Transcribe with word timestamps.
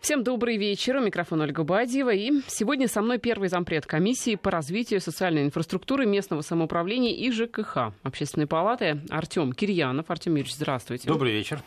Всем 0.00 0.24
добрый 0.24 0.56
вечер. 0.56 0.96
У 0.96 1.00
микрофона 1.00 1.44
Ольга 1.44 1.62
Бадьева. 1.62 2.14
И 2.14 2.32
сегодня 2.46 2.88
со 2.88 3.02
мной 3.02 3.18
первый 3.18 3.50
зампред 3.50 3.84
комиссии 3.84 4.34
по 4.34 4.50
развитию 4.50 4.98
социальной 4.98 5.42
инфраструктуры 5.42 6.06
местного 6.06 6.40
самоуправления 6.40 7.14
и 7.14 7.30
ЖКХ 7.30 7.92
Общественной 8.02 8.46
палаты 8.46 9.02
Артем 9.10 9.52
Кирьянов. 9.52 10.10
Артем 10.10 10.32
Юрьевич, 10.36 10.54
здравствуйте. 10.54 11.06
Добрый 11.06 11.32
вечер. 11.32 11.62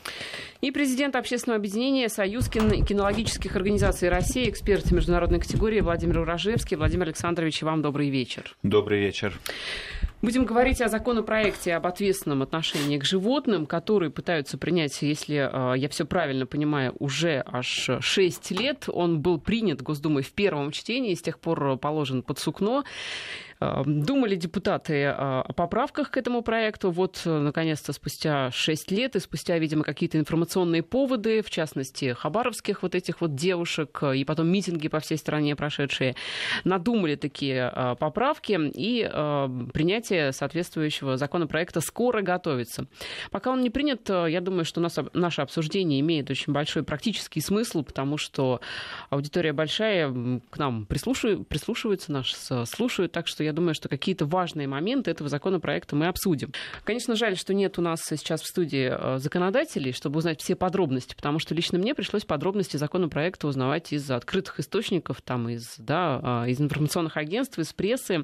И 0.62 0.72
президент 0.72 1.16
общественного 1.16 1.60
объединения 1.60 2.10
Союз 2.10 2.50
кинологических 2.50 3.56
организаций 3.56 4.10
России, 4.10 4.50
эксперт 4.50 4.90
международной 4.90 5.40
категории 5.40 5.82
Владимир 5.82 6.22
Урожевский. 6.22 6.76
Владимир 6.76 7.10
Александрович, 7.10 7.62
вам 7.62 7.84
добрый 7.84 8.10
вечер. 8.10 8.56
Добрый 8.64 9.00
вечер. 9.00 9.40
Будем 10.24 10.46
говорить 10.46 10.82
о 10.82 10.88
законопроекте 10.88 11.76
об 11.76 11.86
ответственном 11.86 12.44
отношении 12.44 12.98
к 12.98 13.04
животным, 13.04 13.66
который 13.66 14.10
пытаются 14.10 14.58
принять, 14.58 15.02
если 15.02 15.36
э, 15.36 15.78
я 15.78 15.90
все 15.90 16.06
правильно 16.06 16.46
понимаю, 16.46 16.96
уже 16.98 17.44
аж 17.46 17.90
6 18.00 18.52
лет. 18.52 18.86
Он 18.88 19.20
был 19.20 19.38
принят 19.38 19.82
Госдумой 19.82 20.24
в 20.24 20.32
первом 20.32 20.72
чтении, 20.72 21.14
с 21.14 21.22
тех 21.22 21.40
пор 21.40 21.78
положен 21.78 22.24
под 22.24 22.40
сукно. 22.40 22.86
Эм, 23.64 24.04
думали 24.04 24.36
депутаты 24.36 24.94
э, 24.94 25.12
о 25.12 25.54
поправках 25.54 26.12
к 26.12 26.18
этому 26.18 26.42
проекту. 26.42 26.92
Вот, 26.92 27.22
э, 27.26 27.40
наконец-то, 27.40 27.94
спустя 27.94 28.52
6 28.52 28.92
лет 28.92 29.16
и 29.16 29.20
спустя, 29.20 29.58
видимо, 29.58 29.84
какие-то 29.84 30.18
информационные 30.18 30.84
поводы, 30.84 31.42
в 31.42 31.50
частности, 31.50 32.14
хабаровских 32.14 32.84
вот 32.84 32.94
этих 32.94 33.22
вот 33.22 33.36
девушек 33.36 34.00
э, 34.02 34.18
и 34.18 34.26
потом 34.26 34.48
митинги 34.50 34.90
по 34.90 35.00
всей 35.00 35.18
стране 35.18 35.56
прошедшие, 35.56 36.16
надумали 36.66 37.16
такие 37.16 37.96
поправки 38.00 38.60
и 38.74 39.04
принятие 39.74 40.32
соответствующего 40.32 41.18
законопроекта 41.18 41.82
скоро 41.82 42.22
готовится. 42.22 42.88
Пока 43.32 43.52
он 43.52 43.62
не 43.62 43.70
принят, 43.70 44.10
я 44.10 44.42
думаю, 44.42 44.66
что 44.66 44.82
нас, 44.82 44.98
наше 45.14 45.42
обсуждение 45.42 46.00
имеет 46.02 46.30
очень 46.30 46.54
большой 46.54 46.84
практический 46.84 47.42
смысл, 47.42 47.84
потому 47.84 48.18
что 48.18 48.62
аудитория 49.10 49.54
большая, 49.54 50.12
к 50.50 50.58
нам 50.58 50.86
прислушивается 50.86 52.12
нас 52.12 52.52
слушают, 52.66 53.12
так 53.12 53.28
что 53.28 53.44
я 53.44 53.53
думаю, 53.54 53.74
что 53.74 53.90
какие-то 53.90 54.26
важные 54.26 54.68
моменты 54.68 55.12
этого 55.12 55.30
законопроекта 55.30 55.96
мы 55.96 56.08
обсудим. 56.08 56.52
Конечно, 56.84 57.16
жаль, 57.16 57.38
что 57.38 57.54
нет 57.54 57.78
у 57.80 57.82
нас 57.82 58.02
сейчас 58.04 58.42
в 58.42 58.48
студии 58.48 58.92
э, 58.92 59.18
законодателей, 59.20 59.94
чтобы 59.94 60.18
узнать 60.18 60.42
все 60.42 60.56
подробности, 60.56 61.16
потому 61.16 61.40
что 61.40 61.56
лично 61.56 61.78
мне 61.78 61.96
пришлось 61.96 62.26
подробности 62.26 62.78
законопроекта 62.78 63.48
узнавать 63.48 63.94
из 63.94 64.10
открытых 64.10 64.60
источников, 64.60 65.22
там, 65.22 65.50
из, 65.50 65.76
да, 65.78 66.44
э, 66.46 66.52
из 66.52 66.60
информационных 66.60 67.18
агентств, 67.18 67.60
из 67.60 67.74
прессы. 67.74 68.24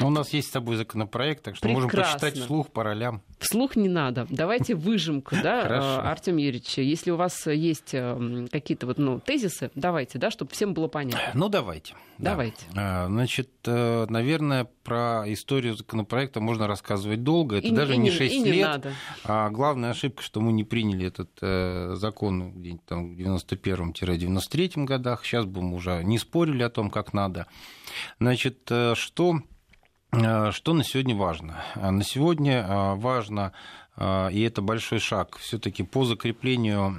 Но 0.00 0.08
у 0.08 0.10
нас 0.10 0.32
есть 0.32 0.48
с 0.48 0.50
тобой 0.50 0.76
законопроект, 0.76 1.44
так 1.44 1.56
что 1.56 1.66
Прекрасно. 1.66 1.88
можем 1.88 2.12
почитать 2.12 2.38
вслух 2.38 2.70
по 2.70 2.82
ролям. 2.82 3.22
Вслух 3.42 3.76
не 3.76 3.88
надо. 3.88 4.26
Давайте 4.30 4.74
выжимку, 4.74 5.36
да, 5.42 5.66
э, 5.66 6.08
Артем 6.08 6.36
Юрьевич. 6.36 6.78
Если 6.78 7.10
у 7.10 7.16
вас 7.16 7.46
есть 7.46 7.94
какие-то 8.50 8.86
вот, 8.86 8.98
ну, 8.98 9.20
тезисы, 9.20 9.70
давайте, 9.74 10.18
да, 10.18 10.30
чтобы 10.30 10.52
всем 10.52 10.74
было 10.74 10.88
понятно. 10.88 11.20
Ну, 11.34 11.48
давайте. 11.48 11.94
Давайте. 12.18 12.64
Да. 12.72 13.06
Значит, 13.06 13.50
наверное, 13.64 14.68
про 14.84 15.24
историю 15.26 15.74
законопроекта 15.76 16.40
можно 16.40 16.66
рассказывать 16.66 17.22
долго. 17.22 17.56
Это 17.56 17.68
и, 17.68 17.70
даже 17.70 17.94
и, 17.94 17.98
не 17.98 18.10
6 18.10 18.34
и 18.34 18.52
лет. 18.52 18.66
надо. 18.66 18.92
А 19.24 19.50
главная 19.50 19.90
ошибка, 19.90 20.22
что 20.22 20.40
мы 20.40 20.52
не 20.52 20.64
приняли 20.64 21.06
этот 21.06 21.30
э, 21.40 21.94
закон 21.96 22.52
где-нибудь 22.52 22.84
там 22.86 23.14
в 23.14 23.18
91-93 23.18 24.84
годах. 24.84 25.24
Сейчас 25.24 25.44
бы 25.44 25.62
мы 25.62 25.76
уже 25.76 26.02
не 26.04 26.18
спорили 26.18 26.62
о 26.62 26.70
том, 26.70 26.90
как 26.90 27.12
надо. 27.12 27.46
Значит, 28.18 28.66
э, 28.70 28.94
что, 28.96 29.36
э, 29.36 29.40
что 30.12 30.74
на 30.74 30.84
сегодня 30.84 31.16
важно? 31.16 31.64
На 31.74 32.04
сегодня 32.04 32.62
э, 32.62 32.94
важно 32.96 33.52
и 33.98 34.42
это 34.46 34.62
большой 34.62 35.00
шаг 35.00 35.36
все-таки 35.36 35.82
по 35.82 36.06
закреплению 36.06 36.96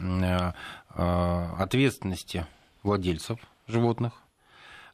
ответственности 0.96 2.46
владельцев 2.84 3.40
животных 3.68 4.23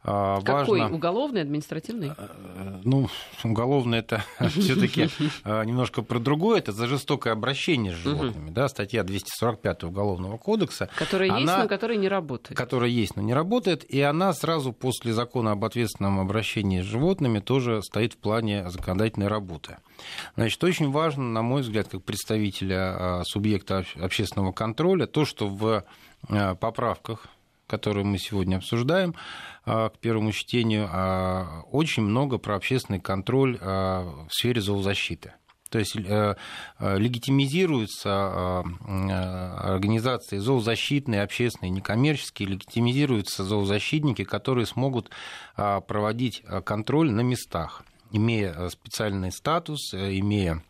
а, 0.02 0.39
Какой? 0.42 0.80
Важно... 0.80 0.95
Уголовный, 0.95 1.42
административный? 1.42 2.11
Э, 2.17 2.80
ну, 2.86 3.09
уголовный 3.44 4.00
это 4.00 4.23
все-таки 4.50 5.10
э, 5.43 5.65
немножко 5.65 6.02
про 6.02 6.20
другое. 6.20 6.60
Это 6.60 6.71
за 6.71 6.87
жестокое 6.87 7.33
обращение 7.33 7.93
с 7.93 7.98
животными. 7.98 8.49
Да, 8.49 8.70
статья 8.70 9.04
245 9.04 9.83
Уголовного 9.83 10.37
кодекса. 10.37 10.89
Которая 10.95 11.39
есть, 11.39 11.45
но 11.45 11.67
которая 11.67 11.98
не 11.98 12.08
работает. 12.08 12.58
Которая 12.58 12.89
есть, 12.89 13.17
но 13.17 13.21
не 13.21 13.33
работает. 13.33 13.83
И 13.83 13.99
она 14.02 14.32
сразу 14.32 14.71
после 14.71 15.14
закона 15.14 15.52
об 15.52 15.65
ответственном 15.65 16.21
обращении 16.21 16.81
с 16.81 16.86
животными 16.86 17.39
тоже 17.39 17.81
стоит 17.83 18.14
в 18.14 18.17
плане 18.17 18.70
законодательной 18.70 19.27
работы. 19.27 19.77
Значит, 20.36 20.64
очень 20.64 20.92
важно, 20.92 21.23
на 21.23 21.42
мой 21.42 21.61
взгляд, 21.61 21.89
как 21.89 22.04
представителя 22.04 22.77
а, 22.80 23.23
субъекта 23.26 23.83
общественного 24.02 24.54
контроля, 24.54 25.08
то, 25.08 25.26
что 25.26 25.48
в 25.48 25.83
поправках 26.60 27.27
которую 27.69 28.05
мы 28.05 28.17
сегодня 28.17 28.57
обсуждаем 28.57 29.13
а, 29.63 29.89
к 29.89 29.99
первому 29.99 30.31
чтению, 30.31 30.89
а, 30.91 31.61
очень 31.71 32.03
много 32.03 32.39
про 32.39 32.55
общественный 32.55 32.99
контроль 32.99 33.57
а, 33.61 34.25
в 34.27 34.33
сфере 34.33 34.59
зоозащиты. 34.59 35.33
То 35.69 35.77
есть 35.77 35.95
э, 35.95 36.35
э, 36.80 36.97
легитимизируются 36.97 38.63
организации 39.75 40.39
зоозащитные, 40.39 41.21
общественные, 41.21 41.69
некоммерческие, 41.69 42.49
легитимизируются 42.49 43.43
зоозащитники, 43.43 44.23
которые 44.23 44.65
смогут 44.65 45.11
проводить 45.55 46.41
контроль 46.65 47.11
на 47.11 47.21
местах, 47.21 47.83
имея 48.11 48.69
специальный 48.69 49.31
статус, 49.31 49.93
имея 49.93 50.63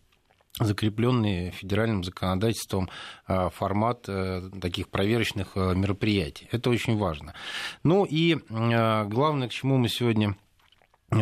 закрепленный 0.59 1.51
федеральным 1.51 2.03
законодательством 2.03 2.89
а, 3.25 3.49
формат 3.49 4.05
э, 4.07 4.49
таких 4.61 4.89
проверочных 4.89 5.51
э, 5.55 5.73
мероприятий. 5.75 6.47
Это 6.51 6.69
очень 6.69 6.97
важно. 6.97 7.33
Ну 7.83 8.05
и 8.05 8.37
а, 8.49 9.05
главное, 9.05 9.47
к 9.47 9.51
чему 9.51 9.77
мы 9.77 9.89
сегодня 9.89 10.35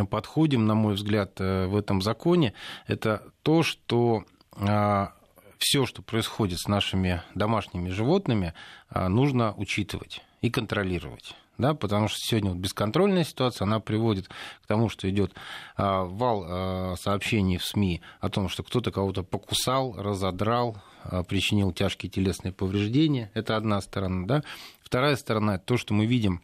подходим, 0.10 0.66
на 0.66 0.76
мой 0.76 0.96
взгляд, 0.96 1.40
э, 1.40 1.68
в 1.68 1.76
этом 1.76 2.02
законе, 2.02 2.54
это 2.88 3.32
то, 3.44 3.64
что 3.64 4.24
а, 4.52 5.14
все, 5.60 5.86
что 5.86 6.02
происходит 6.02 6.60
с 6.60 6.68
нашими 6.68 7.22
домашними 7.36 7.90
животными, 7.90 8.54
нужно 8.94 9.54
учитывать 9.56 10.22
и 10.42 10.52
контролировать 10.52 11.36
да, 11.58 11.74
потому 11.74 12.08
что 12.08 12.18
сегодня 12.20 12.52
вот 12.52 12.60
бесконтрольная 12.60 13.24
ситуация, 13.24 13.66
она 13.66 13.80
приводит 13.80 14.28
к 14.28 14.68
тому, 14.68 14.90
что 14.90 15.10
идет 15.10 15.34
а, 15.76 16.04
вал 16.04 16.46
а, 16.46 16.96
сообщений 16.98 17.58
в 17.58 17.66
СМИ 17.66 18.02
о 18.20 18.30
том, 18.30 18.50
что 18.50 18.64
кто-то 18.64 18.92
кого-то 18.92 19.24
покусал, 19.24 19.96
разодрал, 19.98 20.78
а, 21.04 21.24
причинил 21.24 21.72
тяжкие 21.72 22.10
телесные 22.10 22.52
повреждения. 22.52 23.32
Это 23.34 23.58
одна 23.58 23.82
сторона. 23.82 24.28
Да? 24.28 24.44
Вторая 24.82 25.16
сторона– 25.16 25.58
то, 25.60 25.78
что 25.78 25.94
мы 25.94 26.06
видим 26.06 26.42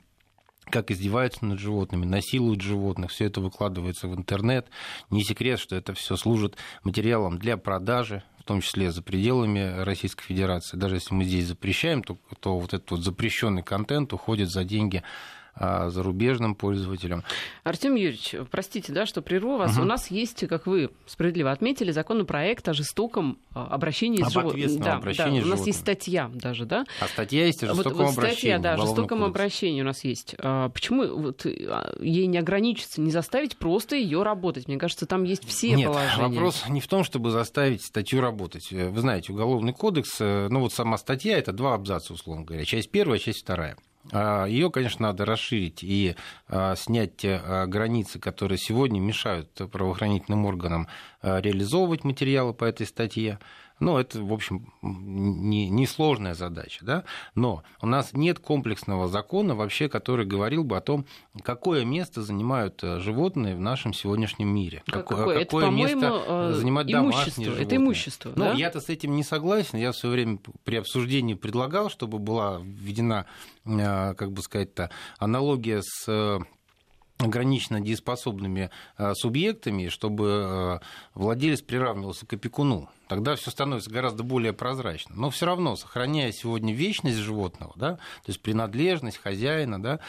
как 0.69 0.91
издеваются 0.91 1.45
над 1.45 1.59
животными, 1.59 2.05
насилуют 2.05 2.61
животных, 2.61 3.11
все 3.11 3.25
это 3.25 3.41
выкладывается 3.41 4.07
в 4.07 4.15
интернет. 4.15 4.67
Не 5.09 5.23
секрет, 5.23 5.59
что 5.59 5.75
это 5.75 5.93
все 5.93 6.15
служит 6.15 6.55
материалом 6.83 7.37
для 7.37 7.57
продажи, 7.57 8.23
в 8.43 8.45
том 8.45 8.59
числе 8.59 8.91
за 8.91 9.01
пределами 9.01 9.83
Российской 9.83 10.25
Федерации. 10.25 10.75
Даже 10.75 10.95
если 10.95 11.13
мы 11.13 11.23
здесь 11.23 11.47
запрещаем, 11.47 12.03
то, 12.03 12.17
то 12.41 12.59
вот 12.59 12.73
этот 12.73 12.91
вот 12.91 12.99
запрещенный 12.99 13.63
контент 13.63 14.11
уходит 14.11 14.49
за 14.49 14.65
деньги 14.65 15.01
зарубежным 15.55 16.55
пользователям. 16.55 17.23
Артем 17.63 17.95
Юрьевич, 17.95 18.35
простите, 18.49 18.91
да, 18.91 19.05
что 19.05 19.21
прерву 19.21 19.57
вас. 19.57 19.73
Угу. 19.73 19.81
У 19.81 19.85
нас 19.85 20.09
есть, 20.09 20.47
как 20.47 20.65
вы 20.65 20.89
справедливо 21.05 21.51
отметили, 21.51 21.91
законопроект 21.91 22.67
о 22.67 22.73
жестоком 22.73 23.37
а, 23.53 23.67
обращении 23.67 24.21
Об 24.21 24.29
с 24.29 24.33
животными. 24.33 24.77
Да, 24.77 24.95
обращении 24.95 25.41
да, 25.41 25.45
у 25.45 25.49
нас 25.49 25.65
есть 25.67 25.79
статья 25.79 26.31
даже, 26.33 26.65
да? 26.65 26.85
А 26.99 27.07
статья 27.07 27.45
есть 27.45 27.63
о 27.63 27.67
жестоком 27.67 27.93
вот, 27.93 28.05
вот 28.05 28.11
статья, 28.13 28.29
обращении. 28.29 28.63
да, 28.63 28.73
о 28.73 28.77
жестоком 28.77 29.19
кодекс. 29.19 29.29
обращении 29.29 29.81
у 29.81 29.85
нас 29.85 30.03
есть. 30.03 30.35
А, 30.39 30.69
почему 30.69 31.07
вот, 31.15 31.45
ей 31.45 32.25
не 32.25 32.37
ограничиться, 32.37 32.99
не 33.01 33.11
заставить 33.11 33.57
просто 33.57 33.95
ее 33.95 34.23
работать? 34.23 34.67
Мне 34.67 34.77
кажется, 34.77 35.05
там 35.05 35.23
есть 35.23 35.45
все 35.47 35.75
Нет, 35.75 35.87
положения. 35.87 36.27
вопрос 36.29 36.63
не 36.67 36.81
в 36.81 36.87
том, 36.87 37.03
чтобы 37.03 37.31
заставить 37.31 37.83
статью 37.83 38.21
работать. 38.21 38.71
Вы 38.71 38.99
знаете, 38.99 39.31
уголовный 39.31 39.73
кодекс, 39.73 40.17
э, 40.19 40.47
ну 40.49 40.61
вот 40.61 40.73
сама 40.73 40.97
статья, 40.97 41.37
это 41.37 41.51
два 41.51 41.75
абзаца, 41.75 42.13
условно 42.13 42.43
говоря. 42.43 42.65
Часть 42.65 42.89
первая, 42.89 43.19
часть 43.19 43.41
вторая. 43.41 43.77
А, 44.11 44.45
Ее, 44.45 44.69
конечно, 44.69 45.07
надо 45.07 45.25
расширить 45.25 45.83
и 45.83 46.15
а, 46.47 46.75
снять 46.75 47.23
а, 47.23 47.65
границы, 47.67 48.19
которые 48.19 48.57
сегодня 48.57 48.99
мешают 48.99 49.49
правоохранительным 49.71 50.45
органам 50.45 50.87
реализовывать 51.21 52.03
материалы 52.03 52.53
по 52.53 52.65
этой 52.65 52.85
статье. 52.85 53.39
Ну, 53.83 53.97
это, 53.97 54.23
в 54.23 54.31
общем, 54.31 54.73
не, 54.81 55.69
не 55.69 55.85
задача, 56.33 56.85
да? 56.85 57.03
Но 57.35 57.63
у 57.81 57.85
нас 57.87 58.13
нет 58.13 58.39
комплексного 58.39 59.09
закона 59.09 59.55
вообще, 59.55 59.89
который 59.89 60.25
говорил 60.25 60.63
бы 60.63 60.77
о 60.77 60.81
том, 60.81 61.05
какое 61.43 61.83
место 61.83 62.21
занимают 62.21 62.81
э, 62.81 62.99
животные 62.99 63.55
в 63.55 63.59
нашем 63.59 63.93
сегодняшнем 63.93 64.47
мире. 64.47 64.83
Какое, 64.85 65.43
какое 65.43 65.65
это, 65.65 65.69
место 65.69 66.23
э, 66.25 66.53
занимают 66.55 66.89
домашние 66.89 67.45
животные. 67.45 67.65
Это 67.65 67.75
имущество, 67.75 68.29
Ну, 68.35 68.45
да? 68.45 68.53
я-то 68.53 68.79
с 68.79 68.87
этим 68.87 69.15
не 69.15 69.23
согласен. 69.23 69.77
Я 69.77 69.91
в 69.91 69.97
свое 69.97 70.13
время 70.15 70.39
при 70.63 70.77
обсуждении 70.77 71.33
предлагал, 71.33 71.89
чтобы 71.89 72.19
была 72.19 72.61
введена, 72.63 73.25
э, 73.65 74.13
как 74.13 74.31
бы 74.31 74.41
сказать-то, 74.41 74.91
аналогия 75.19 75.81
с 75.81 76.39
ограниченно 77.17 77.79
дееспособными 77.79 78.69
э, 78.97 79.13
субъектами, 79.15 79.87
чтобы 79.87 80.79
э, 80.81 80.85
владелец 81.13 81.61
приравнивался 81.61 82.25
к 82.25 82.33
опекуну. 82.33 82.89
Тогда 83.07 83.35
все 83.35 83.51
становится 83.51 83.91
гораздо 83.91 84.23
более 84.23 84.53
прозрачно. 84.53 85.15
Но 85.15 85.29
все 85.29 85.45
равно, 85.45 85.75
сохраняя 85.75 86.31
сегодня 86.31 86.73
вечность 86.73 87.17
животного, 87.17 87.73
да, 87.75 87.95
то 87.95 88.27
есть 88.27 88.41
принадлежность 88.41 89.17
хозяина, 89.17 89.81
да, 89.81 89.99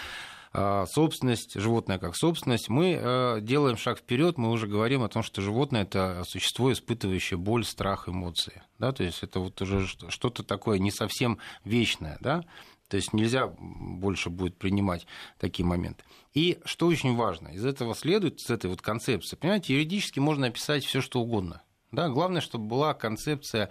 э, 0.53 0.87
собственность, 0.91 1.61
животное 1.61 1.99
как 1.99 2.17
собственность, 2.17 2.69
мы 2.69 3.39
делаем 3.43 3.77
шаг 3.77 3.99
вперед, 3.99 4.39
мы 4.39 4.51
уже 4.51 4.67
говорим 4.67 5.03
о 5.03 5.09
том, 5.09 5.23
что 5.23 5.43
животное 5.43 5.83
это 5.83 6.23
существо, 6.27 6.73
испытывающее 6.73 7.37
боль, 7.39 7.65
страх, 7.65 8.09
эмоции. 8.09 8.63
Да, 8.79 8.93
то 8.93 9.05
есть 9.05 9.23
это 9.23 9.41
вот 9.41 9.61
уже 9.61 9.87
что-то 9.87 10.43
такое 10.43 10.79
не 10.79 10.91
совсем 10.91 11.39
вечное. 11.65 12.19
Да? 12.21 12.45
То 12.89 12.97
есть 12.97 13.13
нельзя 13.13 13.49
больше 13.59 14.31
будет 14.31 14.57
принимать 14.57 15.07
такие 15.39 15.67
моменты. 15.67 16.05
И 16.35 16.59
что 16.65 16.89
очень 16.89 17.15
важно, 17.15 17.49
из 17.49 17.65
этого 17.65 17.95
следует, 17.95 18.41
с 18.41 18.51
этой 18.51 18.69
вот 18.69 18.83
концепции, 18.83 19.37
понимаете, 19.37 19.75
юридически 19.75 20.19
можно 20.19 20.49
описать 20.49 20.85
все 20.85 21.01
что 21.01 21.21
угодно. 21.21 21.63
Да? 21.93 22.09
Главное, 22.09 22.41
чтобы 22.41 22.67
была 22.67 22.93
концепция, 22.93 23.71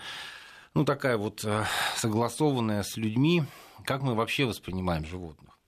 ну, 0.73 0.85
такая 0.85 1.17
вот 1.17 1.43
э, 1.43 1.65
согласованная 1.97 2.83
с 2.83 2.95
людьми, 2.95 3.43
как 3.85 4.01
мы 4.01 4.15
вообще 4.15 4.45
воспринимаем 4.45 5.05
животных. 5.05 5.59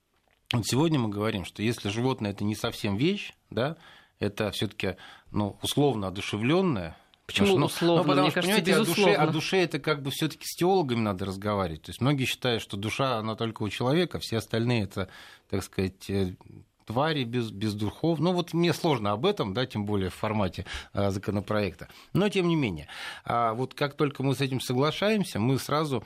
Вот 0.52 0.66
сегодня 0.66 0.98
мы 0.98 1.10
говорим, 1.10 1.44
что 1.44 1.62
если 1.62 1.90
животное 1.90 2.30
это 2.30 2.44
не 2.44 2.54
совсем 2.54 2.96
вещь, 2.96 3.34
да, 3.50 3.76
это 4.18 4.50
все-таки 4.52 4.96
ну, 5.30 5.58
условно 5.62 6.08
одушевленное, 6.08 6.96
Почему 7.26 7.48
потому, 7.48 7.66
условно? 7.66 8.02
Ну, 8.02 8.08
потому 8.08 8.22
Мне 8.22 8.30
что, 8.30 8.40
кажется, 8.40 8.62
понимаете, 8.62 8.80
безусловно. 8.80 9.12
о 9.12 9.16
душе, 9.16 9.30
о 9.30 9.32
душе 9.32 9.56
это 9.58 9.78
как 9.80 10.02
бы 10.02 10.10
все 10.12 10.28
таки 10.28 10.44
с 10.44 10.54
теологами 10.54 11.00
надо 11.00 11.24
разговаривать. 11.24 11.82
То 11.82 11.90
есть 11.90 12.00
многие 12.00 12.24
считают, 12.24 12.62
что 12.62 12.76
душа, 12.76 13.18
она 13.18 13.34
только 13.34 13.64
у 13.64 13.68
человека, 13.68 14.20
все 14.20 14.38
остальные 14.38 14.84
это, 14.84 15.08
так 15.50 15.64
сказать, 15.64 16.08
э, 16.08 16.36
твари 16.86 17.24
без, 17.24 17.50
без 17.50 17.74
духов. 17.74 18.18
Ну, 18.18 18.32
вот 18.32 18.54
мне 18.54 18.72
сложно 18.72 19.12
об 19.12 19.26
этом, 19.26 19.52
да, 19.52 19.66
тем 19.66 19.84
более 19.84 20.10
в 20.10 20.14
формате 20.14 20.64
а, 20.92 21.10
законопроекта. 21.10 21.88
Но, 22.12 22.28
тем 22.28 22.48
не 22.48 22.56
менее, 22.56 22.88
а, 23.24 23.52
вот 23.52 23.74
как 23.74 23.94
только 23.94 24.22
мы 24.22 24.34
с 24.34 24.40
этим 24.40 24.60
соглашаемся, 24.60 25.38
мы 25.38 25.58
сразу 25.58 26.04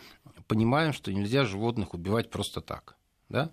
понимаем, 0.48 0.92
что 0.92 1.12
нельзя 1.12 1.44
животных 1.44 1.94
убивать 1.94 2.30
просто 2.30 2.60
так. 2.60 2.96
Да? 3.28 3.50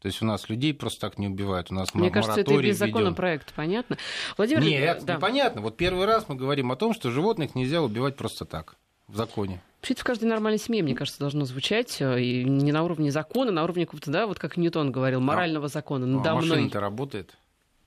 То 0.00 0.06
есть 0.06 0.22
у 0.22 0.24
нас 0.24 0.48
людей 0.48 0.74
просто 0.74 1.00
так 1.00 1.18
не 1.18 1.28
убивают. 1.28 1.70
У 1.70 1.74
нас 1.74 1.94
Мне 1.94 2.10
кажется, 2.10 2.40
это 2.40 2.54
и 2.54 2.62
без 2.62 2.78
законопроекта, 2.78 3.52
понятно? 3.54 3.96
Владимир... 4.36 4.62
Нет, 4.62 5.04
да. 5.04 5.16
непонятно. 5.16 5.60
Вот 5.60 5.76
первый 5.76 6.06
раз 6.06 6.26
мы 6.28 6.34
говорим 6.34 6.72
о 6.72 6.76
том, 6.76 6.94
что 6.94 7.10
животных 7.10 7.54
нельзя 7.54 7.82
убивать 7.82 8.16
просто 8.16 8.44
так 8.44 8.76
в 9.10 9.16
законе. 9.16 9.60
Вообще 9.80 9.94
в 9.94 10.04
каждой 10.04 10.24
нормальной 10.24 10.58
семье, 10.58 10.82
мне 10.82 10.94
кажется, 10.94 11.20
должно 11.20 11.44
звучать. 11.44 12.00
Э, 12.00 12.20
и 12.20 12.44
не 12.44 12.72
на 12.72 12.82
уровне 12.82 13.10
закона, 13.10 13.50
на 13.50 13.64
уровне 13.64 13.86
какого-то, 13.86 14.10
да, 14.10 14.26
вот 14.26 14.38
как 14.38 14.56
Ньютон 14.56 14.92
говорил, 14.92 15.20
морального 15.20 15.66
а, 15.66 15.68
закона 15.68 16.06
надо 16.06 16.30
а 16.30 16.34
мной. 16.36 16.48
Машина-то 16.48 16.80
работает. 16.80 17.36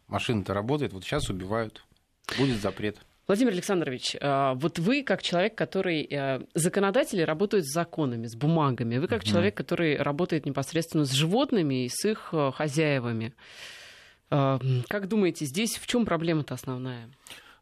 Машина-то 0.07 0.53
работает. 0.53 0.93
Вот 0.93 1.03
сейчас 1.03 1.29
убивают. 1.29 1.83
Будет 2.37 2.61
запрет. 2.61 2.97
Владимир 3.25 3.53
Александрович, 3.53 4.17
а, 4.19 4.53
вот 4.55 4.79
вы 4.79 5.03
как 5.03 5.21
человек, 5.21 5.55
который... 5.55 6.07
Э, 6.09 6.41
законодатели 6.55 7.21
работают 7.21 7.65
с 7.65 7.73
законами, 7.73 8.27
с 8.27 8.35
бумагами. 8.35 8.97
Вы 8.97 9.07
как 9.07 9.23
mm 9.23 9.29
человек, 9.29 9.55
который 9.55 9.97
работает 9.97 10.45
непосредственно 10.45 11.05
с 11.05 11.11
животными 11.11 11.85
и 11.85 11.89
с 11.89 12.05
их 12.05 12.29
э, 12.33 12.51
хозяевами. 12.53 13.33
А, 14.29 14.59
как 14.89 15.07
думаете, 15.07 15.45
здесь 15.45 15.77
в 15.77 15.87
чем 15.87 16.05
проблема-то 16.05 16.55
основная? 16.55 17.09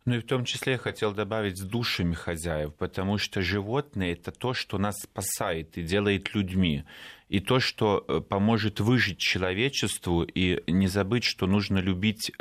Ну 0.05 0.15
и 0.15 0.19
в 0.19 0.25
том 0.25 0.45
числе 0.45 0.73
я 0.73 0.77
хотел 0.79 1.13
добавить 1.13 1.57
с 1.57 1.61
душами 1.61 2.15
хозяев, 2.15 2.73
потому 2.75 3.19
что 3.19 3.41
животные 3.41 4.13
это 4.13 4.31
то, 4.31 4.53
что 4.53 4.79
нас 4.79 4.95
спасает 5.01 5.77
и 5.77 5.83
делает 5.83 6.33
людьми. 6.33 6.85
И 7.29 7.39
то, 7.39 7.59
что 7.59 8.03
э, 8.07 8.19
поможет 8.19 8.79
выжить 8.79 9.19
человечеству, 9.19 10.23
и 10.23 10.63
не 10.69 10.87
забыть, 10.87 11.23
что 11.23 11.45
нужно 11.45 11.77
любить 11.77 12.31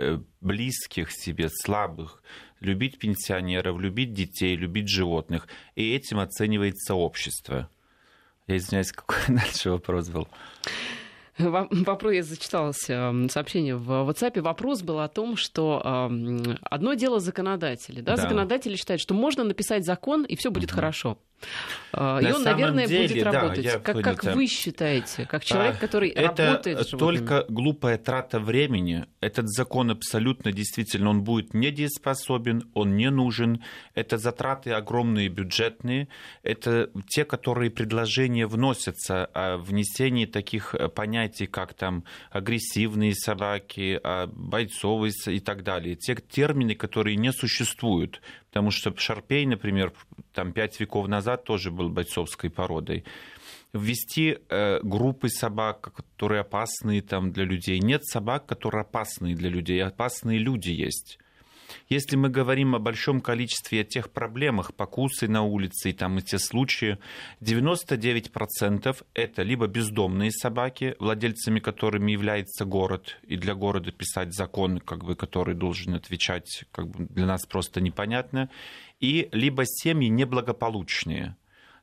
близких 0.41 1.13
себе, 1.13 1.49
слабых, 1.49 2.23
любить 2.61 2.99
пенсионеров, 2.99 3.79
любить 3.79 4.15
детей, 4.15 4.57
любить 4.57 4.89
животных. 4.89 5.47
И 5.75 5.95
этим 5.95 6.19
оценивается 6.19 6.95
общество. 6.95 7.69
Я 8.47 8.57
извиняюсь, 8.57 8.93
какой 8.93 9.19
дальше 9.29 9.71
вопрос 9.71 10.09
был? 10.09 10.29
Вопрос, 11.39 12.13
я 12.13 12.23
зачитала 12.23 12.73
сообщение 12.73 13.77
в 13.77 13.91
WhatsApp. 14.09 14.41
Вопрос 14.41 14.83
был 14.83 15.01
о 15.01 15.09
том, 15.09 15.37
что 15.37 16.09
одно 16.63 16.95
дело 16.95 17.21
законодатели. 17.21 18.01
Да? 18.01 18.17
Да. 18.17 18.23
Законодатели 18.23 18.77
считают, 18.77 19.01
что 19.01 19.15
можно 19.15 19.45
написать 19.45 19.85
закон, 19.85 20.25
и 20.25 20.37
все 20.37 20.51
будет 20.51 20.71
угу. 20.71 20.77
хорошо. 20.77 21.19
А, 21.93 22.21
и 22.21 22.31
он, 22.31 22.43
наверное, 22.43 22.87
деле, 22.87 23.09
будет 23.09 23.25
работать. 23.25 23.65
Да, 23.65 23.79
как, 23.81 24.03
как 24.03 24.25
вы 24.35 24.47
считаете, 24.47 25.27
как 25.27 25.45
человек, 25.45 25.77
а, 25.77 25.79
который 25.79 26.11
это 26.11 26.47
работает 26.47 26.87
с 26.87 26.91
только 26.91 27.45
глупая 27.49 27.99
трата 27.99 28.39
времени. 28.39 29.07
Этот 29.21 29.49
закон 29.49 29.91
абсолютно 29.91 30.53
действительно, 30.53 31.11
он 31.11 31.25
будет 31.25 31.53
недееспособен, 31.53 32.71
он 32.75 32.97
не 32.97 33.11
нужен. 33.11 33.63
Это 33.95 34.19
затраты 34.19 34.71
огромные 34.71 35.29
бюджетные. 35.29 36.09
Это 36.43 36.91
те, 37.09 37.25
которые 37.25 37.71
предложения 37.71 38.47
вносятся 38.47 39.27
о 39.27 39.57
внесении 39.57 40.27
таких 40.27 40.75
э, 40.75 40.89
понятий, 40.89 41.47
как 41.47 41.75
там 41.75 42.05
агрессивные 42.31 43.15
собаки, 43.15 43.99
а, 44.03 44.29
бойцовые 44.29 45.13
и 45.27 45.41
так 45.41 45.65
далее. 45.65 45.97
Те 45.97 46.15
термины, 46.15 46.75
которые 46.75 47.17
не 47.17 47.33
существуют. 47.33 48.21
Потому 48.51 48.73
что 48.73 48.93
Шарпей, 48.97 49.47
например, 49.47 49.93
там 50.35 50.53
пять 50.53 50.81
веков 50.81 51.07
назад 51.07 51.45
тоже 51.45 51.71
был 51.71 51.89
бойцовской 51.89 52.51
породой. 52.51 53.05
Ввести 53.73 54.39
э, 54.49 54.81
группы 54.83 55.29
собак, 55.29 55.93
которые 55.95 56.41
опасны 56.41 57.01
там, 57.01 57.31
для 57.31 57.45
людей. 57.45 57.79
Нет 57.79 58.05
собак, 58.05 58.47
которые 58.47 58.83
опасны 58.83 59.35
для 59.37 59.49
людей. 59.49 59.81
Опасные 59.83 60.39
люди 60.41 60.71
есть. 60.71 61.19
Если 61.89 62.17
мы 62.17 62.29
говорим 62.29 62.75
о 62.75 62.79
большом 62.79 63.21
количестве 63.21 63.85
тех 63.85 64.11
проблемах, 64.11 64.75
покусы 64.75 65.29
на 65.29 65.43
улице 65.43 65.91
и 65.91 65.93
там 65.93 66.19
эти 66.19 66.37
случаи, 66.37 66.99
99% 67.41 68.97
это 69.15 69.43
либо 69.43 69.67
бездомные 69.67 70.31
собаки, 70.31 70.97
владельцами 70.99 71.61
которыми 71.61 72.13
является 72.13 72.65
город, 72.65 73.19
и 73.23 73.37
для 73.37 73.55
города 73.55 73.93
писать 73.93 74.35
закон, 74.35 74.79
как 74.79 75.05
бы, 75.05 75.17
который 75.17 75.55
должен 75.55 75.95
отвечать, 75.95 76.65
как 76.73 76.89
бы 76.89 77.07
для 77.07 77.27
нас 77.27 77.47
просто 77.47 77.81
непонятно, 77.81 78.51
и 79.01 79.29
либо 79.33 79.65
семьи 79.67 80.09
неблагополучные. 80.09 81.37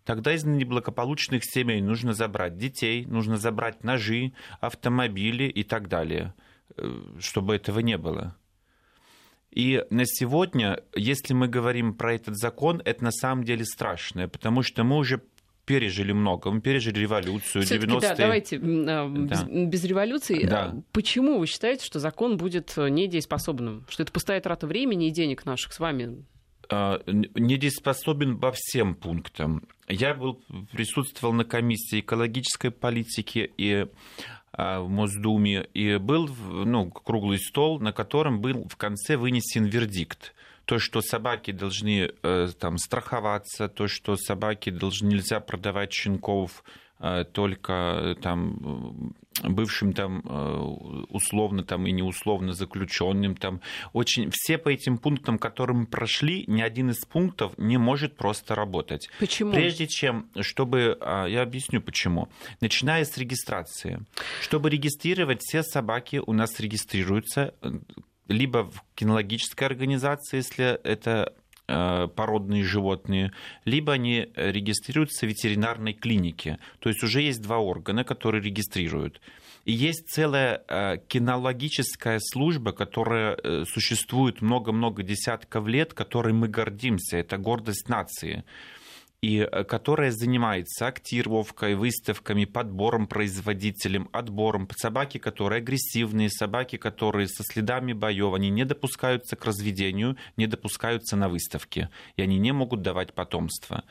Тогда 0.06 0.34
из 0.34 0.46
неблагополучных 0.46 1.44
семей 1.44 1.82
нужно 1.82 2.14
забрать 2.14 2.58
детей, 2.58 3.06
нужно 3.06 3.36
забрать 3.36 3.84
ножи, 3.84 4.32
автомобили 4.62 5.44
и 5.44 5.64
так 5.64 5.90
далее, 5.90 6.34
э, 6.78 7.02
чтобы 7.20 7.56
этого 7.56 7.80
не 7.80 7.98
было. 7.98 8.34
И 9.52 9.84
на 9.90 10.06
сегодня, 10.06 10.82
если 10.96 11.34
мы 11.34 11.48
говорим 11.48 11.94
про 11.94 12.14
этот 12.14 12.38
закон, 12.38 12.82
это 12.86 13.04
на 13.04 13.12
самом 13.12 13.44
деле 13.44 13.66
страшное, 13.66 14.28
потому 14.28 14.62
что 14.62 14.84
мы 14.84 14.98
уже 14.98 15.22
пережили 15.66 16.14
много. 16.14 16.50
Мы 16.50 16.62
пережили 16.62 17.00
революцию, 17.00 17.64
90-е. 17.64 18.00
Да, 18.00 18.16
давайте 18.16 18.58
а, 18.58 19.10
да. 19.10 19.44
Без, 19.44 19.44
без 19.68 19.84
революции. 19.84 20.46
Да. 20.46 20.76
Почему 20.94 21.40
вы 21.40 21.46
считаете, 21.46 21.86
что 21.86 22.00
закон 22.00 22.38
будет 22.38 22.74
недееспособным? 22.78 23.86
Что 23.90 24.04
это 24.04 24.12
пустая 24.12 24.40
трата 24.42 24.66
времени 24.66 25.08
и 25.08 25.12
денег 25.12 25.46
наших 25.46 25.74
с 25.74 25.80
вами? 25.80 26.24
А, 26.70 27.02
недееспособен 27.06 28.40
по 28.40 28.52
всем 28.54 28.96
пунктам. 28.96 29.64
Я 29.88 30.14
был, 30.14 30.42
присутствовал 30.72 31.34
на 31.34 31.46
комиссии 31.46 32.02
экологической 32.02 32.72
политики 32.72 33.52
и 33.58 33.74
а, 33.74 33.88
в 34.54 34.88
Мосдуме, 34.88 35.68
и 35.74 35.98
был 35.98 36.30
ну, 36.50 36.90
круглый 36.90 37.40
стол, 37.40 37.80
на 37.80 37.92
котором 37.94 38.42
был 38.42 38.68
в 38.68 38.76
конце 38.76 39.18
вынесен 39.18 39.66
вердикт. 39.66 40.34
То, 40.66 40.80
что 40.80 41.02
собаки 41.02 41.52
должны 41.52 42.12
э, 42.24 42.48
там, 42.60 42.78
страховаться, 42.78 43.70
то, 43.70 43.88
что 43.88 44.16
собаки 44.18 44.70
должны, 44.70 45.08
нельзя 45.08 45.40
продавать 45.40 45.94
щенков 45.94 46.64
только 47.34 47.74
э, 47.74 48.16
там 48.22 49.14
бывшим 49.44 49.94
там 49.94 50.22
э, 50.26 50.60
условно 51.10 51.64
там 51.64 51.86
и 51.86 51.92
неусловно 51.92 52.54
заключенным 52.54 53.36
там 53.36 53.62
очень 53.94 54.30
все 54.32 54.58
по 54.58 54.70
этим 54.70 54.98
пунктам, 54.98 55.38
которым 55.38 55.86
прошли, 55.86 56.44
ни 56.48 56.62
один 56.62 56.90
из 56.90 57.06
пунктов 57.06 57.54
не 57.58 57.78
может 57.78 58.16
просто 58.16 58.56
работать. 58.56 59.10
Почему? 59.20 59.52
Прежде 59.52 59.88
чем, 59.88 60.30
чтобы 60.40 60.98
а, 61.02 61.26
я 61.26 61.42
объясню 61.42 61.82
почему. 61.82 62.30
Начиная 62.62 63.06
с 63.06 63.18
регистрации, 63.18 64.06
чтобы 64.42 64.70
регистрировать 64.70 65.42
все 65.42 65.64
собаки 65.64 66.22
у 66.26 66.34
нас 66.34 66.60
регистрируются 66.60 67.54
либо 68.28 68.70
в 68.70 68.84
кинологической 68.96 69.68
организации, 69.68 70.38
если 70.38 70.80
это 70.84 71.34
Э, 71.47 71.47
породные 71.68 72.64
животные, 72.64 73.34
либо 73.66 73.94
они 73.94 74.30
регистрируются 74.36 75.26
в 75.26 75.30
ветеринарной 75.30 75.94
клинике. 75.94 76.60
То 76.80 76.90
есть 76.90 77.04
уже 77.04 77.22
есть 77.22 77.42
два 77.42 77.58
органа, 77.58 78.04
которые 78.04 78.42
регистрируют. 78.42 79.20
И 79.68 79.74
есть 79.74 80.08
целая 80.08 80.64
э, 80.70 80.98
кинологическая 81.10 82.20
служба, 82.22 82.72
которая 82.72 83.36
э, 83.36 83.66
существует 83.66 84.42
много-много 84.42 85.04
десятков 85.04 85.68
лет, 85.68 85.94
которой 85.94 86.32
мы 86.32 86.48
гордимся. 86.48 87.18
Это 87.18 87.38
гордость 87.38 87.90
нации. 87.90 88.46
И 89.22 89.40
э, 89.40 89.64
которая 89.64 90.12
занимается 90.12 90.88
актировкой, 90.88 91.76
выставками, 91.76 92.46
подбором 92.46 93.08
производителем, 93.08 94.10
отбором. 94.12 94.68
Собаки, 94.76 95.18
которые 95.18 95.60
агрессивные, 95.60 96.30
собаки, 96.30 96.78
которые 96.78 97.28
со 97.28 97.44
следами 97.44 97.94
боев, 97.94 98.34
они 98.34 98.50
не 98.50 98.66
допускаются 98.66 99.36
к 99.36 99.46
разведению, 99.46 100.18
не 100.36 100.48
допускаются 100.48 101.16
на 101.16 101.30
выставке, 101.30 101.90
и 102.16 102.22
они 102.22 102.38
не 102.38 102.52
могут 102.52 102.82
давать 102.82 103.14
потомство. 103.14 103.84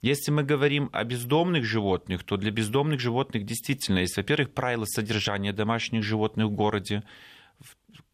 Если 0.00 0.32
мы 0.32 0.42
говорим 0.42 0.90
о 0.92 1.04
бездомных 1.04 1.64
животных, 1.64 2.24
то 2.24 2.36
для 2.36 2.50
бездомных 2.50 2.98
животных 2.98 3.46
действительно 3.46 4.00
есть, 4.00 4.16
во-первых, 4.16 4.52
правила 4.52 4.84
содержания 4.84 5.52
домашних 5.52 6.02
животных 6.02 6.48
в 6.48 6.50
городе, 6.50 7.04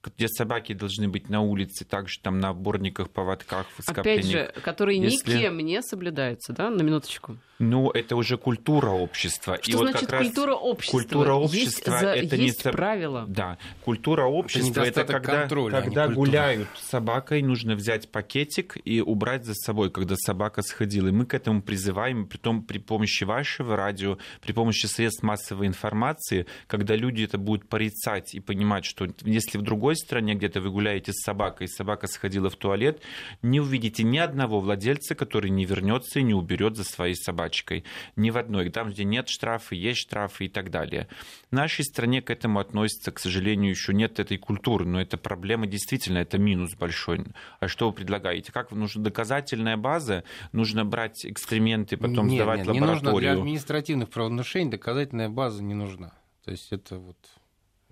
где 0.03 0.29
собаки 0.29 0.73
должны 0.73 1.09
быть 1.09 1.29
на 1.29 1.41
улице, 1.41 1.85
также 1.85 2.21
там 2.21 2.39
на 2.39 2.51
оборниках, 2.51 3.11
поводках, 3.11 3.67
в 3.77 3.89
Опять 3.89 4.25
же, 4.25 4.53
которые 4.63 5.01
Если... 5.01 5.37
никем 5.37 5.59
не 5.59 5.83
соблюдаются, 5.83 6.53
да, 6.53 6.71
на 6.71 6.83
минуточку. 6.83 7.39
Ну, 7.59 7.91
это 7.91 8.15
уже 8.15 8.39
культура 8.39 8.91
общества. 8.91 9.59
Что 9.61 9.71
и 9.71 9.75
значит 9.75 10.13
вот 10.13 10.21
культура 10.21 10.55
общества? 10.55 10.99
Культура 10.99 11.33
общества 11.33 12.15
есть, 12.15 12.27
это 12.27 12.37
есть 12.37 12.65
не 12.65 12.73
правила. 12.73 13.25
Да, 13.27 13.59
культура 13.85 14.27
общества 14.27 14.83
это, 14.83 15.01
это 15.01 15.13
когда, 15.13 15.41
контроля, 15.41 15.77
а 15.79 15.83
когда 15.83 16.05
а 16.05 16.09
гуляют 16.09 16.69
с 16.77 16.89
собакой, 16.89 17.43
нужно 17.43 17.75
взять 17.75 18.11
пакетик 18.11 18.77
и 18.85 19.01
убрать 19.01 19.45
за 19.45 19.55
собой, 19.55 19.91
когда 19.91 20.15
собака 20.17 20.63
сходила. 20.63 21.09
И 21.09 21.11
мы 21.11 21.27
к 21.27 21.35
этому 21.35 21.61
призываем, 21.61 22.27
при 22.27 22.39
том 22.39 22.63
при 22.63 22.79
помощи 22.79 23.25
вашего 23.25 23.77
радио, 23.77 24.19
при 24.41 24.53
помощи 24.53 24.87
средств 24.87 25.25
массовой 25.25 25.67
информации, 25.67 26.47
когда 26.69 26.95
люди 26.95 27.25
это 27.25 27.39
будут 27.39 27.69
порицать 27.69 28.35
и 28.35 28.41
понимать, 28.41 28.85
что 28.85 29.09
если 29.25 29.59
в 29.59 29.63
другой 29.63 29.97
стране 29.99 30.35
где-то 30.35 30.61
вы 30.61 30.71
гуляете 30.71 31.13
с 31.13 31.23
собакой, 31.23 31.67
и 31.67 31.71
собака 31.71 32.07
сходила 32.07 32.49
в 32.51 32.57
туалет, 32.57 33.03
не 33.43 33.61
увидите 33.61 34.03
ни 34.03 34.19
одного 34.19 34.61
владельца, 34.61 35.15
который 35.15 35.51
не 35.51 35.65
вернется 35.65 36.21
и 36.21 36.23
не 36.23 36.35
уберет 36.35 36.77
за 36.77 36.85
своей 36.85 37.15
собачкой. 37.15 37.85
Ни 38.17 38.31
в 38.31 38.39
одной. 38.39 38.71
Там, 38.71 38.91
где 38.91 39.05
нет 39.05 39.29
штрафа, 39.29 39.75
есть 39.75 40.01
штрафы 40.01 40.47
и 40.47 40.49
так 40.49 40.71
далее. 40.71 41.09
В 41.51 41.55
нашей 41.55 41.85
стране 41.85 42.23
к 42.23 42.31
этому 42.31 42.61
относится, 42.61 43.13
к 43.13 43.19
сожалению, 43.19 43.71
еще 43.71 43.93
нет 43.93 44.21
этой 44.21 44.39
культуры. 44.39 44.87
Но 44.87 45.01
это 45.01 45.17
проблема 45.17 45.67
действительно, 45.67 46.19
это 46.19 46.39
минус 46.39 46.75
большой. 46.75 47.25
А 47.61 47.69
что 47.69 47.89
вы 47.89 47.95
предлагаете? 47.95 48.53
Как 48.53 48.71
нужна 48.71 49.03
доказательная 49.03 49.77
база? 49.77 50.25
Нужно 50.53 50.85
брать 50.85 51.27
экстременты, 51.27 51.97
потом 51.97 52.29
нет, 52.29 52.37
сдавать 52.37 52.59
нет, 52.61 52.69
лабораторию? 52.69 53.01
Не 53.01 53.03
нужно 53.03 53.21
для 53.21 53.33
административных 53.33 54.09
правонарушений 54.09 54.71
доказательная 54.71 55.29
база 55.29 55.63
не 55.63 55.75
нужна. 55.75 56.13
То 56.45 56.53
есть 56.53 56.73
это 56.73 56.99
вот 56.99 57.19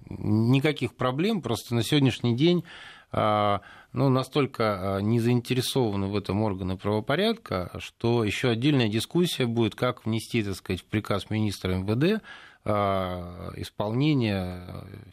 никаких 0.08 0.94
проблем, 0.94 1.42
просто 1.42 1.74
на 1.74 1.82
сегодняшний 1.82 2.36
день 2.36 2.64
а, 3.12 3.62
ну, 3.92 4.08
настолько 4.08 4.96
а, 4.96 5.00
не 5.00 5.20
заинтересованы 5.20 6.08
в 6.08 6.16
этом 6.16 6.42
органы 6.42 6.76
правопорядка, 6.76 7.70
что 7.78 8.24
еще 8.24 8.50
отдельная 8.50 8.88
дискуссия 8.88 9.46
будет, 9.46 9.74
как 9.74 10.04
внести, 10.04 10.42
так 10.42 10.54
сказать, 10.56 10.82
в 10.82 10.84
приказ 10.84 11.30
министра 11.30 11.74
МВД 11.76 12.22
а, 12.64 13.52
исполнение 13.56 14.62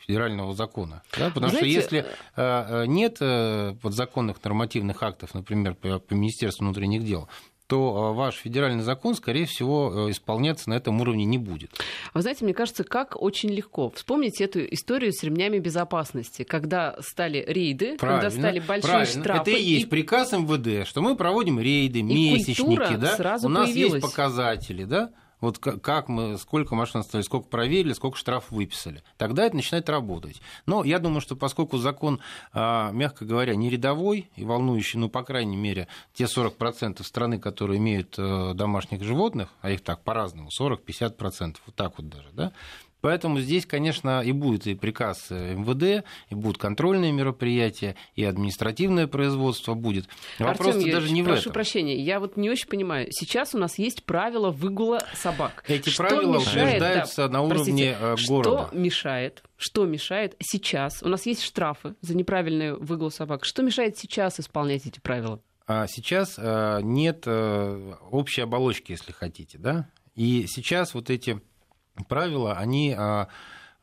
федерального 0.06 0.54
закона. 0.54 1.04
Да? 1.18 1.30
Потому 1.30 1.52
Знаете... 1.52 1.82
что 1.82 1.96
если 1.96 2.88
нет 2.88 3.18
э, 3.22 3.76
подзаконных 3.82 4.44
нормативных 4.44 5.04
актов, 5.04 5.34
например, 5.36 5.76
по 5.76 6.14
Министерству 6.14 6.66
внутренних 6.66 7.06
дел, 7.06 7.30
то 7.74 7.98
а, 7.98 8.14
ваш 8.14 8.36
федеральный 8.36 8.84
закон, 8.84 9.16
скорее 9.16 9.48
всего, 9.48 10.08
э, 10.08 10.12
исполняться 10.12 10.70
на 10.70 10.76
этом 10.76 11.02
уровне 11.02 11.26
не 11.26 11.40
будет. 11.40 11.72
Вы 12.14 12.22
знаете, 12.22 12.46
мне 12.46 12.54
кажется, 12.54 12.84
как 12.84 13.20
очень 13.20 13.50
легко. 13.50 13.90
Вспомните 13.96 14.44
эту 14.44 14.64
историю 14.64 15.12
с 15.12 15.24
ремнями 15.24 15.58
безопасности, 15.58 16.44
когда 16.44 16.96
стали 17.02 17.44
рейды, 17.48 17.98
правильно, 17.98 18.30
когда 18.30 18.40
стали 18.40 18.60
большие 18.60 18.92
правильно. 18.92 19.22
штрафы. 19.24 19.42
Это 19.50 19.60
и 19.60 19.64
есть 19.64 19.90
приказ 19.90 20.34
МВД, 20.34 20.88
что 20.88 21.02
мы 21.02 21.16
проводим 21.16 21.60
рейды, 21.60 22.02
и 22.02 22.04
месячники, 22.04 22.96
да? 22.96 23.16
Сразу 23.16 23.48
у 23.48 23.50
нас 23.50 23.66
появилась. 23.66 24.04
есть 24.04 24.06
показатели, 24.06 24.84
да? 24.84 25.10
Вот 25.44 25.58
как 25.58 26.08
мы, 26.08 26.38
сколько 26.38 26.74
машин 26.74 27.02
оставили, 27.02 27.26
сколько 27.26 27.50
проверили, 27.50 27.92
сколько 27.92 28.18
штрафов 28.18 28.50
выписали. 28.52 29.04
Тогда 29.18 29.44
это 29.44 29.58
начинает 29.58 29.90
работать. 29.90 30.42
Но 30.66 30.86
я 30.86 31.00
думаю, 31.00 31.20
что 31.20 31.36
поскольку 31.36 31.78
закон, 31.78 32.22
а, 32.54 32.92
мягко 32.92 33.26
говоря, 33.26 33.54
не 33.54 33.70
рядовой 33.70 34.30
и 34.38 34.46
волнующий, 34.46 35.02
ну, 35.02 35.10
по 35.10 35.22
крайней 35.22 35.58
мере, 35.58 35.90
те 36.14 36.28
40% 36.28 37.04
страны, 37.04 37.40
которые 37.40 37.78
имеют 37.80 38.16
э, 38.18 38.54
домашних 38.56 39.04
животных, 39.04 39.50
а 39.60 39.72
их 39.72 39.82
так 39.82 40.02
по-разному, 40.04 40.48
40-50%, 40.58 41.58
вот 41.66 41.76
так 41.76 41.98
вот 41.98 42.08
даже, 42.08 42.30
да, 42.32 42.54
Поэтому 43.04 43.42
здесь, 43.42 43.66
конечно, 43.66 44.22
и 44.22 44.32
будет 44.32 44.66
и 44.66 44.76
приказ 44.76 45.30
МВД, 45.30 46.06
и 46.30 46.36
будут 46.36 46.58
контрольные 46.58 47.12
мероприятия, 47.12 47.98
и 48.16 48.24
административное 48.24 49.08
производство 49.08 49.74
будет. 49.74 50.08
Вопрос 50.40 50.82
даже 50.82 51.12
не 51.12 51.22
в 51.22 51.26
прошу 51.26 51.42
этом. 51.42 51.52
прощения, 51.52 52.02
я 52.02 52.22
вот 52.22 52.38
не 52.38 52.50
очень 52.50 52.70
понимаю. 52.70 53.08
Сейчас 53.12 53.54
у 53.54 53.58
нас 53.58 53.78
есть 53.78 54.06
правила 54.06 54.52
выгула 54.52 55.04
собак. 55.16 55.66
Эти 55.68 55.90
что 55.90 56.04
правила 56.04 56.36
мешает, 56.36 56.78
утверждаются 56.78 57.28
да, 57.28 57.34
на 57.34 57.42
уровне 57.42 57.58
простите, 57.58 57.98
э, 58.00 58.16
города. 58.26 58.68
Что 58.70 58.78
мешает? 58.78 59.44
Что 59.58 59.86
мешает 59.86 60.36
сейчас? 60.40 61.04
У 61.04 61.10
нас 61.10 61.26
есть 61.26 61.44
штрафы 61.44 61.96
за 62.00 62.16
неправильный 62.16 62.74
выгул 62.74 63.12
собак. 63.12 63.44
Что 63.44 63.64
мешает 63.64 63.98
сейчас 63.98 64.40
исполнять 64.40 64.86
эти 64.86 65.02
правила? 65.02 65.42
А 65.68 65.88
сейчас 65.88 66.36
э, 66.38 66.80
нет 66.84 67.24
э, 67.26 67.96
общей 68.12 68.40
оболочки, 68.40 68.94
если 68.94 69.12
хотите, 69.12 69.58
да? 69.58 69.90
И 70.16 70.46
сейчас 70.48 70.94
вот 70.94 71.10
эти 71.10 71.42
правила, 72.08 72.54
они 72.54 72.96
а, 72.98 73.28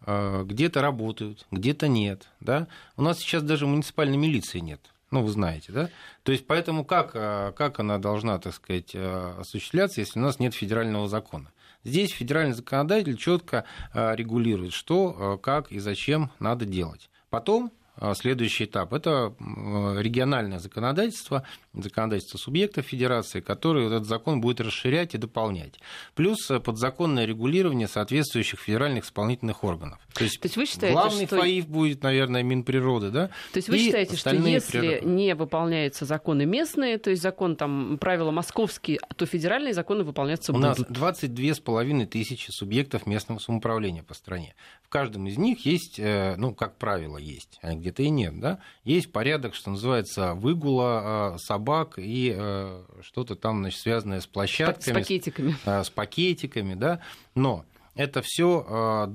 а, 0.02 0.44
где-то 0.44 0.82
работают, 0.82 1.46
где-то 1.50 1.88
нет. 1.88 2.28
Да? 2.40 2.66
У 2.96 3.02
нас 3.02 3.18
сейчас 3.18 3.42
даже 3.42 3.66
муниципальной 3.66 4.16
милиции 4.16 4.58
нет. 4.58 4.80
Ну, 5.10 5.22
вы 5.22 5.30
знаете, 5.30 5.72
да? 5.72 5.90
То 6.22 6.30
есть, 6.32 6.46
поэтому 6.46 6.84
как, 6.84 7.12
а, 7.14 7.52
как 7.52 7.80
она 7.80 7.98
должна, 7.98 8.38
так 8.38 8.54
сказать, 8.54 8.94
осуществляться, 8.94 10.00
если 10.00 10.18
у 10.18 10.22
нас 10.22 10.38
нет 10.38 10.54
федерального 10.54 11.08
закона? 11.08 11.52
Здесь 11.82 12.12
федеральный 12.12 12.52
законодатель 12.52 13.16
четко 13.16 13.64
регулирует, 13.94 14.74
что, 14.74 15.38
как 15.38 15.72
и 15.72 15.78
зачем 15.78 16.30
надо 16.38 16.66
делать. 16.66 17.08
Потом 17.30 17.72
следующий 18.14 18.64
этап– 18.64 18.92
это 18.94 19.34
региональное 19.38 20.58
законодательство, 20.58 21.44
законодательство 21.72 22.38
субъектов 22.38 22.86
федерации, 22.86 23.40
которые 23.40 23.88
этот 23.88 24.06
закон 24.06 24.40
будет 24.40 24.60
расширять 24.60 25.14
и 25.14 25.18
дополнять. 25.18 25.80
Плюс 26.14 26.50
э, 26.50 26.60
подзаконное 26.60 27.24
регулирование 27.24 27.88
соответствующих 27.88 28.60
федеральных 28.60 29.04
исполнительных 29.04 29.64
органов. 29.64 29.98
То 30.14 30.24
есть, 30.24 30.40
То 30.40 30.46
есть 30.46 30.56
вы 30.56 30.66
считаете, 30.66 30.94
главный 30.94 31.26
что... 31.26 31.38
ФАИФ 31.38 31.68
будет, 31.68 32.02
наверное, 32.02 32.42
Минприроды, 32.42 33.10
да? 33.10 33.28
То 33.52 33.56
есть 33.56 33.68
вы 33.68 33.78
считаете, 33.78 34.16
что 34.16 34.34
если 34.34 34.80
природы. 34.80 35.06
не 35.06 35.34
выполняются 35.34 36.04
законы 36.04 36.46
местные, 36.46 36.98
то 36.98 37.10
есть 37.10 37.22
закон, 37.22 37.56
там, 37.56 37.98
правила 37.98 38.30
московские, 38.30 39.00
то 39.16 39.26
федеральные 39.26 39.74
законы 39.74 40.04
выполняться 40.04 40.52
У 40.52 40.56
будут? 40.56 40.78
У 40.78 40.82
нас 40.82 41.14
22,5 41.14 42.06
тысячи 42.06 42.50
субъектов 42.50 43.06
местного 43.06 43.38
самоуправления 43.38 44.02
по 44.02 44.14
стране. 44.14 44.54
В 44.82 44.88
каждом 44.88 45.26
из 45.26 45.38
них 45.38 45.64
есть, 45.66 45.98
э, 45.98 46.34
ну, 46.36 46.54
как 46.54 46.76
правило, 46.76 47.16
есть, 47.16 47.58
а 47.62 47.74
где-то 47.90 48.02
и 48.02 48.10
нет, 48.10 48.38
да, 48.40 48.60
есть 48.84 49.12
порядок, 49.12 49.54
что 49.54 49.70
называется, 49.70 50.34
выгула 50.34 51.00
а, 51.02 51.38
собак 51.38 51.94
и 51.98 52.34
э, 52.36 52.84
что-то 53.02 53.34
там, 53.34 53.60
значит, 53.60 53.80
связанное 53.80 54.20
с 54.20 54.26
площадками. 54.26 54.94
С 54.94 54.98
пакетиками. 54.98 55.52
С, 55.52 55.66
э, 55.66 55.84
с 55.84 55.90
пакетиками, 55.90 56.74
да, 56.74 57.00
но 57.34 57.64
это 57.94 58.22
все 58.22 58.64
а, 58.68 59.12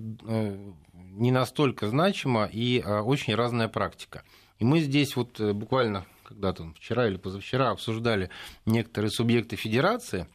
не 0.94 1.32
настолько 1.32 1.88
значимо 1.88 2.50
и 2.52 2.84
очень 2.84 3.36
разная 3.36 3.70
практика. 3.70 4.24
И 4.60 4.66
мы 4.66 4.80
здесь 4.80 5.16
вот 5.16 5.40
буквально 5.40 6.06
когда-то 6.24 6.74
вчера 6.76 7.08
или 7.08 7.18
позавчера 7.18 7.72
обсуждали 7.72 8.30
некоторые 8.66 9.12
субъекты 9.12 9.56
федерации, 9.56 10.28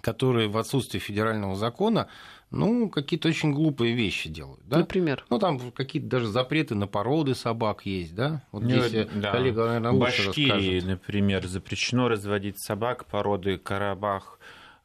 которые 0.00 0.48
в 0.48 0.58
отсутствии 0.58 0.98
федерального 0.98 1.56
закона 1.56 2.08
ну, 2.54 2.88
какие-то 2.88 3.28
очень 3.28 3.52
глупые 3.52 3.94
вещи 3.94 4.28
делают. 4.28 4.62
Да? 4.66 4.78
Например? 4.78 5.24
Ну, 5.28 5.38
там 5.38 5.72
какие-то 5.72 6.08
даже 6.08 6.26
запреты 6.28 6.74
на 6.74 6.86
породы 6.86 7.34
собак 7.34 7.84
есть, 7.84 8.14
да? 8.14 8.42
Вот 8.52 8.62
ну, 8.62 8.80
здесь 8.80 9.08
да. 9.14 9.32
коллега, 9.32 9.66
наверное, 9.66 9.90
лучше 9.90 10.26
Башкирии, 10.26 10.50
расскажет. 10.50 10.84
например, 10.84 11.46
запрещено 11.46 12.08
разводить 12.08 12.62
собак 12.62 13.06
породы 13.06 13.58
Карабах, 13.58 14.38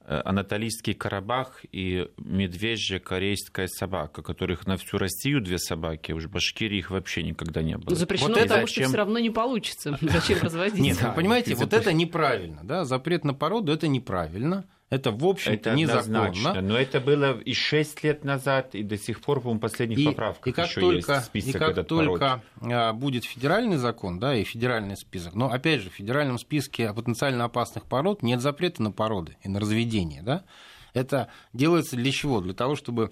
э, 0.05 0.19
Анатолийский 0.25 0.95
Карабах 0.95 1.63
и 1.71 2.09
медвежья 2.17 2.99
корейская 2.99 3.67
собака, 3.67 4.23
которых 4.23 4.65
на 4.65 4.77
всю 4.77 4.97
Россию 4.97 5.41
две 5.41 5.59
собаки, 5.59 6.11
уж 6.11 6.25
в 6.25 6.31
Башкирии 6.31 6.79
их 6.79 6.89
вообще 6.89 7.21
никогда 7.21 7.61
не 7.61 7.77
было. 7.77 7.95
Запрещено, 7.95 8.29
вот 8.29 8.37
это... 8.37 8.47
потому 8.47 8.67
что 8.67 8.83
все 8.83 8.97
равно 8.97 9.19
не 9.19 9.29
получится. 9.29 9.97
Зачем 10.01 10.39
разводить? 10.41 10.79
Нет, 10.79 11.01
вы 11.01 11.11
понимаете, 11.11 11.53
вот 11.53 11.73
это 11.73 11.93
неправильно. 11.93 12.61
Да? 12.63 12.85
Запрет 12.85 13.23
на 13.23 13.35
породу– 13.35 13.71
это 13.73 13.87
неправильно. 13.87 14.65
Это, 14.89 15.11
в 15.11 15.23
общем-то, 15.23 15.75
незаконно. 15.75 16.61
Но 16.61 16.77
это 16.77 16.99
было 16.99 17.39
и 17.39 17.53
6 17.53 18.03
лет 18.03 18.23
назад, 18.23 18.73
и 18.73 18.81
до 18.81 18.97
сих 18.97 19.21
пор, 19.21 19.39
по-моему, 19.39 19.59
последних 19.59 19.99
и, 19.99 20.05
поправках 20.05 20.47
и 20.47 20.51
как 20.51 20.67
еще 20.67 20.81
только, 20.81 21.13
есть 21.13 21.25
список 21.25 21.55
И 21.55 21.59
как 21.59 21.69
этот 21.69 21.87
только 21.87 22.41
пород. 22.59 22.95
будет 22.95 23.23
федеральный 23.23 23.77
закон, 23.77 24.19
да, 24.19 24.35
и 24.35 24.43
федеральный 24.43 24.97
список, 24.97 25.35
но, 25.35 25.51
опять 25.51 25.81
же, 25.81 25.91
в 25.91 25.93
федеральном 25.93 26.39
списке 26.39 26.91
потенциально 26.91 27.45
опасных 27.45 27.85
пород 27.85 28.23
нет 28.23 28.41
запрета 28.41 28.81
на 28.81 28.91
породы 28.91 29.37
и 29.43 29.49
на 29.49 29.59
разведение, 29.59 30.23
да. 30.23 30.43
Это 30.95 31.27
делается 31.53 31.95
для 31.95 32.11
чего? 32.11 32.41
Для 32.41 32.55
того, 32.55 32.75
чтобы 32.75 33.11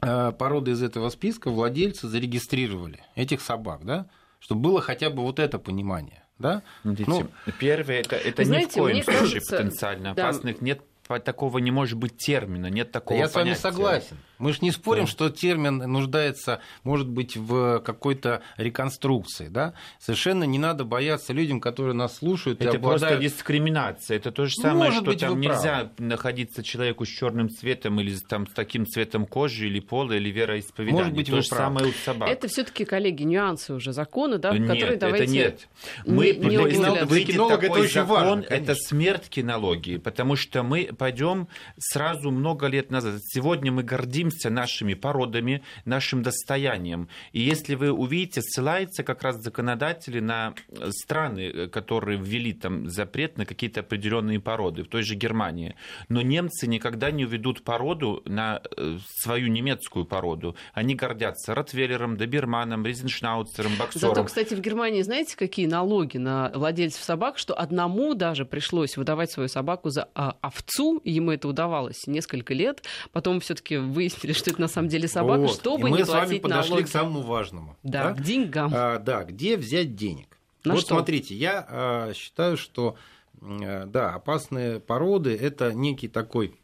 а, 0.00 0.32
породы 0.32 0.72
из 0.72 0.82
этого 0.82 1.08
списка 1.08 1.50
владельцы 1.50 2.06
зарегистрировали 2.06 3.00
этих 3.14 3.40
собак, 3.40 3.84
да, 3.84 4.06
чтобы 4.40 4.60
было 4.60 4.80
хотя 4.82 5.08
бы 5.08 5.22
вот 5.22 5.38
это 5.38 5.58
понимание. 5.58 6.22
Да? 6.38 6.62
Видите, 6.84 7.10
ну, 7.10 7.28
первое, 7.58 8.00
это, 8.00 8.14
это 8.14 8.44
знаете, 8.44 8.80
ни 8.80 8.80
в 8.80 8.82
коем 8.84 9.02
случае 9.02 9.20
кажется, 9.22 9.56
потенциально 9.56 10.14
да. 10.14 10.22
опасных. 10.22 10.60
Нет 10.60 10.82
такого 11.24 11.58
не 11.58 11.70
может 11.70 11.98
быть 11.98 12.16
термина, 12.16 12.66
нет 12.66 12.92
такого 12.92 13.18
да 13.20 13.26
я 13.26 13.30
понятия. 13.32 13.60
с 13.60 13.64
вами 13.64 13.74
согласен. 13.74 14.16
Мы 14.38 14.52
же 14.52 14.58
не 14.62 14.70
спорим, 14.70 15.04
да. 15.04 15.10
что 15.10 15.30
термин 15.30 15.78
нуждается, 15.78 16.60
может 16.84 17.08
быть, 17.08 17.36
в 17.36 17.80
какой-то 17.80 18.42
реконструкции. 18.56 19.48
Да? 19.48 19.74
Совершенно 19.98 20.44
не 20.44 20.58
надо 20.58 20.84
бояться 20.84 21.32
людям, 21.32 21.60
которые 21.60 21.94
нас 21.94 22.16
слушают. 22.16 22.60
Это 22.60 22.76
обладают... 22.76 23.00
просто 23.00 23.36
дискриминация. 23.36 24.16
Это 24.16 24.30
то 24.30 24.46
же 24.46 24.54
самое, 24.54 24.90
может 24.90 25.02
что 25.02 25.10
быть, 25.10 25.20
там 25.20 25.40
нельзя 25.40 25.90
правы. 25.96 26.10
находиться 26.10 26.62
человеку 26.62 27.04
с 27.04 27.08
черным 27.08 27.50
цветом 27.50 28.00
или 28.00 28.14
там, 28.16 28.46
с 28.46 28.52
таким 28.52 28.86
цветом 28.86 29.26
кожи 29.26 29.66
или 29.66 29.80
пола 29.80 30.12
или 30.12 30.30
вероисповедания. 30.30 30.98
Может 30.98 31.14
быть, 31.14 31.26
то 31.28 31.42
же 31.42 31.48
правы. 31.48 31.64
самое 31.64 31.86
у 31.90 31.92
собак. 32.04 32.28
Это 32.28 32.48
все-таки, 32.48 32.84
коллеги, 32.84 33.24
нюансы 33.24 33.74
уже 33.74 33.92
закона, 33.92 34.38
да, 34.38 34.52
в 34.52 34.58
нет, 34.58 34.68
которые 34.68 34.96
давайте... 34.98 35.24
это 35.24 35.32
нет. 35.32 35.68
Мы 36.06 36.32
не, 36.32 36.56
не 36.56 37.04
выйдет 37.04 37.34
кинолог 37.34 37.60
такой 37.60 37.68
это 37.68 37.80
очень 37.80 37.92
закон, 37.92 38.08
важно, 38.08 38.44
это 38.48 38.74
смерть 38.74 39.28
кинологии, 39.28 39.96
потому 39.96 40.36
что 40.36 40.62
мы 40.62 40.90
пойдем 40.96 41.48
сразу 41.78 42.30
много 42.30 42.66
лет 42.66 42.90
назад. 42.90 43.20
Сегодня 43.24 43.72
мы 43.72 43.82
гордимся 43.82 44.27
нашими 44.50 44.94
породами, 44.94 45.62
нашим 45.84 46.22
достоянием. 46.22 47.08
И 47.32 47.40
если 47.40 47.74
вы 47.74 47.92
увидите, 47.92 48.42
ссылается 48.42 49.02
как 49.02 49.22
раз 49.22 49.42
законодатели 49.42 50.20
на 50.20 50.54
страны, 50.90 51.68
которые 51.68 52.18
ввели 52.18 52.52
там 52.52 52.88
запрет 52.88 53.38
на 53.38 53.46
какие-то 53.46 53.80
определенные 53.80 54.40
породы, 54.40 54.82
в 54.82 54.88
той 54.88 55.02
же 55.02 55.14
Германии. 55.14 55.74
Но 56.08 56.22
немцы 56.22 56.66
никогда 56.66 57.10
не 57.10 57.24
введут 57.24 57.62
породу 57.62 58.22
на 58.24 58.60
э, 58.76 58.98
свою 59.16 59.48
немецкую 59.48 60.04
породу. 60.04 60.56
Они 60.72 60.94
гордятся 60.94 61.54
Ротвейлером, 61.54 62.16
Доберманом, 62.16 62.84
Ризеншнауцером, 62.84 63.72
Боксером. 63.78 64.14
Зато, 64.14 64.24
кстати, 64.24 64.54
в 64.54 64.60
Германии, 64.60 65.02
знаете, 65.02 65.36
какие 65.36 65.66
налоги 65.66 66.18
на 66.18 66.50
владельцев 66.54 67.02
собак, 67.02 67.38
что 67.38 67.54
одному 67.54 68.14
даже 68.14 68.44
пришлось 68.44 68.96
выдавать 68.96 69.30
свою 69.30 69.48
собаку 69.48 69.90
за 69.90 70.08
а, 70.14 70.36
овцу, 70.40 71.00
ему 71.04 71.30
это 71.30 71.48
удавалось 71.48 72.06
несколько 72.06 72.54
лет. 72.54 72.82
Потом 73.12 73.40
все-таки 73.40 73.76
выяснили, 74.24 74.32
что 74.32 74.50
это 74.50 74.60
на 74.60 74.68
самом 74.68 74.88
деле 74.88 75.08
собака, 75.08 75.40
Вот. 75.42 75.54
чтобы 75.54 75.88
И 75.88 75.90
мы 75.92 75.98
не 75.98 76.04
с 76.04 76.08
вами 76.08 76.24
платить 76.26 76.42
подошли 76.42 76.70
налоги. 76.70 76.84
к 76.86 76.88
самому 76.88 77.22
важному. 77.22 77.76
Да, 77.82 78.12
к 78.12 78.22
деньгам. 78.22 78.72
А, 78.74 78.98
да, 78.98 79.24
где 79.24 79.56
взять 79.56 79.94
денег? 79.94 80.38
На 80.64 80.74
вот 80.74 80.80
что? 80.80 80.94
смотрите, 80.94 81.34
я 81.34 81.66
а, 81.68 82.12
считаю, 82.14 82.56
что 82.56 82.96
а, 83.40 83.86
да, 83.86 84.14
опасные 84.14 84.80
породы 84.80 85.36
это 85.36 85.72
некий 85.72 86.08
такой 86.08 86.54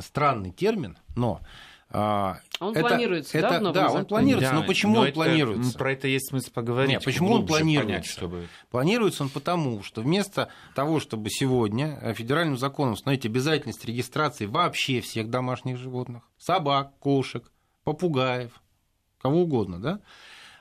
странный 0.00 0.50
термин, 0.50 0.96
но 1.16 1.40
а, 1.90 2.38
Он 2.60 2.76
это- 2.76 2.86
планируется, 2.88 3.40
да, 3.40 3.48
это- 3.48 3.58
в 3.58 3.62
новом 3.62 3.74
да, 3.74 3.82
он 3.86 3.88
законе? 3.90 4.06
планируется, 4.06 4.52
но 4.54 4.62
почему 4.64 4.94
но 4.94 5.00
он 5.00 5.06
это- 5.06 5.14
планируется? 5.14 5.78
Про 5.78 5.92
это 5.92 6.08
есть 6.08 6.28
смысл 6.28 6.50
поговорить. 6.52 6.90
Нет, 6.90 7.04
почему 7.04 7.32
он 7.32 7.46
планируется? 7.46 7.86
понять, 7.86 8.06
чтобы... 8.06 8.48
Планируется 8.70 9.22
он 9.22 9.28
потому, 9.30 9.82
что 9.82 10.02
вместо 10.02 10.48
того, 10.74 11.00
чтобы 11.00 11.30
сегодня 11.30 11.98
э, 12.02 12.14
федеральным 12.14 12.58
законом 12.58 12.92
установить 12.94 13.24
обязательность 13.26 13.84
регистрации 13.84 14.46
вообще 14.46 15.00
всех 15.00 15.30
домашних 15.30 15.78
животных, 15.78 16.22
собак, 16.36 16.98
кошек, 16.98 17.50
попугаев, 17.84 18.50
кого 19.20 19.42
угодно, 19.42 19.80
да? 19.80 20.00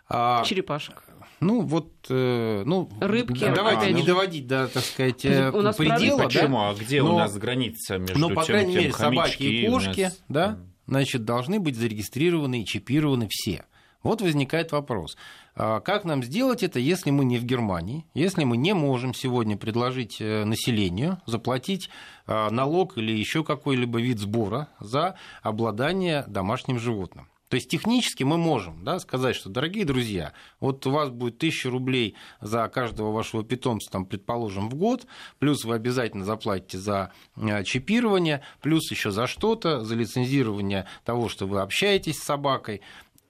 А, 0.10 0.44
Черепашек. 0.46 1.04
ну 1.42 1.60
вот, 1.62 1.92
э, 2.10 2.64
ну, 2.66 2.90
Рыбки, 3.02 3.40
да, 3.42 3.54
давайте 3.54 3.82
опять 3.82 3.94
не 3.96 4.02
же. 4.02 4.08
доводить 4.08 4.48
до, 4.48 4.70
так 4.70 4.84
сказать, 4.86 5.26
э, 5.26 5.52
У 5.52 5.62
нас 5.62 5.76
предела, 5.76 6.00
рыбок 6.00 6.18
да? 6.20 6.26
Почему? 6.40 6.62
А 6.62 6.74
где 6.74 7.02
у 7.02 7.08
Но- 7.08 7.18
нас 7.20 7.38
граница 7.38 7.98
между 7.98 8.18
Но, 8.18 8.30
по 8.30 8.36
тем, 8.46 8.54
крайней 8.54 8.72
тем 8.72 8.82
мере, 8.84 8.94
собаки 8.94 9.18
хомячки 9.18 9.44
и 9.44 9.68
у 9.68 9.72
кошки, 9.74 10.02
нас? 10.04 10.24
да, 10.30 10.60
значит, 10.88 11.26
должны 11.26 11.60
быть 11.60 11.76
зарегистрированы 11.76 12.62
и 12.62 12.66
чипированы 12.66 13.28
все. 13.30 13.66
Вот 14.04 14.22
возникает 14.22 14.72
вопрос, 14.72 15.18
а 15.56 15.80
как 15.80 16.06
нам 16.06 16.24
сделать 16.24 16.64
это, 16.64 16.80
если 16.80 17.10
мы 17.12 17.26
не 17.26 17.38
в 17.38 17.44
Германии, 17.44 18.06
если 18.14 18.44
мы 18.44 18.56
не 18.56 18.74
можем 18.74 19.14
сегодня 19.14 19.58
предложить 19.58 20.22
э, 20.22 20.46
населению 20.46 21.20
заплатить 21.26 21.90
а, 22.28 22.50
налог 22.52 22.98
или 22.98 23.12
еще 23.12 23.44
какой-либо 23.44 24.00
вид 24.00 24.20
сбора 24.20 24.70
за 24.80 25.16
обладание 25.42 26.24
домашним 26.28 26.80
животным? 26.80 27.28
То 27.50 27.56
есть 27.56 27.70
технически 27.70 28.24
мы 28.24 28.38
можем 28.38 28.84
да, 28.84 29.00
сказать, 29.00 29.36
что, 29.36 29.50
дорогие 29.50 29.86
друзья, 29.86 30.34
вот 30.60 30.86
у 30.86 30.92
вас 30.92 31.10
будет 31.10 31.38
1000 31.38 31.70
рублей 31.70 32.16
за 32.42 32.68
каждого 32.68 33.12
вашего 33.12 33.44
питомца, 33.44 33.90
там, 33.90 34.06
предположим, 34.06 34.70
в 34.70 34.76
год, 34.76 35.08
плюс 35.40 35.64
вы 35.64 35.76
обязательно 35.76 36.26
заплатите 36.26 36.78
за 36.78 37.12
э, 37.38 37.64
чипирование, 37.64 38.42
плюс 38.62 38.92
еще 38.92 39.12
за 39.12 39.28
что-то, 39.28 39.84
за 39.84 39.96
лицензирование 39.96 40.88
того, 41.06 41.30
что 41.30 41.48
вы 41.48 41.62
общаетесь 41.62 42.18
с 42.18 42.24
собакой. 42.24 42.82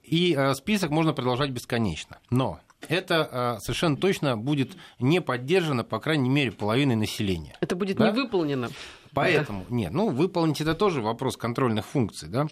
И 0.04 0.34
э, 0.36 0.56
список 0.56 0.90
можно 0.90 1.14
продолжать 1.14 1.52
бесконечно. 1.52 2.18
Но 2.32 2.60
это 2.88 3.58
э, 3.58 3.60
совершенно 3.60 3.98
точно 3.98 4.36
будет 4.36 4.78
не 5.00 5.22
поддержано, 5.22 5.84
по 5.84 6.00
крайней 6.00 6.30
мере, 6.30 6.52
половиной 6.52 6.96
населения. 6.96 7.56
Это 7.60 7.76
будет 7.76 7.98
Да? 7.98 8.10
не 8.10 8.16
выполнено. 8.16 8.70
Поэтому, 9.14 9.66
нет, 9.70 9.92
ну, 9.94 10.10
выполнить 10.10 10.62
это 10.62 10.76
тоже 10.76 11.02
вопрос 11.02 11.38
контрольных 11.38 11.86
функций, 11.86 12.30
да. 12.30 12.48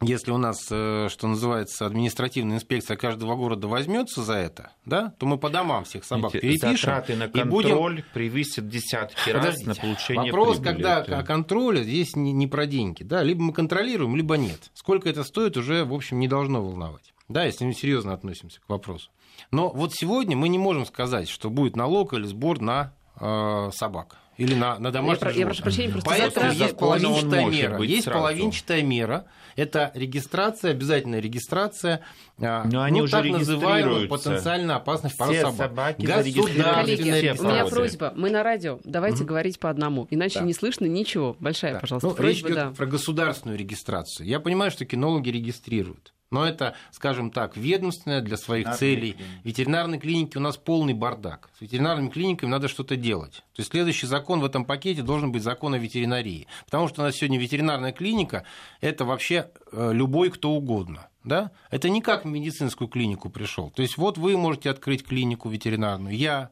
Если 0.00 0.30
у 0.30 0.38
нас, 0.38 0.58
э, 0.70 1.08
что 1.10 1.26
называется, 1.26 1.84
административная 1.84 2.58
инспекция 2.58 2.96
каждого 2.96 3.34
города 3.34 3.66
возьмется 3.66 4.22
за 4.22 4.34
это, 4.34 4.70
да, 4.84 5.12
то 5.18 5.26
мы 5.26 5.38
по 5.38 5.50
домам 5.50 5.84
всех 5.84 6.04
собак 6.04 6.34
Видите, 6.34 6.60
перепишем 6.60 6.90
Затраты 6.90 7.16
на 7.16 7.24
и 7.24 7.42
будем 7.42 7.70
контроль 7.70 8.04
превысят 8.14 8.68
десятки 8.68 9.30
раз 9.30 9.44
Подождите. 9.44 9.68
на 9.68 9.74
получение 9.74 10.32
Вопрос, 10.32 10.58
прибыли. 10.58 10.72
когда 10.72 11.00
Это- 11.00 11.18
о 11.18 11.24
контроле, 11.24 11.82
здесь 11.82 12.14
не, 12.14 12.30
не 12.32 12.46
про 12.46 12.66
деньги. 12.66 13.02
Да? 13.02 13.24
Либо 13.24 13.42
мы 13.42 13.52
контролируем, 13.52 14.14
либо 14.14 14.36
нет. 14.36 14.70
Сколько 14.74 15.08
это 15.08 15.24
стоит, 15.24 15.56
уже, 15.56 15.84
в 15.84 15.92
общем, 15.92 16.20
не 16.20 16.28
должно 16.28 16.62
волновать. 16.62 17.12
Да, 17.28 17.44
если 17.44 17.64
мы 17.64 17.74
серьезно 17.74 18.12
относимся 18.14 18.60
к 18.60 18.68
вопросу. 18.68 19.10
Но 19.50 19.68
вот 19.68 19.92
сегодня 19.94 20.36
мы 20.36 20.48
не 20.48 20.58
можем 20.58 20.86
сказать, 20.86 21.28
что 21.28 21.50
будет 21.50 21.74
налог 21.74 22.12
или 22.14 22.24
сбор 22.24 22.60
на 22.60 22.92
э, 23.20 23.70
собак 23.74 24.16
или 24.38 24.54
на, 24.54 24.78
на 24.78 24.90
домашних 24.90 25.20
про- 25.20 25.30
я 25.32 25.44
прошу 25.44 25.58
животных. 25.58 25.62
прощения, 25.64 25.92
просто 25.92 26.08
Поэтому 26.10 26.52
есть 26.52 26.76
половинчатая 26.78 27.46
мера. 27.50 27.76
быть 27.78 27.90
Есть 27.90 28.04
сразу. 28.04 28.18
половинчатая 28.20 28.82
мера. 28.82 29.24
Это 29.56 29.90
регистрация, 29.94 30.70
обязательная 30.70 31.18
регистрация 31.20 32.00
а, 32.40 32.62
Но 32.64 32.82
они 32.82 32.98
ну, 33.00 33.04
уже 33.04 33.12
так 33.12 33.24
называемых 33.26 33.98
регистрируются. 33.98 34.30
потенциально 34.30 34.76
опасных 34.76 35.12
Все 35.12 35.40
собак. 35.42 35.56
собаки 35.56 36.06
зарегистрированы, 36.06 36.74
Коллеги, 36.74 37.36
у 37.40 37.42
меня 37.44 37.66
просьба. 37.66 38.12
Мы 38.16 38.30
на 38.30 38.42
радио. 38.44 38.78
Давайте 38.84 39.24
говорить 39.24 39.58
по 39.58 39.68
одному. 39.68 40.06
Иначе 40.10 40.38
Да. 40.38 40.44
не 40.44 40.54
слышно 40.54 40.86
ничего. 40.86 41.36
Большая, 41.40 41.74
Да. 41.74 41.80
пожалуйста, 41.80 42.06
Ну, 42.08 42.14
речь 42.14 42.40
просьба, 42.42 42.48
идет 42.48 42.56
да. 42.56 42.70
про 42.76 42.86
государственную 42.86 43.58
регистрацию. 43.58 44.26
Я 44.28 44.38
понимаю, 44.38 44.70
что 44.70 44.84
кинологи 44.84 45.30
регистрируют. 45.30 46.14
Но 46.30 46.46
это, 46.46 46.74
скажем 46.90 47.30
так, 47.30 47.56
ведомственное 47.56 48.20
для 48.20 48.36
своих 48.36 48.74
целей. 48.74 49.12
клиники. 49.12 49.40
Ветеринарные 49.44 50.00
клиники 50.00 50.36
у 50.36 50.40
нас 50.40 50.56
полный 50.58 50.92
бардак. 50.92 51.48
С 51.58 51.62
ветеринарными 51.62 52.10
клиниками 52.10 52.50
надо 52.50 52.68
что-то 52.68 52.96
делать. 52.96 53.36
То 53.54 53.60
есть 53.60 53.70
следующий 53.70 54.06
закон 54.06 54.40
в 54.40 54.44
этом 54.44 54.64
пакете 54.64 55.02
должен 55.02 55.32
быть 55.32 55.42
закон 55.42 55.74
о 55.74 55.78
ветеринарии. 55.78 56.46
Потому 56.66 56.88
что 56.88 57.00
у 57.02 57.04
нас 57.04 57.16
сегодня 57.16 57.38
ветеринарная 57.38 57.92
клиника– 57.92 58.44
это 58.80 59.04
вообще 59.06 59.50
э, 59.72 59.92
любой 59.92 60.30
кто 60.30 60.50
угодно. 60.50 61.08
Да? 61.24 61.50
Это 61.70 61.88
не 61.88 62.02
как 62.02 62.24
в 62.24 62.28
медицинскую 62.28 62.88
клинику 62.88 63.30
пришел. 63.30 63.70
То 63.70 63.82
есть 63.82 63.96
вот 63.96 64.18
вы 64.18 64.36
можете 64.36 64.70
открыть 64.70 65.04
клинику 65.04 65.48
ветеринарную, 65.48 66.16
я. 66.16 66.50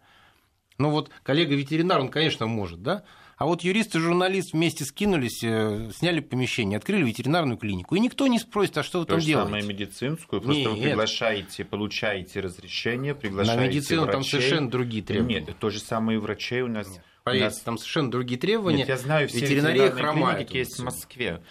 Ну 0.78 0.90
вот 0.90 1.10
коллега-ветеринар, 1.22 2.00
он, 2.00 2.08
конечно, 2.08 2.46
может, 2.46 2.82
да? 2.82 3.02
А 3.38 3.44
вот 3.44 3.62
юрист 3.62 3.94
и 3.94 3.98
журналист 3.98 4.54
вместе 4.54 4.84
скинулись, 4.86 5.44
э, 5.44 5.90
сняли 5.94 6.20
помещение, 6.20 6.78
открыли 6.78 7.04
ветеринарную 7.04 7.58
клинику. 7.58 7.94
И 7.94 8.00
никто 8.00 8.26
не 8.28 8.38
спросит, 8.38 8.78
а 8.78 8.82
что 8.82 9.00
вы 9.00 9.04
То 9.04 9.12
там 9.12 9.20
же 9.20 9.26
делаете? 9.26 9.46
самое 9.50 9.66
медицинскую, 9.66 10.40
просто 10.40 10.70
вы 10.70 10.76
Нет. 10.78 10.84
приглашаете, 10.88 11.64
получаете 11.66 12.40
разрешение, 12.40 13.12
На 13.12 13.20
приглашаете 13.20 13.62
медицину 13.68 14.06
там 14.06 14.14
врачей. 14.22 14.30
совершенно 14.30 14.70
другие 14.70 15.02
требования. 15.02 15.40
Нет, 15.40 15.56
то 15.60 15.68
же 15.68 15.80
самое 15.80 16.18
и 16.18 16.20
врачей 16.20 16.62
у 16.62 16.68
нас. 16.68 16.88
У 16.88 17.00
Поверьте, 17.24 17.44
нас- 17.46 17.60
там 17.60 17.76
совершенно 17.76 18.10
другие 18.10 18.40
требования. 18.40 18.78
Нет, 18.78 18.88
я 18.88 18.96
знаю, 18.96 19.28
все 19.28 19.40
Ветеринария 19.40 19.84
ветеринарные 19.84 20.02
хромает 20.14 20.50
у 20.50 20.54
есть 20.54 20.78
в 20.78 20.84
Москве. 20.84 21.42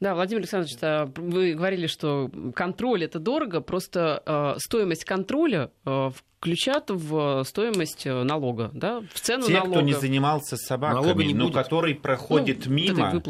Да, 0.00 0.14
Владимир 0.14 0.42
Александрович, 0.42 0.76
вы 1.16 1.54
говорили, 1.54 1.88
что 1.88 2.30
контроль 2.54 3.02
это 3.04 3.18
дорого, 3.18 3.60
просто 3.60 4.22
э, 4.24 4.54
стоимость 4.60 5.04
контроля 5.04 5.72
э, 5.84 6.10
включат 6.38 6.90
в 6.90 7.42
стоимость 7.44 8.06
э, 8.06 8.22
налога, 8.22 8.70
да, 8.72 9.00
в 9.12 9.20
цену 9.20 9.46
Те, 9.46 9.54
налога. 9.54 9.72
кто 9.72 9.80
не 9.80 9.92
занимался 9.94 10.56
Налога 10.56 10.66
собаками, 10.66 11.24
не 11.24 11.34
но 11.34 11.44
будет. 11.46 11.54
который 11.54 11.94
проходит 11.96 12.66
Ну, 12.66 12.72
мимо, 12.72 13.22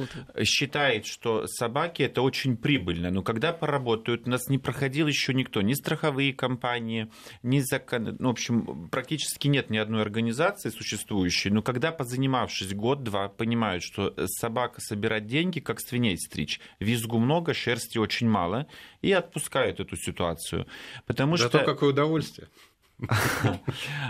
считает, 0.45 1.07
что 1.07 1.47
собаки 1.47 2.03
это 2.03 2.21
очень 2.21 2.57
прибыльно. 2.57 3.11
Но 3.11 3.23
когда 3.23 3.53
поработают, 3.53 4.27
у 4.27 4.31
нас 4.31 4.49
не 4.49 4.59
проходил 4.59 5.07
еще 5.07 5.33
никто, 5.33 5.63
ни 5.63 5.73
страховые 5.73 6.35
компании, 6.35 7.11
ни 7.43 7.61
закон... 7.61 8.17
Ну, 8.19 8.29
в 8.29 8.33
общем, 8.33 8.89
практически 8.91 9.49
нет 9.49 9.71
ни 9.71 9.79
одной 9.79 10.03
организации 10.03 10.69
существующей. 10.69 11.51
Но 11.51 11.63
когда, 11.63 11.93
позанимавшись 11.93 12.75
год-два, 12.75 13.29
понимают, 13.29 13.83
что 13.83 14.15
собака 14.27 14.81
собирать 14.83 15.27
деньги, 15.27 15.61
как 15.61 15.81
свиней 15.81 16.19
стричь, 16.19 16.61
визгу 16.79 17.19
много, 17.19 17.55
шерсти 17.55 17.97
очень 17.97 18.29
мало, 18.29 18.67
и 19.01 19.13
отпускают 19.13 19.81
эту 19.81 19.97
ситуацию. 19.97 20.67
Потому 21.07 21.39
Зато 21.39 21.59
что... 21.59 21.67
какое 21.67 21.91
удовольствие. 21.91 22.49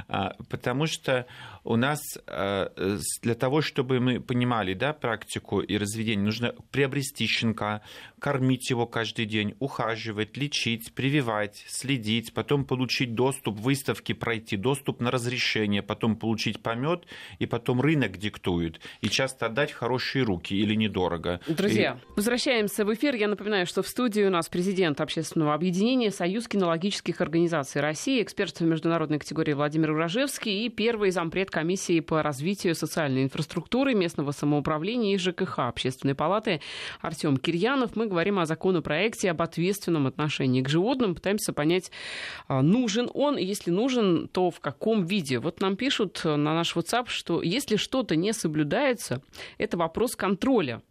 А, 0.08 0.34
потому 0.48 0.86
что 0.86 1.26
у 1.64 1.76
нас 1.76 2.00
э, 2.26 2.98
для 3.22 3.34
того, 3.34 3.60
чтобы 3.60 4.00
мы 4.00 4.20
понимали 4.20 4.72
да, 4.72 4.92
практику 4.92 5.60
и 5.60 5.76
разведение, 5.76 6.24
нужно 6.24 6.54
приобрести 6.70 7.26
щенка, 7.26 7.82
кормить 8.18 8.70
его 8.70 8.86
каждый 8.86 9.26
день, 9.26 9.54
ухаживать, 9.58 10.36
лечить, 10.36 10.94
прививать, 10.94 11.64
следить, 11.68 12.32
потом 12.32 12.64
получить 12.64 13.14
доступ 13.14 13.58
в 13.58 13.62
выставке, 13.62 14.14
пройти 14.14 14.56
доступ 14.56 15.00
на 15.00 15.10
разрешение, 15.10 15.82
потом 15.82 16.16
получить 16.16 16.62
помет, 16.62 17.04
и 17.38 17.46
потом 17.46 17.80
рынок 17.80 18.16
диктует. 18.16 18.80
И 19.02 19.08
часто 19.08 19.46
отдать 19.46 19.72
хорошие 19.72 20.24
руки 20.24 20.54
или 20.54 20.74
недорого. 20.74 21.40
Друзья, 21.46 21.98
и... 22.00 22.12
возвращаемся 22.16 22.84
в 22.84 22.94
эфир. 22.94 23.14
Я 23.14 23.28
напоминаю, 23.28 23.66
что 23.66 23.82
в 23.82 23.88
студии 23.88 24.22
у 24.22 24.30
нас 24.30 24.48
президент 24.48 25.00
общественного 25.00 25.52
объединения 25.54 26.10
Союз 26.10 26.48
кинологических 26.48 27.20
организаций 27.20 27.82
России, 27.82 28.22
эксперт 28.22 28.58
в 28.58 28.60
международной 28.78 29.18
категории 29.18 29.54
Владимир 29.54 29.90
Уражевский 29.90 30.64
и 30.64 30.68
первый 30.68 31.10
зампред 31.10 31.50
комиссии 31.50 31.98
по 31.98 32.22
развитию 32.22 32.76
социальной 32.76 33.24
инфраструктуры, 33.24 33.92
местного 33.92 34.30
самоуправления 34.30 35.16
и 35.16 35.18
ЖКХ 35.18 35.58
Общественной 35.58 36.14
палаты 36.14 36.60
Артем 37.00 37.38
Кирьянов. 37.38 37.96
Мы 37.96 38.06
говорим 38.06 38.38
о 38.38 38.46
законопроекте 38.46 39.32
об 39.32 39.42
ответственном 39.42 40.06
отношении 40.06 40.62
к 40.62 40.68
животным. 40.68 41.16
Пытаемся 41.16 41.52
понять, 41.52 41.90
а, 42.46 42.62
нужен 42.62 43.10
он, 43.14 43.36
и 43.36 43.44
если 43.44 43.72
нужен, 43.72 44.28
то 44.28 44.52
в 44.52 44.60
каком 44.60 45.04
виде. 45.04 45.40
Вот 45.40 45.60
нам 45.60 45.74
пишут 45.74 46.20
на 46.22 46.36
наш 46.36 46.76
WhatsApp, 46.76 47.06
что 47.08 47.42
если 47.42 47.74
что-то 47.74 48.14
не 48.14 48.32
соблюдается, 48.32 49.22
это 49.58 49.76
вопрос 49.76 50.14
контроля 50.14 50.82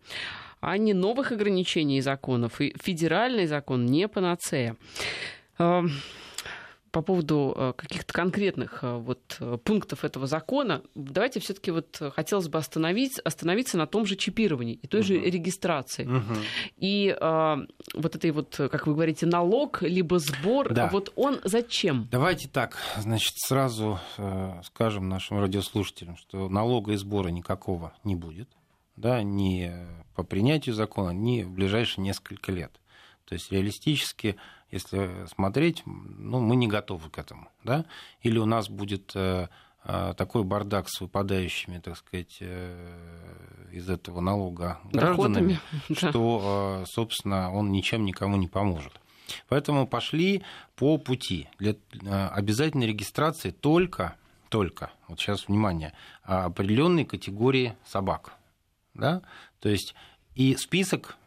а 0.59 0.77
не 0.77 0.93
новых 0.93 1.31
ограничений 1.31 1.99
и 1.99 2.01
законов. 2.01 2.59
И 2.59 2.75
федеральный 2.81 3.45
закон 3.45 3.85
не 3.85 4.07
панацея 4.07 4.75
по 6.91 7.01
поводу 7.01 7.53
э, 7.55 7.73
каких-то 7.75 8.13
конкретных 8.13 8.83
э, 8.83 8.97
вот 8.97 9.37
э, 9.39 9.57
пунктов 9.63 10.03
этого 10.03 10.27
закона, 10.27 10.81
давайте 10.95 11.39
все-таки 11.39 11.71
вот 11.71 12.01
хотелось 12.15 12.47
бы 12.47 12.57
остановить, 12.57 13.19
остановиться 13.19 13.77
на 13.77 13.87
том 13.87 14.05
же 14.05 14.15
чипировании 14.15 14.75
и 14.75 14.87
той 14.87 15.01
uh-huh. 15.01 15.03
же 15.03 15.19
регистрации. 15.19 16.05
Uh-huh. 16.05 16.43
И 16.77 17.17
э, 17.19 17.57
вот 17.93 18.15
этой 18.15 18.31
вот, 18.31 18.55
как 18.55 18.87
вы 18.87 18.93
говорите, 18.93 19.25
налог, 19.25 19.81
либо 19.81 20.19
сбор, 20.19 20.73
да. 20.73 20.89
вот 20.91 21.11
он 21.15 21.39
зачем? 21.43 22.07
Давайте 22.11 22.47
так, 22.47 22.77
значит, 22.97 23.33
сразу 23.37 23.99
э, 24.17 24.61
скажем 24.65 25.09
нашим 25.09 25.39
радиослушателям, 25.39 26.17
что 26.17 26.49
налога 26.49 26.93
и 26.93 26.97
сбора 26.97 27.29
никакого 27.29 27.93
не 28.03 28.15
будет, 28.15 28.49
да, 28.95 29.21
ни 29.23 29.71
по 30.15 30.23
принятию 30.23 30.73
закона, 30.73 31.11
ни 31.11 31.43
в 31.43 31.51
ближайшие 31.51 32.03
несколько 32.03 32.51
лет. 32.51 32.71
То 33.25 33.33
есть 33.33 33.51
реалистически 33.51 34.37
если 34.71 35.25
смотреть, 35.27 35.83
ну, 35.85 36.39
мы 36.39 36.55
не 36.55 36.67
готовы 36.67 37.09
к 37.09 37.17
этому. 37.17 37.49
Да? 37.63 37.85
Или 38.21 38.37
у 38.37 38.45
нас 38.45 38.69
будет 38.69 39.11
э, 39.15 39.47
э, 39.83 40.13
такой 40.17 40.43
бардак 40.43 40.89
с 40.89 40.99
выпадающими, 40.99 41.79
так 41.79 41.97
сказать, 41.97 42.37
э, 42.41 43.69
из 43.71 43.89
этого 43.89 44.19
налога 44.19 44.79
гражданами, 44.91 45.59
что, 45.91 46.83
собственно, 46.85 47.53
он 47.53 47.71
ничем 47.71 48.05
никому 48.05 48.37
не 48.37 48.47
поможет. 48.47 48.93
Поэтому 49.49 49.87
пошли 49.87 50.43
по 50.75 50.97
пути. 50.97 51.49
Для 51.59 51.75
обязательной 52.29 52.87
регистрации 52.87 53.51
только, 53.51 54.15
только, 54.47 54.91
вот 55.09 55.19
сейчас 55.19 55.47
внимание, 55.47 55.93
определенной 56.23 57.03
категории 57.03 57.75
собак. 57.85 58.33
Да? 58.93 59.21
То 59.59 59.67
есть 59.67 59.95
и 60.35 60.55
список 60.55 61.17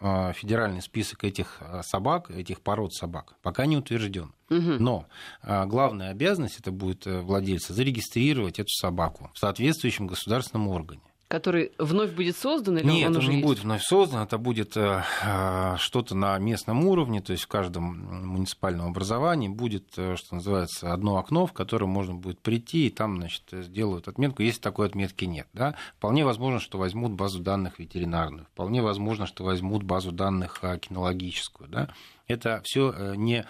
федеральный 0.00 0.82
список 0.82 1.24
этих 1.24 1.58
а, 1.60 1.82
собак, 1.82 2.30
этих 2.30 2.62
пород 2.62 2.94
собак, 2.94 3.34
пока 3.42 3.66
не 3.66 3.76
утвержден. 3.76 4.32
Но 4.48 5.06
а, 5.42 5.66
главная 5.66 6.10
обязанность 6.10 6.58
это 6.58 6.72
будет 6.72 7.06
э, 7.06 7.20
владельца 7.20 7.72
зарегистрировать 7.72 8.58
эту 8.58 8.70
собаку 8.70 9.30
в 9.34 9.38
соответствующем 9.38 10.06
государственном 10.06 10.68
органе 10.68 11.02
который 11.30 11.70
вновь 11.78 12.10
будет 12.10 12.36
создан 12.36 12.78
или 12.78 12.86
Нет, 12.86 13.06
он, 13.06 13.12
он 13.12 13.18
уже 13.18 13.28
не 13.28 13.36
есть? 13.36 13.46
будет 13.46 13.58
вновь 13.60 13.82
создан, 13.82 14.24
это 14.24 14.36
будет 14.36 14.76
э, 14.76 15.04
э, 15.22 15.76
что-то 15.78 16.16
на 16.16 16.36
местном 16.38 16.84
уровне, 16.84 17.20
то 17.22 17.30
есть 17.30 17.44
в 17.44 17.46
каждом 17.46 18.26
муниципальном 18.26 18.88
образовании 18.88 19.46
будет, 19.46 19.96
э, 19.96 20.16
что 20.16 20.34
называется, 20.34 20.92
одно 20.92 21.18
окно, 21.18 21.46
в 21.46 21.52
которое 21.52 21.86
можно 21.86 22.16
будет 22.16 22.40
прийти, 22.40 22.88
и 22.88 22.90
там, 22.90 23.18
значит, 23.18 23.44
сделают 23.52 24.08
отметку, 24.08 24.42
если 24.42 24.60
такой 24.60 24.88
отметки 24.88 25.24
нет. 25.24 25.46
Да? 25.52 25.76
Вполне 25.98 26.24
возможно, 26.24 26.58
что 26.58 26.78
возьмут 26.78 27.12
базу 27.12 27.38
данных 27.38 27.78
ветеринарную, 27.78 28.46
вполне 28.46 28.82
возможно, 28.82 29.26
что 29.26 29.44
возьмут 29.44 29.84
базу 29.84 30.10
данных 30.10 30.60
кинологическую. 30.80 31.68
Да? 31.68 31.90
Это 32.26 32.60
все 32.64 33.14
не 33.14 33.46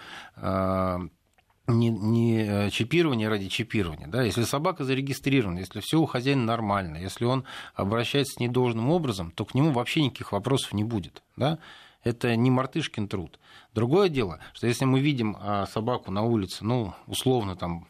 не, 1.79 1.89
не 1.89 2.43
э, 2.43 2.69
чипирование 2.69 3.29
ради 3.29 3.47
чипирования. 3.49 4.07
Да? 4.07 4.23
Если 4.23 4.43
собака 4.43 4.83
зарегистрирована, 4.83 5.59
если 5.59 5.79
все 5.79 5.99
у 5.99 6.05
хозяина 6.05 6.43
нормально, 6.43 6.97
если 6.97 7.25
он 7.25 7.43
обращается 7.75 8.41
недолжным 8.41 8.89
образом, 8.89 9.31
то 9.31 9.45
к 9.45 9.53
нему 9.53 9.71
вообще 9.71 10.03
никаких 10.03 10.31
вопросов 10.31 10.73
не 10.73 10.83
будет. 10.83 11.23
Да? 11.35 11.59
Это 12.03 12.35
не 12.35 12.49
мартышкин 12.49 13.07
труд. 13.07 13.39
Другое 13.73 14.09
дело, 14.09 14.39
что 14.53 14.67
если 14.67 14.85
мы 14.85 14.99
видим 14.99 15.37
а, 15.39 15.65
собаку 15.67 16.11
на 16.11 16.23
улице, 16.23 16.65
ну, 16.65 16.93
условно, 17.07 17.55
там, 17.55 17.87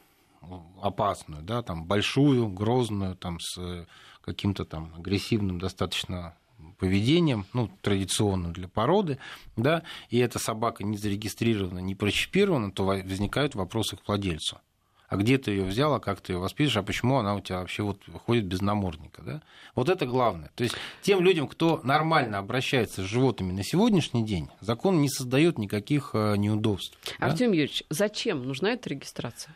опасную, 0.81 1.43
да, 1.43 1.61
там, 1.61 1.85
большую, 1.85 2.49
грозную, 2.49 3.15
там, 3.15 3.39
с 3.39 3.85
каким-то 4.21 4.65
там 4.65 4.93
агрессивным 4.95 5.59
достаточно 5.59 6.35
поведением, 6.77 7.45
ну, 7.53 7.69
традиционным 7.81 8.53
для 8.53 8.67
породы, 8.67 9.17
да, 9.55 9.83
и 10.09 10.17
эта 10.19 10.39
собака 10.39 10.83
не 10.83 10.97
зарегистрирована, 10.97 11.79
не 11.79 11.95
прочипирована, 11.95 12.71
то 12.71 12.85
возникают 12.85 13.55
вопросы 13.55 13.97
к 13.97 14.07
владельцу. 14.07 14.59
А 15.11 15.17
где 15.17 15.37
ты 15.37 15.51
ее 15.51 15.65
взял, 15.65 15.93
а 15.93 15.99
как 15.99 16.21
ты 16.21 16.31
ее 16.31 16.39
воспитываешь, 16.39 16.77
а 16.77 16.83
почему 16.83 17.17
она 17.17 17.35
у 17.35 17.41
тебя 17.41 17.59
вообще 17.59 17.83
вот 17.83 17.97
ходит 18.25 18.45
без 18.45 18.61
намордника, 18.61 19.21
да? 19.21 19.41
Вот 19.75 19.89
это 19.89 20.05
главное. 20.05 20.51
То 20.55 20.63
есть 20.63 20.75
тем 21.01 21.21
людям, 21.21 21.49
кто 21.49 21.81
нормально 21.83 22.37
обращается 22.37 23.01
с 23.03 23.05
животными 23.05 23.51
на 23.51 23.61
сегодняшний 23.61 24.23
день, 24.23 24.47
закон 24.61 25.01
не 25.01 25.09
создает 25.09 25.57
никаких 25.57 26.11
э, 26.13 26.37
неудобств. 26.37 26.97
Артем 27.19 27.51
да? 27.51 27.57
Юрьевич, 27.57 27.83
зачем 27.89 28.47
нужна 28.47 28.71
эта 28.71 28.87
регистрация? 28.87 29.53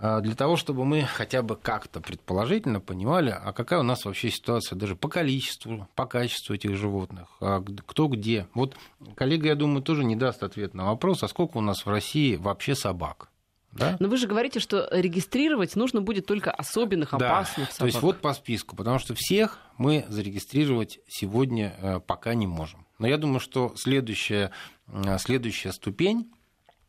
А, 0.00 0.20
для 0.20 0.34
того, 0.34 0.56
чтобы 0.56 0.84
мы 0.84 1.02
хотя 1.02 1.42
бы 1.42 1.56
как-то 1.56 2.00
предположительно 2.00 2.80
понимали, 2.80 3.30
а 3.30 3.52
какая 3.52 3.80
у 3.80 3.82
нас 3.82 4.04
вообще 4.04 4.30
ситуация 4.30 4.76
даже 4.76 4.94
по 4.94 5.08
количеству, 5.08 5.88
по 5.96 6.06
качеству 6.06 6.54
этих 6.54 6.76
животных, 6.76 7.28
а 7.40 7.62
кто 7.86 8.06
где. 8.06 8.46
Вот 8.54 8.76
коллега, 9.16 9.48
я 9.48 9.54
думаю, 9.56 9.82
тоже 9.82 10.04
не 10.04 10.14
даст 10.14 10.42
ответ 10.42 10.74
на 10.74 10.86
вопрос, 10.86 11.22
а 11.24 11.28
сколько 11.28 11.58
у 11.58 11.60
нас 11.60 11.84
в 11.84 11.88
России 11.88 12.36
вообще 12.36 12.74
собак. 12.76 13.28
Да? 13.72 13.96
Но 13.98 14.08
вы 14.08 14.16
же 14.16 14.26
говорите, 14.26 14.60
что 14.60 14.88
регистрировать 14.92 15.76
нужно 15.76 16.00
будет 16.00 16.26
только 16.26 16.50
особенных, 16.50 17.12
опасных 17.12 17.68
да, 17.68 17.72
собак. 17.72 17.78
То 17.78 17.86
есть 17.86 18.02
вот 18.02 18.20
по 18.20 18.32
списку, 18.32 18.76
потому 18.76 18.98
что 18.98 19.14
всех 19.14 19.58
мы 19.76 20.06
зарегистрировать 20.08 21.00
сегодня 21.06 21.74
э, 21.78 22.00
пока 22.00 22.34
не 22.34 22.46
можем. 22.46 22.86
Но 22.98 23.06
я 23.06 23.18
думаю, 23.18 23.40
что 23.40 23.72
следующая, 23.76 24.52
э, 24.86 25.18
следующая 25.18 25.72
ступень, 25.72 26.32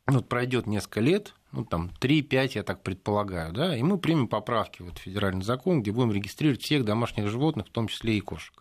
вот 0.08 0.30
пройдет 0.30 0.68
несколько 0.68 1.02
лет, 1.02 1.34
ну, 1.52 1.66
там, 1.66 1.92
3-5, 2.00 2.52
я 2.56 2.64
так 2.64 2.84
предполагаю, 2.84 3.54
да, 3.54 3.76
и 3.76 3.84
мы 3.84 3.98
примем 3.98 4.28
поправки 4.28 4.82
в 4.82 4.92
федеральный 4.98 5.44
закон, 5.44 5.82
где 5.82 5.92
будем 5.92 6.12
регистрировать 6.12 6.62
всех 6.62 6.86
домашних 6.86 7.28
животных, 7.28 7.68
в 7.68 7.72
том 7.72 7.88
числе 7.88 8.18
и 8.18 8.22
кошек. 8.22 8.54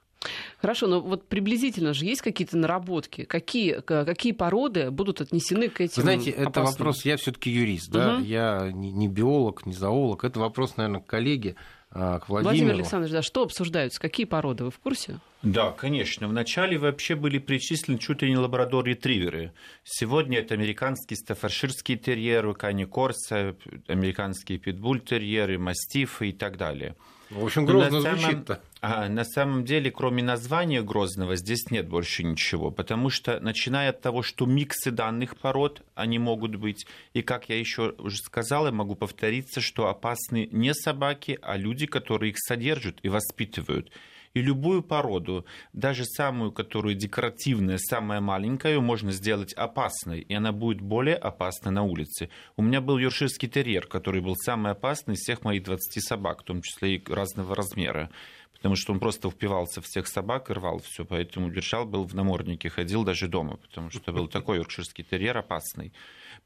Хорошо, 0.60 0.88
но 0.88 1.00
вот 1.00 1.28
приблизительно 1.28 1.94
же 1.94 2.04
есть 2.04 2.22
какие-то 2.22 2.56
наработки? 2.56 3.24
Какие, 3.24 3.80
какие 3.80 4.32
породы 4.32 4.90
будут 4.90 5.20
отнесены 5.20 5.68
к 5.68 5.80
этим 5.80 6.02
Знаете, 6.02 6.30
опасным? 6.32 6.48
это 6.48 6.62
вопрос, 6.62 7.04
я 7.04 7.16
все 7.16 7.30
таки 7.30 7.50
юрист, 7.50 7.90
да, 7.90 8.16
угу. 8.16 8.24
я 8.24 8.70
не 8.72 9.06
биолог, 9.06 9.64
не 9.64 9.74
зоолог, 9.74 10.24
это 10.24 10.40
вопрос, 10.40 10.76
наверное, 10.76 11.00
к 11.00 11.06
коллеге, 11.06 11.54
к 11.90 12.28
Владимиру. 12.28 12.42
Владимир 12.42 12.74
Александрович, 12.74 13.12
да, 13.12 13.22
что 13.22 13.42
обсуждаются? 13.42 14.00
Какие 14.00 14.26
породы? 14.26 14.64
Вы 14.64 14.70
в 14.70 14.78
курсе? 14.78 15.20
Да, 15.42 15.70
конечно. 15.70 16.28
Вначале 16.28 16.78
вообще 16.78 17.14
были 17.14 17.38
причислены 17.38 17.98
чуть 17.98 18.22
ли 18.22 18.30
не 18.30 18.36
лабрадор-ретриверы. 18.36 19.52
Сегодня 19.84 20.38
это 20.38 20.54
американские 20.54 21.16
стаффорширские 21.16 21.96
терьеры, 21.96 22.54
кани 22.54 22.84
корса, 22.84 23.56
американские 23.86 24.58
питбуль-терьеры, 24.58 25.58
мастифы 25.58 26.28
и 26.30 26.32
так 26.32 26.56
далее. 26.56 26.94
В 27.30 27.44
общем, 27.44 27.66
грозно 27.66 28.00
звучит-то. 28.00 28.60
А, 28.80 29.08
на 29.08 29.24
самом 29.24 29.64
деле, 29.64 29.90
кроме 29.90 30.22
названия 30.22 30.82
грозного, 30.82 31.34
здесь 31.34 31.70
нет 31.70 31.88
больше 31.88 32.22
ничего, 32.22 32.70
потому 32.70 33.10
что, 33.10 33.40
начиная 33.40 33.90
от 33.90 34.00
того, 34.00 34.22
что 34.22 34.46
миксы 34.46 34.92
данных 34.92 35.36
пород, 35.36 35.82
они 35.96 36.20
могут 36.20 36.54
быть, 36.54 36.86
и, 37.12 37.22
как 37.22 37.48
я 37.48 37.58
еще 37.58 37.94
уже 37.98 38.18
сказал, 38.18 38.66
я 38.66 38.72
могу 38.72 38.94
повториться, 38.94 39.60
что 39.60 39.88
опасны 39.88 40.48
не 40.52 40.74
собаки, 40.74 41.40
а 41.42 41.56
люди, 41.56 41.86
которые 41.86 42.30
их 42.30 42.36
содержат 42.38 43.00
и 43.02 43.08
воспитывают. 43.08 43.90
И 44.34 44.42
любую 44.42 44.82
породу, 44.82 45.46
даже 45.72 46.04
самую, 46.04 46.52
которую 46.52 46.94
декоративная, 46.94 47.78
самая 47.78 48.20
маленькая, 48.20 48.74
ее 48.74 48.80
можно 48.80 49.10
сделать 49.10 49.54
опасной, 49.54 50.20
и 50.20 50.34
она 50.34 50.52
будет 50.52 50.80
более 50.80 51.16
опасна 51.16 51.72
на 51.72 51.82
улице. 51.82 52.28
У 52.56 52.62
меня 52.62 52.80
был 52.80 52.98
юрширский 52.98 53.48
терьер, 53.48 53.86
который 53.86 54.20
был 54.20 54.36
самый 54.36 54.72
опасный 54.72 55.14
из 55.14 55.20
всех 55.20 55.42
моих 55.42 55.64
20 55.64 56.04
собак, 56.04 56.42
в 56.42 56.44
том 56.44 56.62
числе 56.62 56.96
и 56.96 57.12
разного 57.12 57.56
размера 57.56 58.10
потому 58.58 58.76
что 58.76 58.92
он 58.92 59.00
просто 59.00 59.30
впивался 59.30 59.80
в 59.80 59.86
всех 59.86 60.06
собак 60.06 60.50
и 60.50 60.52
рвал 60.52 60.80
все, 60.80 61.04
поэтому 61.04 61.50
держал, 61.50 61.86
был 61.86 62.04
в 62.04 62.14
наморднике, 62.14 62.68
ходил 62.68 63.04
даже 63.04 63.28
дома, 63.28 63.56
потому 63.56 63.90
что 63.90 64.12
был 64.12 64.28
такой 64.28 64.58
йоркширский 64.58 65.04
терьер 65.04 65.38
опасный. 65.38 65.92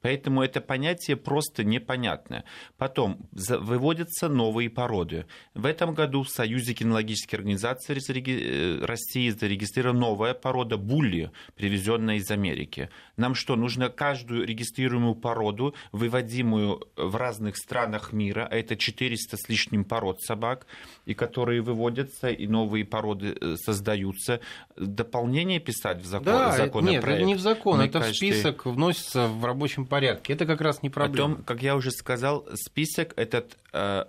Поэтому 0.01 0.43
это 0.43 0.61
понятие 0.61 1.17
просто 1.17 1.65
непонятное. 1.65 2.45
Потом 2.77 3.29
выводятся 3.33 4.29
новые 4.29 4.71
породы. 4.71 5.27
В 5.55 5.67
этом 5.67 5.95
году 5.95 6.23
в 6.23 6.29
Союзе 6.29 6.75
кинологических 6.75 7.39
организаций 7.39 7.97
э, 7.97 8.85
России 8.85 9.31
зарегистрирована 9.31 10.01
новая 10.01 10.35
порода 10.35 10.77
булли, 10.77 11.31
привезенная 11.55 12.17
из 12.17 12.31
Америки. 12.31 12.91
Нам 13.17 13.35
что, 13.35 13.57
нужно 13.57 13.89
каждую 13.89 14.47
регистрируемую 14.47 15.15
породу, 15.15 15.75
выводимую 15.93 16.83
в 16.97 17.17
разных 17.17 17.57
странах 17.57 18.13
мира, 18.13 18.49
а 18.51 18.57
это 18.57 18.77
400 18.77 19.37
с 19.37 19.49
лишним 19.49 19.85
пород 19.85 20.21
собак, 20.21 20.67
и 21.05 21.15
которые 21.15 21.63
выводятся, 21.63 22.29
и 22.29 22.47
новые 22.47 22.85
породы 22.85 23.37
э, 23.41 23.57
создаются, 23.57 24.41
дополнение 24.77 25.61
писать 25.61 26.03
в 26.03 26.07
закон, 26.07 26.25
да, 26.27 26.53
законопроект? 26.53 27.07
Нет, 27.07 27.17
это 27.17 27.25
не 27.25 27.35
в 27.35 27.41
закон, 27.41 27.79
Мне 27.79 27.89
это 27.89 28.01
кажется, 28.01 28.15
в 28.15 28.17
список 28.17 28.67
вносится 28.67 29.29
в 29.29 29.45
рабочем 29.73 29.87
порядке. 29.87 30.33
Это 30.33 30.47
как 30.47 30.61
раз 30.61 30.83
не 30.83 30.91
проблема. 30.91 31.31
Потом, 31.31 31.45
как 31.45 31.63
я 31.63 31.77
уже 31.77 31.91
сказал, 31.91 32.47
список 32.55 33.13
этот, 33.17 33.59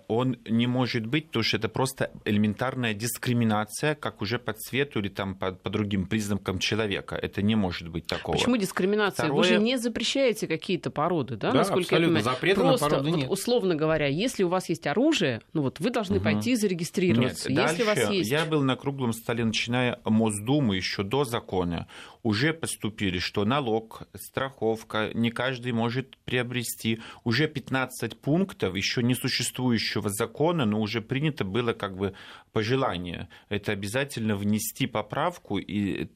он 0.08 0.36
не 0.46 0.66
может 0.66 1.06
быть, 1.06 1.28
потому 1.28 1.42
что 1.42 1.56
это 1.56 1.68
просто 1.68 2.10
элементарная 2.24 2.92
дискриминация, 2.92 3.94
как 3.94 4.20
уже 4.20 4.38
по 4.38 4.52
цвету 4.52 5.00
или 5.00 5.08
там 5.08 5.34
по, 5.34 5.52
по 5.52 5.70
другим 5.70 6.06
признакам 6.06 6.58
человека. 6.58 7.16
Это 7.16 7.40
не 7.40 7.54
может 7.54 7.88
быть 7.88 8.06
такого. 8.06 8.36
Почему 8.36 8.56
дискриминация? 8.58 9.24
Второе... 9.24 9.38
Вы 9.38 9.44
же 9.44 9.58
не 9.58 9.78
запрещаете 9.78 10.46
какие-то 10.46 10.90
породы, 10.90 11.36
да? 11.36 11.50
Да, 11.50 11.58
насколько 11.58 11.96
абсолютно. 11.96 12.18
Я 12.18 12.22
Запрета 12.22 12.60
просто, 12.60 12.84
на 12.84 12.90
породы 12.90 13.10
нет. 13.10 13.28
Вот, 13.28 13.38
условно 13.38 13.74
говоря, 13.74 14.06
если 14.06 14.42
у 14.42 14.48
вас 14.48 14.68
есть 14.68 14.86
оружие, 14.86 15.40
ну 15.54 15.62
вот 15.62 15.80
вы 15.80 15.90
должны 15.90 16.16
угу. 16.16 16.24
пойти 16.24 16.56
зарегистрироваться. 16.56 17.50
Нет, 17.50 17.62
если 17.62 17.82
дальше, 17.82 17.82
у 17.82 17.86
вас 17.86 18.12
есть... 18.12 18.30
я 18.30 18.44
был 18.44 18.62
на 18.62 18.76
круглом 18.76 19.12
столе, 19.14 19.44
начиная 19.44 19.98
Мосдумы 20.04 20.76
еще 20.76 21.02
до 21.02 21.24
закона 21.24 21.88
уже 22.24 22.54
поступили, 22.54 23.18
что 23.18 23.44
налог, 23.44 24.02
страховка, 24.14 25.10
не 25.14 25.30
каждый 25.30 25.72
может 25.72 26.16
приобрести. 26.24 27.00
Уже 27.22 27.46
15 27.46 28.18
пунктов 28.18 28.74
еще 28.74 29.02
не 29.02 29.14
существующего 29.54 30.08
закона, 30.08 30.64
но 30.64 30.80
уже 30.80 31.00
принято 31.00 31.44
было 31.44 31.72
как 31.72 31.96
бы 31.96 32.14
пожелание. 32.52 33.28
Это 33.48 33.72
обязательно 33.72 34.36
внести 34.36 34.86
поправку 34.86 35.58
и, 35.58 36.08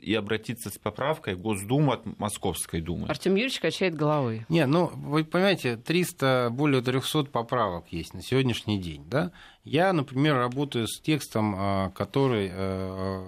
и 0.00 0.14
обратиться 0.14 0.70
с 0.70 0.78
поправкой 0.78 1.34
в 1.34 1.40
Госдуму 1.40 1.92
от 1.92 2.18
Московской 2.18 2.80
Думы. 2.80 3.08
Артем 3.08 3.34
Юрьевич 3.34 3.60
качает 3.60 3.94
головой. 3.94 4.46
Не, 4.48 4.66
ну 4.66 4.90
вы 4.94 5.24
понимаете, 5.24 5.76
300, 5.76 6.50
более 6.52 6.82
300 6.82 7.24
поправок 7.24 7.86
есть 7.92 8.14
на 8.14 8.22
сегодняшний 8.22 8.80
день, 8.80 9.04
да? 9.08 9.32
Я, 9.64 9.92
например, 9.92 10.36
работаю 10.36 10.86
с 10.86 11.00
текстом, 11.00 11.54
а, 11.56 11.90
который 11.90 12.50
э, 12.52 13.26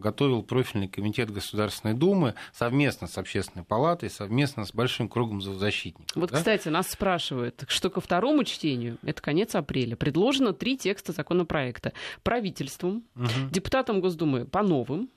готовил 0.00 0.42
профильный 0.42 0.88
комитет 0.88 1.30
Государственной 1.30 1.94
Думы 1.94 2.34
совместно 2.52 3.06
с 3.06 3.16
Общественной 3.18 3.64
палатой, 3.64 4.10
совместно 4.10 4.64
с 4.64 4.72
большим 4.72 5.08
кругом 5.08 5.40
защитников. 5.40 6.16
Вот, 6.16 6.30
да? 6.30 6.38
кстати, 6.38 6.68
нас 6.68 6.90
спрашивают, 6.90 7.64
что 7.68 7.90
ко 7.90 8.00
второму 8.00 8.44
чтению, 8.44 8.98
это 9.02 9.22
конец 9.22 9.54
апреля, 9.54 9.96
предложено 9.96 10.52
три 10.52 10.76
текста 10.76 11.12
законопроекта. 11.12 11.92
Правительством, 12.22 13.04
угу. 13.14 13.28
депутатам 13.50 14.00
Госдумы 14.00 14.44
по 14.44 14.62
новым, 14.62 15.10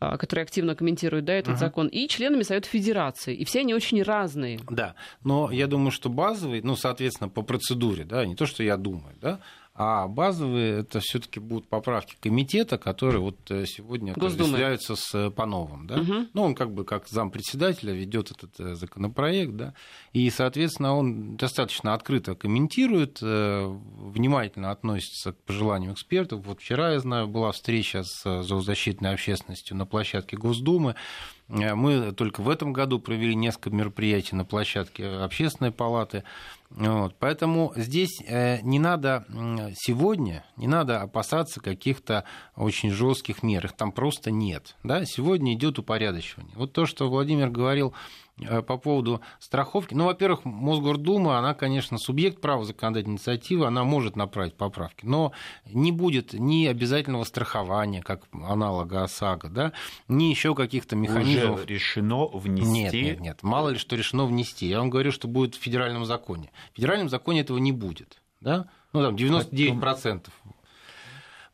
а, 0.00 0.16
которые 0.16 0.44
активно 0.44 0.74
комментируют 0.74 1.24
да, 1.24 1.32
этот 1.32 1.54
угу. 1.54 1.58
закон, 1.58 1.88
и 1.88 2.06
членами 2.08 2.42
Совета 2.42 2.68
Федерации. 2.68 3.34
И 3.34 3.44
все 3.44 3.60
они 3.60 3.74
очень 3.74 4.02
разные. 4.02 4.60
Да, 4.70 4.94
но 5.24 5.50
я 5.50 5.66
думаю, 5.66 5.90
что 5.90 6.08
базовый, 6.08 6.62
ну, 6.62 6.76
соответственно, 6.76 7.28
по 7.28 7.42
процедуре, 7.42 8.04
да, 8.04 8.24
не 8.24 8.36
то, 8.36 8.46
что 8.46 8.62
я 8.62 8.76
думаю, 8.76 9.16
да, 9.20 9.40
а 9.80 10.08
базовые 10.08 10.80
это 10.80 10.98
все-таки 10.98 11.38
будут 11.38 11.68
поправки 11.68 12.16
комитета, 12.20 12.78
которые 12.78 13.20
вот 13.20 13.36
э, 13.48 13.64
сегодня 13.64 14.12
осуществляются 14.12 14.96
с 14.96 15.14
э, 15.14 15.30
Пановым. 15.30 15.86
Да? 15.86 16.00
Угу. 16.00 16.14
Ну, 16.34 16.42
он 16.42 16.56
как 16.56 16.74
бы 16.74 16.84
как 16.84 17.06
зампредседателя 17.06 17.92
ведет 17.92 18.32
этот 18.32 18.58
э, 18.58 18.74
законопроект, 18.74 19.52
да, 19.52 19.74
и, 20.12 20.28
соответственно, 20.30 20.96
он 20.96 21.36
достаточно 21.36 21.94
открыто 21.94 22.34
комментирует, 22.34 23.20
внимательно 23.20 24.72
относится 24.72 25.32
к 25.32 25.36
пожеланиям 25.44 25.92
экспертов. 25.92 26.44
Вот 26.44 26.60
вчера, 26.60 26.94
я 26.94 26.98
знаю, 26.98 27.28
была 27.28 27.52
встреча 27.52 28.02
с 28.02 28.42
зоозащитной 28.42 29.12
общественностью 29.12 29.76
на 29.76 29.86
площадке 29.86 30.36
Госдумы. 30.36 30.96
Мы 31.48 32.12
только 32.12 32.42
в 32.42 32.48
этом 32.48 32.72
году 32.72 32.98
провели 32.98 33.34
несколько 33.34 33.70
мероприятий 33.70 34.36
на 34.36 34.44
площадке 34.44 35.06
Общественной 35.06 35.72
палаты. 35.72 36.24
Вот. 36.70 37.16
Поэтому 37.18 37.72
здесь 37.76 38.20
э, 38.26 38.60
не 38.62 38.78
надо 38.78 39.24
сегодня, 39.74 40.44
не 40.56 40.66
надо 40.66 41.00
опасаться 41.00 41.60
каких-то 41.60 42.24
очень 42.56 42.90
жестких 42.90 43.42
мер. 43.42 43.64
Их 43.64 43.72
там 43.72 43.90
просто 43.90 44.30
нет. 44.30 44.76
Да? 44.84 45.04
Сегодня 45.04 45.54
идет 45.54 45.78
упорядочивание. 45.78 46.54
Вот 46.56 46.72
то, 46.72 46.86
что 46.86 47.08
Владимир 47.08 47.48
говорил 47.50 47.94
по 48.66 48.76
поводу 48.76 49.20
страховки. 49.38 49.94
Ну, 49.94 50.04
во-первых, 50.04 50.44
Мосгордума, 50.44 51.38
она, 51.38 51.54
конечно, 51.54 51.98
субъект 51.98 52.40
права 52.40 52.64
законодательной 52.64 53.14
инициативы, 53.14 53.66
она 53.66 53.84
может 53.84 54.16
направить 54.16 54.54
поправки, 54.54 55.04
но 55.04 55.32
не 55.66 55.92
будет 55.92 56.32
ни 56.32 56.66
обязательного 56.66 57.24
страхования, 57.24 58.02
как 58.02 58.24
аналога 58.32 59.04
ОСАГО, 59.04 59.48
да, 59.48 59.72
ни 60.08 60.24
еще 60.24 60.54
каких-то 60.54 60.96
механизмов. 60.96 61.60
Уже 61.60 61.66
решено 61.66 62.26
внести? 62.26 62.70
Нет, 62.70 62.92
нет, 62.92 63.20
нет. 63.20 63.42
Мало 63.42 63.70
ли 63.70 63.78
что 63.78 63.96
решено 63.96 64.26
внести. 64.26 64.66
Я 64.66 64.78
вам 64.78 64.90
говорю, 64.90 65.12
что 65.12 65.28
будет 65.28 65.54
в 65.54 65.60
федеральном 65.60 66.04
законе. 66.04 66.50
В 66.72 66.76
федеральном 66.76 67.08
законе 67.08 67.40
этого 67.40 67.58
не 67.58 67.72
будет. 67.72 68.20
Да? 68.40 68.68
Ну, 68.92 69.02
там 69.02 69.16
99%. 69.16 70.26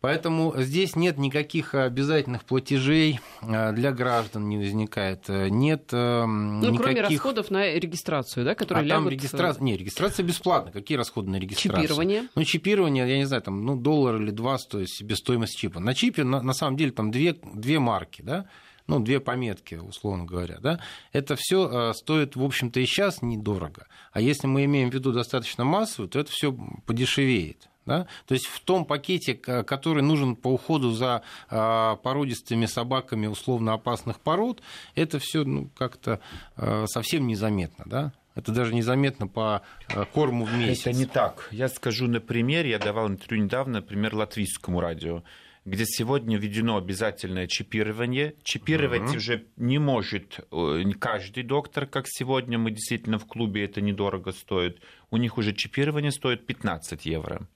Поэтому 0.04 0.52
здесь 0.58 0.96
нет 0.96 1.16
никаких 1.16 1.74
обязательных 1.74 2.44
платежей 2.44 3.20
э, 3.40 3.72
для 3.72 3.90
граждан 3.90 4.50
не 4.50 4.58
возникает. 4.58 5.30
Нет 5.30 5.88
э, 5.92 6.26
ну, 6.26 6.60
никаких... 6.60 6.80
кроме 6.82 7.00
расходов 7.00 7.50
на 7.50 7.72
регистрацию, 7.72 8.44
да, 8.44 8.54
которые 8.54 8.82
а 8.82 8.86
лягут... 8.86 9.04
там 9.04 9.08
регистрация... 9.08 9.62
Не, 9.64 9.78
регистрация 9.78 10.22
бесплатная. 10.22 10.74
Какие 10.74 10.98
расходы 10.98 11.30
на 11.30 11.36
регистрацию? 11.36 11.80
Чипирование. 11.80 12.28
Ну, 12.34 12.44
чипирование, 12.44 13.08
я 13.08 13.16
не 13.16 13.24
знаю, 13.24 13.40
там, 13.40 13.64
ну, 13.64 13.76
доллар 13.76 14.16
или 14.16 14.30
два 14.30 14.58
стоит 14.58 14.90
себестоимость 14.90 15.56
чипа. 15.56 15.80
На 15.80 15.94
чипе, 15.94 16.24
на, 16.24 16.42
на 16.42 16.52
самом 16.52 16.76
деле, 16.76 16.90
там 16.92 17.10
две, 17.10 17.34
две 17.54 17.78
марки, 17.78 18.20
да, 18.20 18.44
ну, 18.86 19.00
две 19.00 19.20
пометки, 19.20 19.76
условно 19.76 20.26
говоря, 20.26 20.58
да, 20.60 20.80
это 21.12 21.34
все 21.34 21.90
э, 21.90 21.94
стоит, 21.94 22.36
в 22.36 22.44
общем-то, 22.44 22.78
и 22.78 22.84
сейчас 22.84 23.22
недорого. 23.22 23.86
А 24.12 24.20
если 24.20 24.48
мы 24.48 24.66
имеем 24.66 24.90
в 24.90 24.94
виду 24.94 25.12
достаточно 25.12 25.64
массовую, 25.64 26.10
то 26.10 26.20
это 26.20 26.30
все 26.30 26.54
подешевеет. 26.84 27.70
Да? 27.86 28.06
То 28.26 28.34
есть 28.34 28.46
в 28.46 28.60
том 28.60 28.84
пакете, 28.84 29.34
который 29.34 30.02
нужен 30.02 30.36
по 30.36 30.48
уходу 30.48 30.92
за 30.92 31.22
а, 31.50 31.96
породистыми 31.96 32.66
собаками 32.66 33.26
условно 33.26 33.74
опасных 33.74 34.20
пород, 34.20 34.62
это 34.94 35.18
все 35.18 35.44
ну, 35.44 35.68
как-то 35.76 36.20
а, 36.56 36.86
совсем 36.86 37.26
незаметно. 37.26 37.84
Да? 37.86 38.12
Это 38.34 38.52
даже 38.52 38.74
незаметно 38.74 39.26
по 39.26 39.62
а, 39.88 40.04
корму 40.06 40.44
в 40.44 40.54
месяц. 40.54 40.86
Это 40.86 40.96
не 40.96 41.06
так. 41.06 41.48
Я 41.50 41.68
скажу 41.68 42.06
на 42.06 42.20
примере. 42.20 42.70
Я 42.70 42.78
давал 42.78 43.08
интервью 43.08 43.44
недавно, 43.44 43.74
например, 43.74 44.14
латвийскому 44.14 44.80
радио 44.80 45.22
где 45.64 45.86
сегодня 45.86 46.36
введено 46.36 46.76
обязательное 46.76 47.46
чипирование. 47.46 48.34
Чипировать 48.42 49.02
uh-huh. 49.02 49.16
уже 49.16 49.46
не 49.56 49.78
может 49.78 50.40
э, 50.52 50.82
каждый 50.98 51.42
доктор, 51.42 51.86
как 51.86 52.04
сегодня 52.06 52.58
мы 52.58 52.70
действительно 52.70 53.18
в 53.18 53.26
клубе, 53.26 53.64
это 53.64 53.80
недорого 53.80 54.32
стоит. 54.32 54.80
У 55.10 55.16
них 55.16 55.38
уже 55.38 55.54
чипирование 55.54 56.10
стоит 56.10 56.46
15 56.46 57.06
евро. 57.06 57.48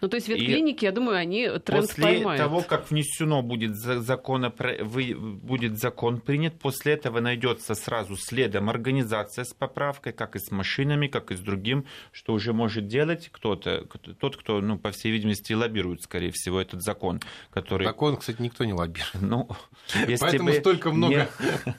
Ну, 0.00 0.08
то 0.08 0.16
есть 0.16 0.28
ветклиники, 0.28 0.84
я 0.84 0.92
думаю, 0.92 1.18
они 1.18 1.48
тренд 1.58 1.86
после 1.88 2.04
поймают. 2.04 2.40
того, 2.40 2.62
как 2.62 2.90
внесено 2.90 3.42
будет, 3.42 3.74
закон, 3.76 4.52
будет 5.42 5.78
закон 5.78 6.20
принят, 6.20 6.58
после 6.58 6.94
этого 6.94 7.20
найдется 7.20 7.74
сразу 7.74 8.16
следом 8.16 8.70
организация 8.70 9.44
с 9.44 9.52
поправкой, 9.54 10.12
как 10.12 10.36
и 10.36 10.38
с 10.38 10.50
машинами, 10.50 11.06
как 11.06 11.30
и 11.30 11.36
с 11.36 11.40
другим, 11.40 11.86
что 12.12 12.32
уже 12.32 12.52
может 12.52 12.86
делать 12.86 13.28
кто-то, 13.32 13.86
тот, 14.18 14.36
кто, 14.36 14.60
ну, 14.60 14.78
по 14.78 14.90
всей 14.90 15.12
видимости, 15.12 15.52
лоббирует, 15.52 16.02
скорее 16.02 16.30
всего, 16.32 16.60
этот 16.60 16.82
закон, 16.82 17.20
который... 17.50 17.86
Закон, 17.86 18.16
кстати, 18.16 18.40
никто 18.40 18.64
не 18.64 18.72
лоббирует. 18.72 19.20
Ну, 19.20 19.48
Поэтому 20.20 20.52
столько 20.52 20.90
много 20.90 21.28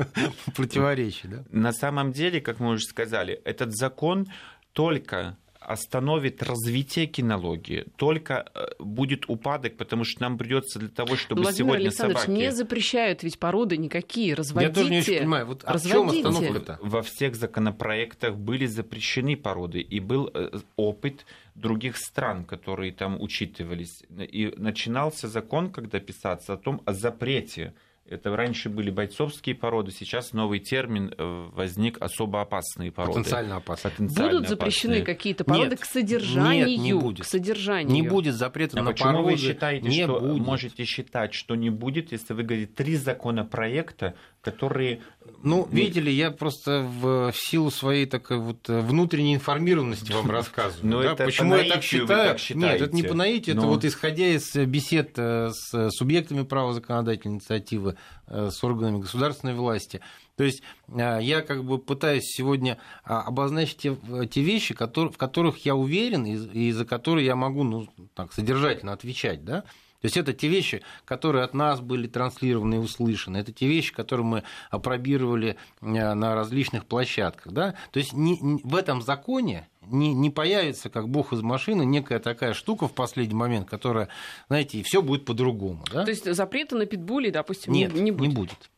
противоречий. 0.56 1.28
Да? 1.28 1.44
На 1.50 1.72
самом 1.72 2.12
деле, 2.12 2.42
как 2.42 2.60
мы 2.60 2.72
уже 2.72 2.86
сказали, 2.86 3.34
этот 3.46 3.76
закон 3.76 4.28
только 4.74 5.38
остановит 5.66 6.44
развитие 6.44 7.08
кинологии, 7.08 7.86
только 7.96 8.46
э, 8.54 8.66
будет 8.80 9.30
упадок, 9.30 9.78
потому 9.78 10.04
что 10.04 10.22
нам 10.22 10.38
придется 10.38 10.80
для 10.80 10.90
того, 10.90 11.16
чтобы 11.16 11.42
Владимир 11.42 11.72
сегодня 11.72 11.86
Александрович, 11.88 12.22
собаки... 12.22 12.40
не 12.40 12.52
запрещают 12.52 13.24
ведь 13.24 13.40
породы 13.40 13.78
никакие, 13.78 14.34
разводите. 14.34 14.70
Я 14.70 14.76
тоже 14.76 14.90
не 14.92 15.00
очень 15.00 15.18
понимаю, 15.20 15.46
вот 15.46 15.64
а 15.66 15.78
в 15.78 15.82
чем 15.82 16.10
остановка-то? 16.10 16.80
Во 16.82 17.02
всех 17.02 17.36
законопроектах 17.36 18.36
были 18.36 18.66
запрещены 18.66 19.36
породы, 19.36 19.82
и 19.82 20.00
был 20.00 20.30
э, 20.34 20.60
опыт 20.76 21.26
других 21.56 21.98
стран, 21.98 22.46
которые 22.46 22.92
там 22.92 23.22
учитывались. 23.22 24.04
И 24.18 24.54
начинался 24.58 25.28
закон, 25.28 25.72
когда 25.72 26.00
писаться 26.00 26.54
о 26.54 26.58
том, 26.58 26.82
о 26.86 26.94
запрете 26.94 27.74
Это 28.06 28.36
раньше 28.36 28.70
были 28.70 28.92
бойцовские 28.92 29.56
породы, 29.56 29.92
сейчас 29.92 30.34
новый 30.34 30.60
термин 30.60 31.14
э, 31.18 31.50
возник 31.54 32.02
особо 32.02 32.42
опасные 32.42 32.92
породы. 32.92 33.20
Потенциально 33.20 33.56
опасные. 33.56 33.92
Потенциально 33.92 34.32
Будут 34.34 34.50
запрещены 34.50 35.02
какие-то 35.04 35.46
породы 35.46 35.70
нет, 35.70 35.80
к 35.80 35.86
содержанию? 35.86 36.68
Нет, 36.68 36.80
не 36.80 36.94
будет. 36.94 37.26
К 37.26 37.30
содержанию. 37.30 37.94
Не 37.94 38.02
будет 38.02 38.36
запрета 38.36 38.78
а 38.80 38.84
на 38.84 38.92
почему 38.92 39.14
породы. 39.14 39.32
вы 39.32 39.38
считаете, 39.38 39.88
не 39.88 40.04
что 40.04 40.20
будет. 40.20 40.46
можете 40.46 40.84
считать, 40.84 41.34
что 41.34 41.56
не 41.56 41.70
будет, 41.70 42.12
если 42.12 42.34
вы 42.34 42.44
говорите 42.44 42.74
три 42.74 42.98
законопроекта, 42.98 44.16
которые... 44.42 45.02
Ну, 45.42 45.66
видите 45.72 46.02
ли, 46.02 46.12
я 46.12 46.32
просто 46.32 46.82
в, 46.82 47.32
в 47.32 47.36
силу 47.38 47.72
своей 47.72 48.06
такой 48.06 48.38
вот 48.38 48.70
э, 48.70 48.82
внутренней 48.82 49.36
информированности 49.36 50.12
вам 50.12 50.30
рассказываю. 50.30 50.92
Но 50.92 51.02
да? 51.02 51.14
это 51.14 51.24
Почему 51.24 51.56
я 51.56 51.74
так 51.74 51.84
считаю? 51.84 52.38
Так 52.38 52.56
Нет, 52.56 52.82
это 52.82 52.94
не 52.94 53.04
по 53.04 53.14
наитию, 53.14 53.56
Но... 53.56 53.62
это 53.62 53.70
вот 53.70 53.86
исходя 53.86 54.28
из 54.28 54.54
бесед 54.54 55.14
э, 55.16 55.52
с 55.52 55.90
субъектами 55.92 56.44
права 56.44 56.74
законодательной 56.74 57.36
инициативы, 57.36 57.93
э, 58.28 58.50
с 58.52 58.64
органами 58.64 59.00
государственной 59.00 59.54
власти. 59.54 60.02
То 60.36 60.44
есть 60.44 60.64
я 60.88 61.42
как 61.42 61.64
бы 61.64 61.78
пытаюсь 61.78 62.24
сегодня 62.26 62.80
а, 63.04 63.22
обозначить 63.22 63.78
те, 63.78 63.96
те 64.32 64.42
вещи, 64.42 64.74
которые, 64.74 65.12
в 65.12 65.18
которых 65.18 65.64
я 65.66 65.76
уверен 65.76 66.26
и, 66.26 66.68
и 66.68 66.72
за 66.72 66.86
которые 66.86 67.26
я 67.26 67.36
могу 67.36 67.64
ну, 67.64 67.88
так, 68.16 68.34
содержательно 68.34 68.94
отвечать. 68.94 69.46
Да? 69.46 69.64
То 70.04 70.08
есть 70.08 70.18
это 70.18 70.34
те 70.34 70.50
вещи, 70.50 70.82
которые 71.06 71.46
от 71.46 71.54
нас 71.54 71.80
были 71.80 72.08
транслированы 72.08 72.76
и 72.76 72.78
услышаны, 72.78 73.38
это 73.38 73.54
те 73.54 73.68
вещи, 73.68 73.94
которые 73.94 74.26
мы 74.26 74.44
опробировали 74.70 75.56
э, 75.80 76.14
на 76.14 76.36
различных 76.36 76.86
площадках. 76.86 77.54
Да? 77.54 77.76
То 77.94 78.00
есть 78.00 78.12
не, 78.12 78.38
не, 78.38 78.60
в 78.66 78.76
этом 78.76 79.02
законе 79.02 79.70
не, 79.88 80.14
не 80.14 80.30
появится, 80.30 80.90
как 80.90 81.08
бог 81.08 81.32
из 81.32 81.42
машины, 81.42 81.86
некая 81.86 82.20
такая 82.20 82.54
штука 82.54 82.90
в 82.90 82.94
последний 82.94 83.34
момент, 83.34 83.70
которая, 83.70 84.10
знаете, 84.50 84.80
и 84.80 84.84
все 84.84 85.02
будет 85.02 85.24
по-другому. 85.24 85.86
Да? 85.90 86.04
То 86.04 86.10
есть 86.10 86.30
запрета 86.34 86.76
на 86.76 86.86
питбули, 86.86 87.30
допустим, 87.30 87.72
Нет, 87.72 87.94
не, 87.94 88.02
не 88.02 88.12
будет? 88.12 88.28
Не 88.28 88.36
будет. 88.36 88.70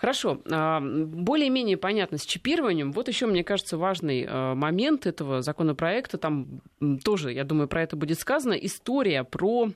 Хорошо. 0.00 0.40
А, 0.50 0.80
более-менее 0.80 1.76
понятно 1.76 2.18
с 2.18 2.26
чипированием. 2.26 2.90
Вот 2.90 3.06
еще, 3.06 3.26
мне 3.26 3.44
кажется, 3.44 3.78
важный 3.78 4.26
а, 4.28 4.56
момент 4.56 5.06
этого 5.06 5.40
законопроекта. 5.40 6.18
Там 6.18 6.60
тоже, 7.04 7.32
я 7.32 7.44
думаю, 7.44 7.68
про 7.68 7.84
это 7.84 7.94
будет 7.94 8.18
сказано. 8.18 8.54
История 8.54 9.22
про 9.22 9.70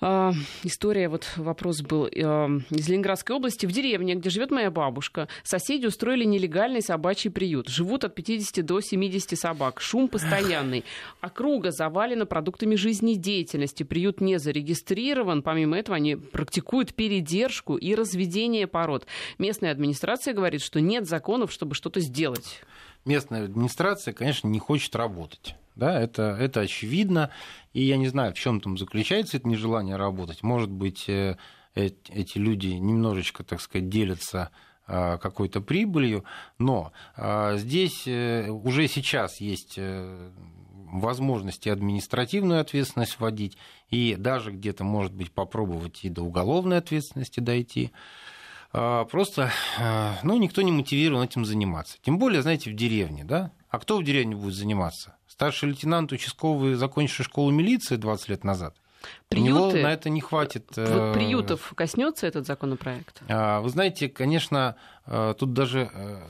история, 0.00 1.08
вот 1.08 1.26
вопрос 1.36 1.80
был 1.82 2.06
uh, 2.06 2.62
из 2.70 2.88
Ленинградской 2.88 3.34
области. 3.34 3.66
В 3.66 3.72
деревне, 3.72 4.14
где 4.14 4.30
живет 4.30 4.50
моя 4.50 4.70
бабушка, 4.70 5.28
соседи 5.42 5.86
устроили 5.86 6.24
нелегальный 6.24 6.82
собачий 6.82 7.30
приют. 7.30 7.68
Живут 7.68 8.04
от 8.04 8.14
50 8.14 8.64
до 8.64 8.80
70 8.80 9.38
собак. 9.38 9.80
Шум 9.80 10.08
постоянный. 10.08 10.84
Округа 11.20 11.72
завалена 11.72 12.26
продуктами 12.26 12.76
жизнедеятельности. 12.76 13.82
Приют 13.82 14.20
не 14.20 14.38
зарегистрирован. 14.38 15.42
Помимо 15.42 15.76
этого, 15.76 15.96
они 15.96 16.14
практикуют 16.14 16.94
передержку 16.94 17.76
и 17.76 17.94
разведение 17.94 18.68
пород. 18.68 19.06
Местная 19.38 19.72
администрация 19.72 20.32
говорит, 20.32 20.62
что 20.62 20.80
нет 20.80 21.08
законов, 21.08 21.50
чтобы 21.50 21.74
что-то 21.74 22.00
сделать. 22.00 22.62
Местная 23.04 23.44
администрация, 23.44 24.14
конечно, 24.14 24.48
не 24.48 24.58
хочет 24.58 24.94
работать. 24.94 25.56
Да, 25.78 25.98
это, 25.98 26.36
это 26.38 26.60
очевидно. 26.60 27.30
И 27.72 27.82
я 27.82 27.96
не 27.96 28.08
знаю, 28.08 28.34
в 28.34 28.38
чем 28.38 28.60
там 28.60 28.76
заключается 28.76 29.36
это 29.36 29.48
нежелание 29.48 29.94
работать. 29.96 30.42
Может 30.42 30.70
быть, 30.70 31.08
э, 31.08 31.36
эти 31.74 32.38
люди 32.38 32.66
немножечко, 32.66 33.44
так 33.44 33.60
сказать, 33.60 33.88
делятся 33.88 34.50
а, 34.90 35.18
какой-то 35.18 35.60
прибылью, 35.60 36.24
но 36.58 36.92
а, 37.14 37.56
здесь 37.58 38.04
э, 38.06 38.48
уже 38.48 38.88
сейчас 38.88 39.38
есть 39.38 39.74
э, 39.76 40.30
возможности 40.72 41.68
административную 41.68 42.60
ответственность 42.60 43.20
вводить, 43.20 43.58
и 43.90 44.16
даже 44.18 44.50
где-то, 44.50 44.84
может 44.84 45.12
быть, 45.12 45.30
попробовать 45.30 46.04
и 46.04 46.08
до 46.08 46.22
уголовной 46.22 46.78
ответственности 46.78 47.40
дойти. 47.40 47.92
А, 48.72 49.04
просто 49.04 49.52
ну, 50.22 50.38
никто 50.38 50.62
не 50.62 50.72
мотивирован 50.72 51.24
этим 51.24 51.44
заниматься. 51.44 51.98
Тем 52.02 52.18
более, 52.18 52.40
знаете, 52.40 52.70
в 52.70 52.74
деревне, 52.74 53.24
да? 53.24 53.52
А 53.68 53.78
кто 53.78 53.98
в 53.98 54.02
деревне 54.02 54.34
будет 54.34 54.54
заниматься? 54.54 55.17
Старший 55.38 55.68
лейтенант 55.68 56.10
участковый, 56.10 56.74
закончивший 56.74 57.24
школу 57.24 57.52
милиции 57.52 57.94
20 57.94 58.28
лет 58.28 58.42
назад. 58.42 58.74
Приюты, 59.28 59.52
У 59.52 59.54
него 59.54 59.70
на 59.70 59.92
это 59.92 60.10
не 60.10 60.20
хватит. 60.20 60.66
Э, 60.76 61.12
приютов 61.14 61.74
коснется 61.76 62.26
этот 62.26 62.44
законопроект? 62.44 63.22
А, 63.28 63.60
вы 63.60 63.68
знаете, 63.68 64.08
конечно, 64.08 64.74
э, 65.06 65.36
тут 65.38 65.52
даже 65.52 65.90
э, 65.94 66.22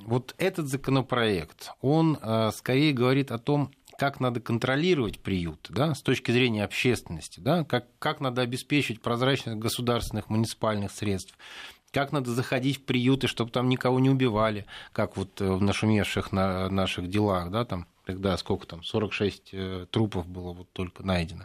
вот 0.00 0.34
этот 0.38 0.66
законопроект, 0.66 1.70
он 1.80 2.18
скорее 2.52 2.92
говорит 2.92 3.30
о 3.30 3.38
том, 3.38 3.70
как 4.00 4.18
надо 4.18 4.40
контролировать 4.40 5.20
приют 5.20 5.68
да, 5.70 5.94
с 5.94 6.02
точки 6.02 6.32
зрения 6.32 6.64
общественности, 6.64 7.38
да, 7.38 7.62
как, 7.62 7.86
как 8.00 8.18
надо 8.18 8.42
обеспечить 8.42 9.00
прозрачность 9.00 9.58
государственных 9.58 10.28
муниципальных 10.28 10.90
средств, 10.90 11.38
как 11.92 12.10
надо 12.10 12.32
заходить 12.32 12.78
в 12.78 12.84
приюты, 12.84 13.28
чтобы 13.28 13.52
там 13.52 13.68
никого 13.68 14.00
не 14.00 14.10
убивали, 14.10 14.66
как 14.92 15.16
вот 15.16 15.40
в 15.40 15.62
нашумевших 15.62 16.32
на 16.32 16.68
наших 16.68 17.08
делах, 17.08 17.52
да, 17.52 17.64
там 17.64 17.86
когда 18.06 18.36
сколько 18.38 18.66
там, 18.66 18.84
46 18.84 19.50
э, 19.52 19.86
трупов 19.90 20.28
было 20.28 20.52
вот 20.52 20.70
только 20.72 21.02
найдено. 21.02 21.44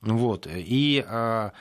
Вот. 0.00 0.48
И 0.50 1.04
а, 1.06 1.52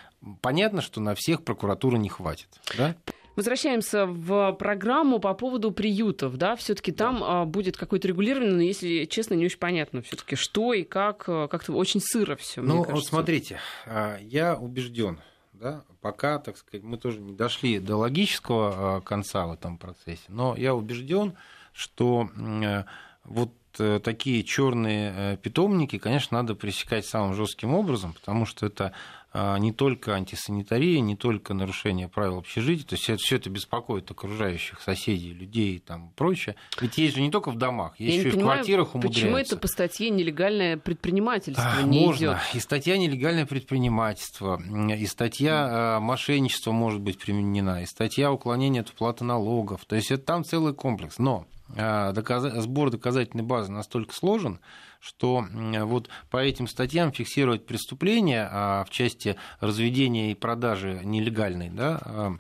понятно, 0.42 0.82
что 0.82 1.00
на 1.00 1.14
всех 1.14 1.44
прокуратуры 1.44 2.00
не 2.00 2.10
хватит. 2.10 2.48
Да? 2.76 2.96
Возвращаемся 3.36 4.08
в 4.08 4.54
программу 4.54 5.20
по 5.20 5.34
поводу 5.36 5.72
приютов, 5.72 6.36
да, 6.38 6.56
все-таки 6.58 6.92
там 6.92 7.20
да. 7.20 7.46
будет 7.46 7.78
какое-то 7.78 8.08
регулирование, 8.08 8.54
но 8.54 8.62
если 8.62 9.06
честно, 9.06 9.36
не 9.36 9.46
очень 9.46 9.60
понятно 9.60 10.02
все-таки, 10.02 10.36
что 10.36 10.74
и 10.74 10.84
как, 10.84 11.26
э, 11.28 11.48
как-то 11.50 11.72
очень 11.74 12.02
сыро 12.02 12.36
все. 12.36 12.62
Ну, 12.62 12.84
вот 12.84 13.06
смотрите, 13.06 13.60
а, 13.86 14.18
я 14.20 14.58
убежден, 14.58 15.22
да, 15.54 15.86
пока, 16.02 16.40
так 16.40 16.58
сказать, 16.58 16.84
мы 16.84 16.98
тоже 16.98 17.22
не 17.22 17.34
дошли 17.34 17.80
до 17.80 17.96
логического 17.96 18.98
а, 18.98 19.02
конца 19.02 19.46
в 19.46 19.54
этом 19.54 19.78
процессе, 19.78 20.24
но 20.28 20.56
я 20.58 20.76
убежден, 20.76 21.38
что 21.72 22.28
э, 22.36 22.84
вот 23.24 23.52
Э, 23.54 23.61
такие 23.78 24.44
черные 24.44 25.14
э, 25.16 25.38
питомники, 25.38 25.98
конечно, 25.98 26.38
надо 26.38 26.56
пресекать 26.56 27.06
самым 27.06 27.34
жестким 27.34 27.74
образом, 27.74 28.14
потому 28.14 28.46
что 28.46 28.66
это 28.66 28.94
а, 29.34 29.58
не 29.60 29.72
только 29.72 30.14
антисанитария, 30.16 31.00
не 31.00 31.16
только 31.16 31.54
нарушение 31.54 32.10
правил 32.10 32.40
общежития, 32.40 32.86
то 32.86 32.96
есть 32.96 33.10
это, 33.10 33.18
все 33.20 33.38
это 33.38 33.50
беспокоит 33.50 34.12
окружающих 34.12 34.82
соседей, 34.82 35.32
людей 35.32 35.76
и 35.76 35.80
там 35.80 36.12
прочее. 36.18 36.58
Ведь 36.82 36.98
есть 36.98 37.16
же 37.16 37.22
не 37.22 37.32
только 37.32 37.50
в 37.50 37.56
домах, 37.56 37.98
есть 37.98 38.14
Я 38.14 38.20
еще 38.20 38.30
и 38.30 38.32
понимаю, 38.34 38.52
в 38.52 38.54
квартирах 38.56 38.96
умудряются. 38.96 39.22
Почему 39.22 39.38
это 39.38 39.56
по 39.56 39.68
статье 39.68 40.10
нелегальное 40.10 40.76
предпринимательство 40.76 41.64
а, 41.64 41.82
не 41.84 42.02
Можно. 42.02 42.18
идет? 42.18 42.38
И 42.56 42.60
статья 42.60 42.98
нелегальное 42.98 43.46
предпринимательство, 43.46 44.62
и 44.62 45.06
статья 45.06 45.98
mm. 45.98 46.00
мошенничества 46.02 46.74
может 46.74 47.00
быть 47.00 47.18
применена, 47.18 47.84
и 47.84 47.86
статья 47.86 48.34
уклонения 48.34 48.82
от 48.82 48.90
уплаты 48.90 49.24
налогов. 49.24 49.86
То 49.88 49.96
есть 49.96 50.12
это 50.12 50.24
там 50.26 50.44
целый 50.44 50.74
комплекс. 50.74 51.20
Но 51.20 51.48
доказ... 51.76 52.64
сбор 52.64 52.90
доказательной 52.90 53.44
базы 53.44 53.72
настолько 53.72 54.14
сложен, 54.14 54.60
что 55.00 55.46
вот 55.52 56.10
по 56.30 56.38
этим 56.38 56.68
статьям 56.68 57.12
фиксировать 57.12 57.66
преступления 57.66 58.48
а 58.52 58.84
в 58.86 58.90
части 58.90 59.36
разведения 59.60 60.32
и 60.32 60.36
продажи 60.36 61.02
нелегальной 61.04 61.70
да, 61.70 62.02
а, 62.04 62.34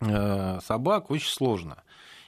э, 0.00 0.60
собак 0.64 1.10
очень 1.10 1.30
сложно. 1.30 1.82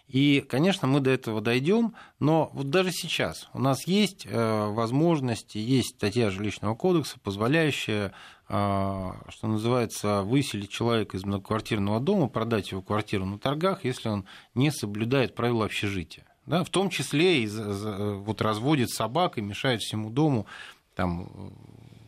И, 0.09 0.45
конечно, 0.47 0.87
мы 0.87 1.01
до 1.01 1.11
этого 1.11 1.41
дойдем, 1.41 1.95
но 2.19 2.51
вот 2.53 2.69
даже 2.69 2.91
сейчас 2.93 3.49
у 3.55 3.59
нас 3.59 3.87
есть 3.87 4.27
э, 4.27 4.67
возможности, 4.71 5.57
есть 5.57 5.97
статья 5.97 6.29
жилищного 6.29 6.75
кодекса, 6.75 7.19
позволяющая, 7.21 8.13
что 8.53 9.49
называется, 9.49 10.23
выселить 10.23 10.69
человека 10.69 11.17
из 11.17 11.25
многоквартирного 11.25 12.01
дома, 12.01 12.29
продать 12.29 12.71
его 12.71 12.83
квартиру 12.83 13.25
на 13.25 13.39
торгах, 13.39 13.85
если 13.87 14.11
он 14.11 14.27
не 14.55 14.71
соблюдает 14.71 15.35
правила 15.35 15.65
общежития. 15.65 16.27
Да, 16.45 16.63
в 16.63 16.69
том 16.69 16.91
числе 16.91 17.45
и 17.45 17.47
вот 17.47 18.43
разводит 18.43 18.91
собак 18.91 19.39
и 19.39 19.41
мешает 19.41 19.81
всему 19.81 20.11
дому, 20.11 20.47
там, 20.95 21.55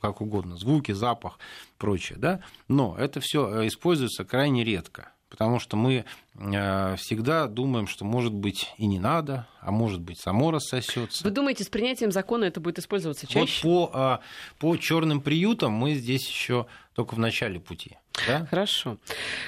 как 0.02 0.20
угодно, 0.20 0.58
звуки, 0.58 0.92
запах, 0.92 1.38
прочее, 1.78 2.18
да, 2.18 2.40
но 2.68 2.94
это 2.98 3.20
все 3.20 3.62
э, 3.62 3.66
используется 3.68 4.26
крайне 4.26 4.64
редко, 4.64 5.13
потому 5.34 5.58
что 5.58 5.76
мы 5.76 6.04
э, 6.36 6.96
всегда 6.96 7.48
думаем, 7.48 7.88
что 7.88 8.04
может 8.04 8.32
быть 8.32 8.72
и 8.78 8.86
не 8.86 9.00
надо, 9.00 9.48
а 9.60 9.72
может 9.72 10.00
быть 10.00 10.20
само 10.20 10.52
рассосется. 10.52 11.24
Вы 11.24 11.30
думаете, 11.30 11.64
с 11.64 11.68
принятием 11.68 12.12
закона 12.12 12.44
это 12.44 12.60
будет 12.60 12.78
использоваться 12.78 13.26
чаще? 13.26 13.66
Вот 13.66 13.90
по, 13.90 13.98
а, 13.98 14.20
по 14.60 14.76
черным 14.76 15.20
приютам 15.20 15.72
мы 15.72 15.94
здесь 15.94 16.24
еще 16.28 16.66
только 16.94 17.16
в 17.16 17.18
начале 17.18 17.58
пути. 17.58 17.96
Да? 18.28 18.46
Хорошо. 18.48 18.98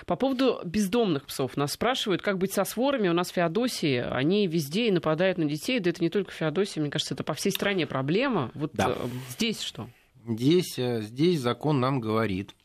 По 0.07 0.17
поводу 0.17 0.61
бездомных 0.65 1.27
псов. 1.27 1.57
Нас 1.57 1.75
спрашивают, 1.75 2.21
как 2.21 2.37
быть 2.37 2.53
со 2.53 2.65
сворами. 2.65 3.09
У 3.09 3.13
нас 3.13 3.31
в 3.31 3.35
Феодосии, 3.35 3.99
они 3.99 4.49
везде 4.49 4.89
и 4.89 4.91
нападают 4.91 5.39
на 5.39 5.45
детей. 5.45 5.79
Да 5.79 5.91
это 5.91 6.03
не 6.03 6.11
только 6.11 6.33
в 6.33 6.35
Феодосии, 6.35 6.81
мне 6.81 6.91
кажется, 6.91 7.15
это 7.15 7.23
по 7.23 7.35
всей 7.35 7.53
стране 7.53 7.87
проблема. 7.87 8.51
Вот 8.55 8.73
да. 8.75 8.89
Э, 8.89 9.09
здесь 9.31 9.61
что? 9.61 9.89
Здесь, 10.27 10.81
э, 10.81 11.03
здесь 11.03 11.39
закон 11.39 11.79
нам 11.79 12.01
говорит 12.01 12.57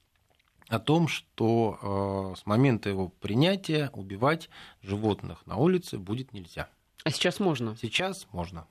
о 0.71 0.79
том, 0.79 1.07
что 1.07 2.34
э, 2.34 2.39
с 2.39 2.45
момента 2.45 2.89
его 2.89 3.10
принятия 3.10 3.89
убивать 3.93 4.49
животных 4.81 5.45
на 5.45 5.57
улице 5.57 5.97
будет 5.97 6.34
нельзя. 6.34 6.69
А 7.03 7.12
сейчас 7.12 7.39
можно? 7.39 7.75
Сейчас 7.75 8.25
можно. 8.31 8.65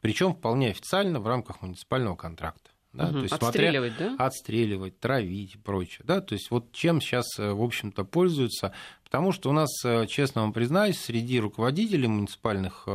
Причем 0.00 0.34
вполне 0.34 0.70
официально 0.70 1.20
в 1.20 1.26
рамках 1.26 1.62
муниципального 1.62 2.16
контракта. 2.16 2.70
Да? 2.92 3.04
Угу. 3.04 3.12
То 3.12 3.22
есть, 3.22 3.34
отстреливать, 3.34 3.94
смотря... 3.96 4.16
да? 4.16 4.26
Отстреливать, 4.26 4.98
травить 4.98 5.54
и 5.54 5.58
прочее. 5.58 6.00
Да? 6.04 6.20
То 6.20 6.34
есть 6.34 6.50
вот 6.50 6.72
чем 6.72 7.00
сейчас, 7.00 7.26
в 7.38 7.62
общем-то, 7.62 8.04
пользуются. 8.04 8.72
Потому 9.04 9.30
что 9.30 9.50
у 9.50 9.52
нас, 9.52 9.70
честно 10.08 10.42
вам 10.42 10.52
признаюсь, 10.52 10.98
среди 10.98 11.38
руководителей 11.38 12.08
муниципальных 12.08 12.88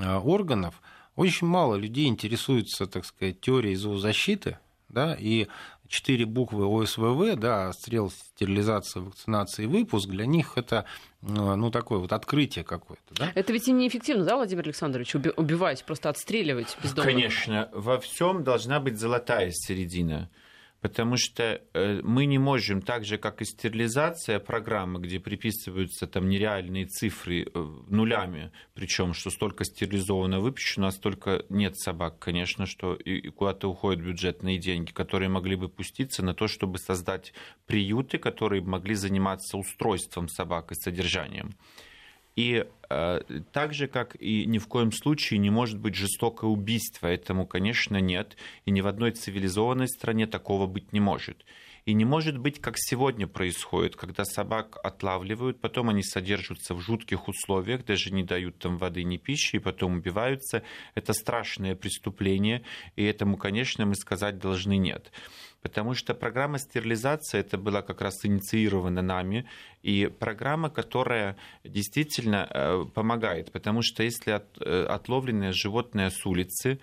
органов 0.00 0.82
очень 1.14 1.46
мало 1.46 1.76
людей 1.76 2.06
интересуются, 2.06 2.86
так 2.86 3.04
сказать, 3.04 3.40
теорией 3.40 3.74
зоозащиты, 3.74 4.58
да, 4.88 5.16
и 5.18 5.48
четыре 5.88 6.26
буквы 6.26 6.66
ОСВВ, 6.66 7.36
да, 7.36 7.68
отстрел, 7.68 8.10
стерилизация, 8.10 9.02
вакцинация 9.02 9.64
и 9.64 9.66
выпуск, 9.66 10.08
для 10.08 10.26
них 10.26 10.52
это 10.56 10.84
ну, 11.22 11.70
такое 11.70 11.98
вот 11.98 12.12
открытие 12.12 12.64
какое-то. 12.64 13.14
Да? 13.14 13.32
Это 13.34 13.52
ведь 13.52 13.66
и 13.68 13.72
неэффективно, 13.72 14.24
да, 14.24 14.36
Владимир 14.36 14.64
Александрович, 14.64 15.14
убивать, 15.14 15.84
просто 15.84 16.08
отстреливать 16.08 16.76
бездомных? 16.82 17.12
Конечно, 17.12 17.68
во 17.72 17.98
всем 17.98 18.44
должна 18.44 18.80
быть 18.80 18.98
золотая 18.98 19.50
середина 19.52 20.30
потому 20.80 21.16
что 21.16 21.60
э, 21.72 22.00
мы 22.02 22.26
не 22.26 22.38
можем, 22.38 22.82
так 22.82 23.04
же 23.04 23.18
как 23.18 23.42
и 23.42 23.44
стерилизация 23.44 24.38
программы, 24.38 25.00
где 25.00 25.18
приписываются 25.18 26.06
там 26.06 26.28
нереальные 26.28 26.86
цифры 26.86 27.42
э, 27.42 27.48
нулями, 27.88 28.52
причем 28.74 29.12
что 29.12 29.30
столько 29.30 29.64
стерилизовано 29.64 30.40
выпущено, 30.40 30.86
а 30.86 30.92
столько 30.92 31.44
нет 31.48 31.76
собак, 31.76 32.18
конечно, 32.18 32.66
что 32.66 32.94
и 32.94 33.28
куда-то 33.30 33.68
уходят 33.68 34.02
бюджетные 34.02 34.58
деньги, 34.58 34.92
которые 34.92 35.28
могли 35.28 35.56
бы 35.56 35.68
пуститься 35.68 36.24
на 36.24 36.34
то, 36.34 36.46
чтобы 36.46 36.78
создать 36.78 37.32
приюты, 37.66 38.18
которые 38.18 38.62
могли 38.62 38.94
заниматься 38.94 39.58
устройством 39.58 40.28
собак 40.28 40.72
и 40.72 40.74
содержанием. 40.74 41.54
И 42.38 42.64
э, 42.88 43.20
так 43.50 43.74
же, 43.74 43.88
как 43.88 44.14
и 44.14 44.46
ни 44.46 44.58
в 44.58 44.68
коем 44.68 44.92
случае 44.92 45.38
не 45.38 45.50
может 45.50 45.76
быть 45.76 45.96
жестокое 45.96 46.48
убийство, 46.48 47.08
этому, 47.08 47.48
конечно, 47.48 47.96
нет. 47.96 48.36
И 48.64 48.70
ни 48.70 48.80
в 48.80 48.86
одной 48.86 49.10
цивилизованной 49.10 49.88
стране 49.88 50.28
такого 50.28 50.68
быть 50.68 50.92
не 50.92 51.00
может. 51.00 51.44
И 51.84 51.94
не 51.94 52.04
может 52.04 52.38
быть, 52.38 52.60
как 52.60 52.74
сегодня 52.76 53.26
происходит, 53.26 53.96
когда 53.96 54.24
собак 54.24 54.78
отлавливают, 54.84 55.60
потом 55.60 55.88
они 55.88 56.04
содержатся 56.04 56.76
в 56.76 56.80
жутких 56.80 57.26
условиях, 57.26 57.84
даже 57.84 58.12
не 58.12 58.22
дают 58.22 58.60
там 58.60 58.78
воды, 58.78 59.02
ни 59.02 59.16
пищи, 59.16 59.56
и 59.56 59.58
потом 59.58 59.96
убиваются. 59.96 60.62
Это 60.94 61.14
страшное 61.14 61.74
преступление, 61.74 62.62
и 62.94 63.02
этому, 63.02 63.36
конечно, 63.36 63.84
мы 63.84 63.96
сказать 63.96 64.38
должны 64.38 64.76
нет 64.76 65.10
потому 65.62 65.94
что 65.94 66.14
программа 66.14 66.58
стерилизации 66.58 67.40
это 67.40 67.58
была 67.58 67.82
как 67.82 68.00
раз 68.00 68.24
инициирована 68.24 69.02
нами, 69.02 69.46
и 69.82 70.06
программа, 70.06 70.70
которая 70.70 71.36
действительно 71.64 72.48
э, 72.50 72.84
помогает, 72.94 73.52
потому 73.52 73.82
что 73.82 74.02
если 74.02 74.32
от, 74.32 74.46
э, 74.60 74.84
отловленное 74.84 75.52
животное 75.52 76.10
с 76.10 76.24
улицы, 76.26 76.78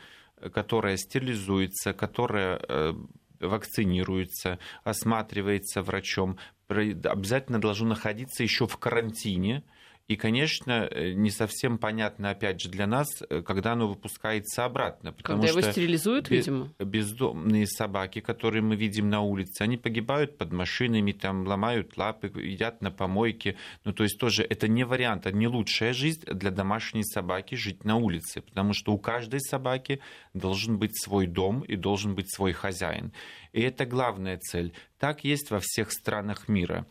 которое 0.53 0.97
стерилизуется, 0.97 1.93
которое 1.93 2.59
э, 2.67 2.93
вакцинируется, 3.39 4.59
осматривается 4.83 5.81
врачом, 5.81 6.37
обязательно 6.67 7.59
должно 7.59 7.89
находиться 7.89 8.43
еще 8.43 8.67
в 8.67 8.77
карантине, 8.77 9.63
и, 10.07 10.17
конечно, 10.17 10.87
э, 10.91 11.13
не 11.13 11.31
совсем 11.31 11.79
понятно, 11.79 12.29
опять 12.29 12.61
же, 12.61 12.69
для 12.69 12.85
нас, 12.85 13.07
э, 13.27 13.41
когда 13.41 13.73
оно 13.73 13.87
выпускается 13.87 14.63
обратно. 14.63 15.11
Потому 15.11 15.41
когда 15.41 15.51
что 15.51 15.59
его 15.59 15.71
стерилизуют, 15.71 16.29
видимо? 16.29 16.71
Бездомные 16.77 17.65
собаки, 17.65 18.21
которые 18.21 18.61
мы 18.61 18.75
видим 18.75 19.09
на 19.09 19.21
улице, 19.21 19.63
они 19.63 19.77
погибают 19.77 20.37
под 20.37 20.51
машинами, 20.51 21.11
там 21.11 21.47
ломают 21.47 21.97
лапы, 21.97 22.27
едят 22.35 22.81
на 22.81 22.91
помойке. 22.91 23.57
Ну, 23.83 23.93
то 23.93 24.03
есть 24.03 24.19
тоже 24.19 24.43
это 24.43 24.67
не 24.67 24.83
вариант, 24.83 25.25
это 25.25 25.35
не 25.35 25.47
лучшая 25.47 25.93
жизнь 25.93 26.21
для 26.25 26.51
домашней 26.51 27.03
собаки 27.03 27.55
жить 27.55 27.83
на 27.83 27.95
улице, 27.95 28.41
потому 28.41 28.73
что 28.73 28.93
у 28.93 28.99
каждой 28.99 29.39
собаки 29.41 30.01
должен 30.35 30.77
быть 30.77 31.01
свой 31.01 31.25
дом 31.25 31.61
и 31.61 31.75
должен 31.75 32.13
быть 32.13 32.31
свой 32.31 32.53
хозяин. 32.53 33.11
И 33.53 33.61
это 33.61 33.87
главная 33.87 34.37
цель. 34.37 34.73
Так 34.99 35.23
есть 35.23 35.49
во 35.49 35.59
всех 35.61 35.91
странах 35.91 36.47
мира. 36.47 36.85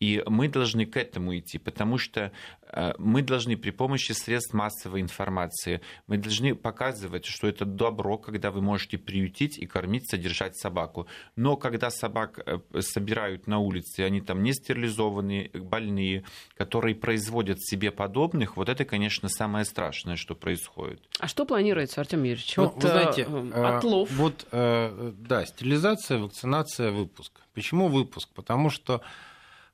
И 0.00 0.22
мы 0.26 0.48
должны 0.48 0.86
к 0.86 0.96
этому 0.96 1.36
идти, 1.38 1.58
потому 1.58 1.98
что 1.98 2.32
э, 2.72 2.92
мы 2.96 3.20
должны 3.20 3.58
при 3.58 3.70
помощи 3.70 4.12
средств 4.12 4.54
массовой 4.54 5.02
информации, 5.02 5.82
мы 6.06 6.16
должны 6.16 6.54
показывать, 6.54 7.26
что 7.26 7.46
это 7.46 7.66
добро, 7.66 8.16
когда 8.16 8.50
вы 8.50 8.62
можете 8.62 8.96
приютить 8.96 9.58
и 9.58 9.66
кормить, 9.66 10.08
содержать 10.08 10.56
собаку. 10.56 11.06
Но 11.36 11.56
когда 11.56 11.90
собак 11.90 12.40
э, 12.46 12.80
собирают 12.80 13.46
на 13.46 13.58
улице, 13.58 14.00
они 14.00 14.22
там 14.22 14.42
не 14.42 14.54
стерилизованные, 14.54 15.50
больные, 15.52 16.24
которые 16.56 16.94
производят 16.94 17.62
себе 17.62 17.90
подобных, 17.90 18.56
вот 18.56 18.70
это, 18.70 18.86
конечно, 18.86 19.28
самое 19.28 19.66
страшное, 19.66 20.16
что 20.16 20.34
происходит. 20.34 21.02
А 21.18 21.28
что 21.28 21.44
планируется, 21.44 22.00
Артем 22.00 22.22
Юрьевич? 22.22 22.56
Ну, 22.56 22.64
вот, 22.64 22.82
вы 22.82 22.88
знаете, 22.88 23.26
э, 23.28 23.64
отлов. 23.64 24.10
Вот, 24.12 24.46
да, 24.50 25.44
стерилизация, 25.44 26.18
вакцинация, 26.20 26.90
выпуск. 26.90 27.32
Почему 27.52 27.88
выпуск? 27.88 28.30
Потому 28.34 28.70
что 28.70 29.02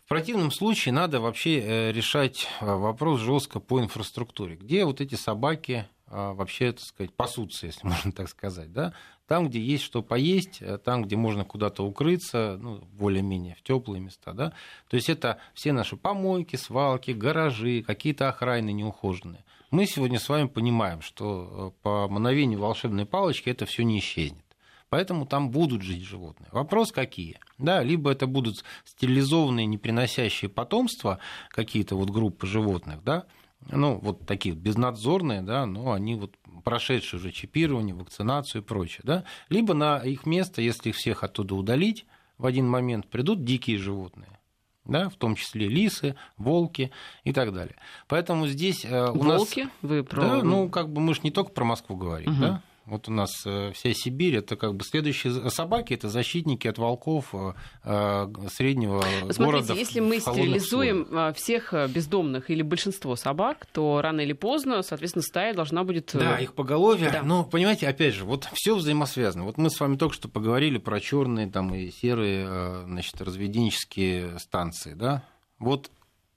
в 0.06 0.08
противном 0.08 0.52
случае 0.52 0.94
надо 0.94 1.18
вообще 1.18 1.58
э, 1.58 1.92
решать 1.92 2.46
э, 2.60 2.64
вопрос 2.64 3.18
жестко 3.18 3.58
по 3.58 3.80
инфраструктуре. 3.80 4.54
Где 4.54 4.84
вот 4.84 5.00
эти 5.00 5.16
собаки 5.16 5.88
э, 6.06 6.32
вообще, 6.32 6.70
так 6.70 6.84
сказать, 6.84 7.12
пасутся, 7.12 7.66
если 7.66 7.84
можно 7.88 8.12
так 8.12 8.28
сказать, 8.28 8.72
да? 8.72 8.94
Там, 9.26 9.48
где 9.48 9.60
есть 9.60 9.82
что 9.82 10.04
поесть, 10.04 10.62
там, 10.84 11.02
где 11.02 11.16
можно 11.16 11.44
куда-то 11.44 11.82
укрыться, 11.82 12.56
ну, 12.60 12.76
более-менее 12.92 13.56
в 13.56 13.62
теплые 13.64 14.00
места, 14.00 14.32
да? 14.32 14.52
То 14.88 14.94
есть 14.94 15.10
это 15.10 15.38
все 15.54 15.72
наши 15.72 15.96
помойки, 15.96 16.54
свалки, 16.54 17.10
гаражи, 17.10 17.82
какие-то 17.82 18.28
охраны 18.28 18.70
неухоженные. 18.70 19.44
Мы 19.72 19.86
сегодня 19.86 20.20
с 20.20 20.28
вами 20.28 20.46
понимаем, 20.46 21.02
что 21.02 21.74
по 21.82 22.06
мановению 22.06 22.60
волшебной 22.60 23.06
палочки 23.06 23.50
это 23.50 23.66
все 23.66 23.82
не 23.82 23.98
исчезнет. 23.98 24.45
Поэтому 24.88 25.26
там 25.26 25.50
будут 25.50 25.82
жить 25.82 26.02
животные. 26.02 26.48
Вопрос 26.52 26.92
какие? 26.92 27.38
Да, 27.58 27.82
либо 27.82 28.10
это 28.12 28.26
будут 28.26 28.64
стерилизованные, 28.84 29.66
не 29.66 29.78
приносящие 29.78 30.48
потомства 30.48 31.18
какие-то 31.50 31.96
вот 31.96 32.10
группы 32.10 32.46
животных, 32.46 33.02
да, 33.02 33.26
ну, 33.70 33.98
вот 33.98 34.26
такие 34.26 34.54
безнадзорные, 34.54 35.42
да, 35.42 35.66
но 35.66 35.92
они 35.92 36.14
вот 36.14 36.36
прошедшие 36.62 37.18
уже 37.18 37.32
чипирование, 37.32 37.94
вакцинацию 37.94 38.62
и 38.62 38.64
прочее, 38.64 39.00
да, 39.04 39.24
либо 39.48 39.74
на 39.74 39.98
их 39.98 40.26
место, 40.26 40.62
если 40.62 40.90
их 40.90 40.96
всех 40.96 41.24
оттуда 41.24 41.54
удалить, 41.54 42.06
в 42.38 42.46
один 42.46 42.68
момент 42.68 43.08
придут 43.08 43.44
дикие 43.44 43.78
животные, 43.78 44.38
да, 44.84 45.08
в 45.08 45.16
том 45.16 45.34
числе 45.34 45.68
лисы, 45.68 46.16
волки 46.36 46.92
и 47.24 47.32
так 47.32 47.52
далее. 47.52 47.76
Поэтому 48.08 48.46
здесь 48.46 48.84
э, 48.84 49.10
у 49.10 49.14
волки? 49.14 49.26
нас... 49.26 49.38
Волки? 49.38 49.68
Вы 49.82 50.04
про... 50.04 50.20
Да, 50.20 50.42
ну, 50.42 50.68
как 50.68 50.92
бы 50.92 51.00
мы 51.00 51.14
же 51.14 51.20
не 51.24 51.30
только 51.30 51.50
про 51.50 51.64
Москву 51.64 51.96
говорим, 51.96 52.32
угу. 52.32 52.40
да, 52.40 52.62
вот 52.86 53.08
у 53.08 53.12
нас 53.12 53.30
э, 53.44 53.72
вся 53.72 53.92
Сибирь, 53.92 54.36
это 54.36 54.54
как 54.54 54.76
бы 54.76 54.84
следующие 54.84 55.50
собаки, 55.50 55.92
это 55.92 56.08
защитники 56.08 56.68
от 56.68 56.78
волков 56.78 57.34
э, 57.34 57.52
э, 57.82 58.32
среднего 58.52 59.02
Смотрите, 59.02 59.42
города. 59.42 59.74
если 59.74 59.98
мы 59.98 60.20
стерилизуем 60.20 61.02
условиях. 61.02 61.36
всех 61.36 61.74
бездомных 61.90 62.48
или 62.48 62.62
большинство 62.62 63.16
собак, 63.16 63.66
то 63.72 64.00
рано 64.00 64.20
или 64.20 64.32
поздно, 64.32 64.82
соответственно, 64.82 65.24
стая 65.24 65.52
должна 65.52 65.82
будет... 65.82 66.10
Да, 66.14 66.38
их 66.38 66.54
поголовье. 66.54 67.10
Да. 67.10 67.22
Но, 67.22 67.44
понимаете, 67.44 67.88
опять 67.88 68.14
же, 68.14 68.24
вот 68.24 68.48
все 68.52 68.76
взаимосвязано. 68.76 69.44
Вот 69.44 69.58
мы 69.58 69.68
с 69.68 69.80
вами 69.80 69.96
только 69.96 70.14
что 70.14 70.28
поговорили 70.28 70.78
про 70.78 71.00
черные 71.00 71.48
там, 71.48 71.74
и 71.74 71.90
серые 71.90 72.84
значит, 72.84 73.20
разведенческие 73.20 74.38
станции. 74.38 74.94
Да? 74.94 75.24
Вот 75.58 75.90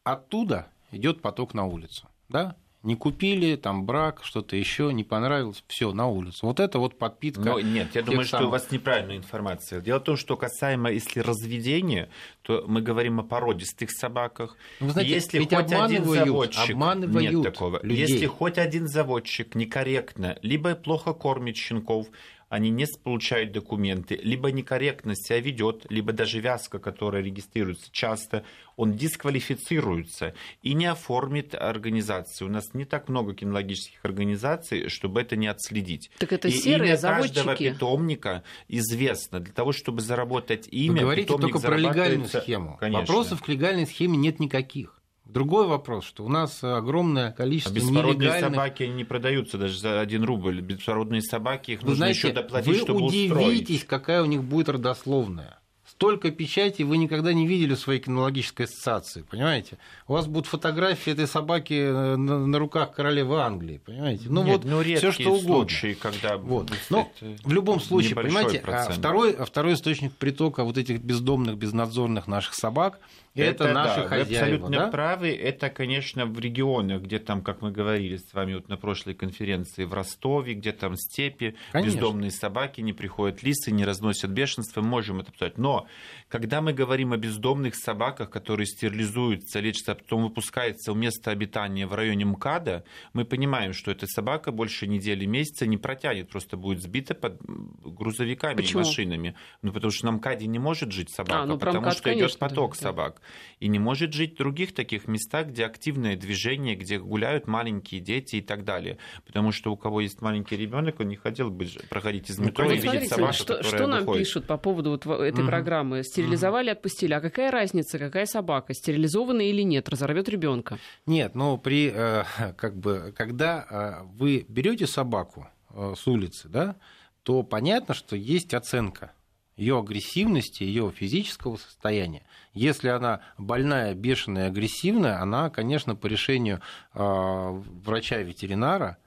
оттуда 0.03 0.67
идет 0.91 1.21
поток 1.21 1.53
на 1.53 1.65
улицу. 1.65 2.07
Да? 2.27 2.55
Не 2.81 2.95
купили, 2.95 3.55
там 3.55 3.85
брак, 3.85 4.21
что-то 4.23 4.55
еще 4.55 4.93
не 4.93 5.03
понравилось, 5.03 5.63
все 5.67 5.91
на 5.91 6.07
улицу. 6.07 6.45
Вот 6.45 6.59
это 6.59 6.79
вот 6.79 6.97
подпитка. 6.97 7.41
Но 7.41 7.59
нет, 7.59 7.93
я 7.93 8.01
думаю, 8.01 8.25
самых... 8.25 8.41
что 8.41 8.47
у 8.47 8.51
вас 8.51 8.71
неправильная 8.71 9.17
информация. 9.17 9.81
Дело 9.81 9.99
в 9.99 10.03
том, 10.03 10.15
что 10.15 10.37
касаемо, 10.37 10.89
если 10.91 11.19
разведения, 11.19 12.09
то 12.41 12.63
мы 12.67 12.81
говорим 12.81 13.19
о 13.19 13.23
породистых 13.23 13.91
собаках. 13.91 14.55
Ну, 14.79 14.87
вы 14.87 14.93
знаете, 14.93 15.13
если 15.13 15.39
хоть 15.39 15.53
один 15.73 16.05
заводчик, 16.05 16.69
обманывают 16.69 17.31
нет 17.31 17.43
такого. 17.43 17.79
Людей. 17.83 18.07
Если 18.07 18.25
хоть 18.27 18.57
один 18.57 18.87
заводчик 18.87 19.55
некорректно, 19.55 20.37
либо 20.41 20.73
плохо 20.75 21.13
кормит 21.13 21.57
щенков, 21.57 22.07
они 22.49 22.71
не 22.71 22.85
получают 23.03 23.51
документы, 23.51 24.19
либо 24.21 24.51
некорректно 24.51 25.15
себя 25.15 25.39
ведет, 25.39 25.85
либо 25.89 26.11
даже 26.11 26.39
вязка, 26.39 26.79
которая 26.79 27.21
регистрируется 27.21 27.89
часто, 27.91 28.43
он 28.75 28.93
дисквалифицируется 28.93 30.33
и 30.61 30.73
не 30.73 30.87
оформит 30.87 31.53
организацию. 31.53 32.49
У 32.49 32.51
нас 32.51 32.73
не 32.73 32.85
так 32.85 33.07
много 33.07 33.35
кинологических 33.35 34.03
организаций, 34.03 34.89
чтобы 34.89 35.21
это 35.21 35.35
не 35.35 35.47
отследить. 35.47 36.11
Так 36.17 36.33
это 36.33 36.47
и 36.47 36.51
серые 36.51 36.91
имя 36.91 36.97
заводчики. 36.97 37.35
каждого 37.35 37.55
питомника 37.55 38.43
известно. 38.67 39.39
Для 39.39 39.53
того, 39.53 39.71
чтобы 39.71 40.01
заработать 40.01 40.67
имя, 40.71 40.93
Вы 40.93 40.99
говорите 41.01 41.37
только 41.37 41.59
про 41.59 41.77
легальную 41.77 42.27
схему. 42.27 42.77
Конечно. 42.77 43.01
Вопросов 43.01 43.41
к 43.43 43.47
легальной 43.47 43.85
схеме 43.85 44.17
нет 44.17 44.39
никаких. 44.39 44.98
Другой 45.29 45.67
вопрос, 45.67 46.05
что 46.05 46.25
у 46.25 46.27
нас 46.27 46.63
огромное 46.63 47.31
количество 47.31 47.71
а 47.71 47.75
беспородные 47.75 48.29
нелегальных... 48.29 48.51
собаки 48.51 48.83
не 48.83 49.03
продаются 49.03 49.59
даже 49.59 49.77
за 49.77 49.99
один 49.99 50.23
рубль. 50.23 50.59
Беспородные 50.59 51.21
собаки, 51.21 51.71
их 51.71 51.81
вы 51.81 51.89
нужно 51.89 52.05
знаете, 52.05 52.19
еще 52.19 52.31
доплатить, 52.31 52.67
вы 52.67 52.75
чтобы 52.79 53.05
удивитесь, 53.05 53.81
устроить. 53.81 53.85
какая 53.85 54.23
у 54.23 54.25
них 54.25 54.43
будет 54.43 54.69
родословная. 54.69 55.59
столько 55.85 56.31
печати 56.31 56.81
вы 56.81 56.97
никогда 56.97 57.31
не 57.31 57.45
видели 57.45 57.75
в 57.75 57.79
своей 57.79 57.99
кинологической 57.99 58.65
ассоциации, 58.65 59.21
понимаете? 59.21 59.77
У 60.07 60.13
вас 60.13 60.25
будут 60.25 60.47
фотографии 60.47 61.11
этой 61.11 61.27
собаки 61.27 61.73
э, 61.73 62.15
на, 62.15 62.47
на 62.47 62.57
руках 62.57 62.93
королевы 62.93 63.39
Англии, 63.39 63.79
понимаете? 63.85 64.25
Ну 64.29 64.43
Нет, 64.43 64.63
вот 64.63 64.71
ну, 64.71 64.81
все 64.81 65.11
что 65.11 65.29
угодно. 65.29 65.47
случаи, 65.47 65.93
когда 65.93 66.37
вот. 66.37 66.71
Но 66.89 67.11
в 67.43 67.51
любом 67.51 67.79
случае, 67.81 68.15
понимаете, 68.15 68.63
а 68.65 68.89
второй, 68.89 69.33
а 69.33 69.45
второй 69.45 69.73
источник 69.75 70.11
притока 70.13 70.63
вот 70.63 70.79
этих 70.79 71.01
бездомных, 71.03 71.55
безнадзорных 71.55 72.25
наших 72.25 72.55
собак 72.55 72.99
это, 73.35 73.65
это 73.65 73.73
наши 73.73 74.01
да, 74.01 74.07
хозяева. 74.07 74.39
Абсолютно 74.39 74.77
да? 74.77 74.87
правы. 74.87 75.29
Это, 75.29 75.69
конечно, 75.69 76.25
в 76.25 76.39
регионах, 76.39 77.03
где 77.03 77.19
там, 77.19 77.41
как 77.41 77.61
мы 77.61 77.71
говорили 77.71 78.17
с 78.17 78.33
вами 78.33 78.55
вот 78.55 78.69
на 78.69 78.77
прошлой 78.77 79.13
конференции, 79.13 79.85
в 79.85 79.93
Ростове, 79.93 80.53
где 80.53 80.71
там 80.71 80.95
степи, 80.95 81.55
конечно. 81.71 81.95
бездомные 81.95 82.31
собаки, 82.31 82.81
не 82.81 82.93
приходят 82.93 83.43
лисы, 83.43 83.71
не 83.71 83.85
разносят 83.85 84.31
бешенство, 84.31 84.81
мы 84.81 84.87
можем 84.87 85.19
это 85.19 85.29
обсуждать. 85.29 85.57
Но 85.57 85.87
когда 86.27 86.61
мы 86.61 86.73
говорим 86.73 87.13
о 87.13 87.17
бездомных 87.17 87.75
собаках, 87.75 88.29
которые 88.29 88.65
стерилизуются, 88.65 89.59
лечатся, 89.59 89.93
а 89.93 89.95
потом 89.95 90.23
выпускаются 90.23 90.93
в 90.93 90.97
место 90.97 91.31
обитания 91.31 91.87
в 91.87 91.93
районе 91.93 92.25
МКАДа, 92.25 92.83
мы 93.13 93.25
понимаем, 93.25 93.73
что 93.73 93.91
эта 93.91 94.07
собака 94.07 94.51
больше 94.51 94.87
недели, 94.87 95.25
месяца 95.25 95.65
не 95.65 95.77
протянет, 95.77 96.29
просто 96.29 96.57
будет 96.57 96.81
сбита 96.81 97.13
под 97.15 97.39
грузовиками 97.41 98.55
Почему? 98.55 98.81
и 98.81 98.85
машинами. 98.85 99.35
Ну, 99.61 99.71
потому 99.71 99.91
что 99.91 100.05
на 100.07 100.11
МКАДе 100.13 100.47
не 100.47 100.59
может 100.59 100.91
жить 100.91 101.11
собака, 101.11 101.43
а, 101.43 101.45
ну, 101.45 101.57
потому 101.57 101.81
МКАД, 101.81 101.97
что 101.97 102.13
идет 102.13 102.37
поток 102.37 102.75
да, 102.75 102.81
собак. 102.81 103.18
И 103.59 103.67
не 103.67 103.79
может 103.79 104.13
жить 104.13 104.35
в 104.35 104.37
других 104.37 104.73
таких 104.73 105.07
местах, 105.07 105.47
где 105.47 105.65
активное 105.65 106.15
движение, 106.15 106.75
где 106.75 106.99
гуляют 106.99 107.47
маленькие 107.47 108.01
дети 108.01 108.37
и 108.37 108.41
так 108.41 108.63
далее. 108.63 108.97
Потому 109.25 109.51
что 109.51 109.71
у 109.71 109.77
кого 109.77 110.01
есть 110.01 110.21
маленький 110.21 110.57
ребенок, 110.57 110.99
он 110.99 111.07
не 111.07 111.15
хотел 111.15 111.49
бы 111.49 111.67
проходить 111.89 112.29
из 112.29 112.37
ну, 112.37 112.45
метро 112.45 112.65
ну, 112.65 112.71
и 112.71 112.77
видеть 112.77 113.09
собаку, 113.09 113.33
что, 113.33 113.57
которая 113.57 113.71
что 113.71 113.87
нам 113.87 113.99
выходит. 114.01 114.25
пишут 114.25 114.45
по 114.45 114.57
поводу 114.57 114.91
вот 114.91 115.05
этой 115.05 115.41
угу. 115.41 115.49
программы? 115.49 116.03
стерилизовали, 116.03 116.69
отпустили. 116.69 117.13
А 117.13 117.21
какая 117.21 117.51
разница, 117.51 117.97
какая 117.97 118.25
собака, 118.25 118.73
стерилизованная 118.73 119.45
или 119.45 119.61
нет, 119.61 119.89
разорвет 119.89 120.29
ребенка? 120.29 120.77
Нет, 121.05 121.35
но 121.35 121.57
при, 121.57 121.91
э, 121.93 122.23
как 122.57 122.77
бы, 122.77 123.13
когда 123.15 123.65
э, 123.69 124.07
вы 124.17 124.45
берете 124.47 124.87
собаку 124.87 125.47
э, 125.71 125.93
с 125.97 126.07
улицы, 126.07 126.49
да, 126.49 126.75
то 127.23 127.43
понятно, 127.43 127.93
что 127.93 128.15
есть 128.15 128.53
оценка 128.53 129.13
ее 129.59 129.79
агрессивности, 129.79 130.63
ее 130.63 130.91
физического 130.91 131.57
состояния. 131.57 132.23
Если 132.53 132.87
она 132.87 133.19
больная, 133.37 133.93
бешеная, 133.93 134.47
агрессивная, 134.47 135.21
она, 135.21 135.49
конечно, 135.49 135.95
по 135.95 136.07
решению 136.07 136.61
врача-ветеринара, 136.93 138.97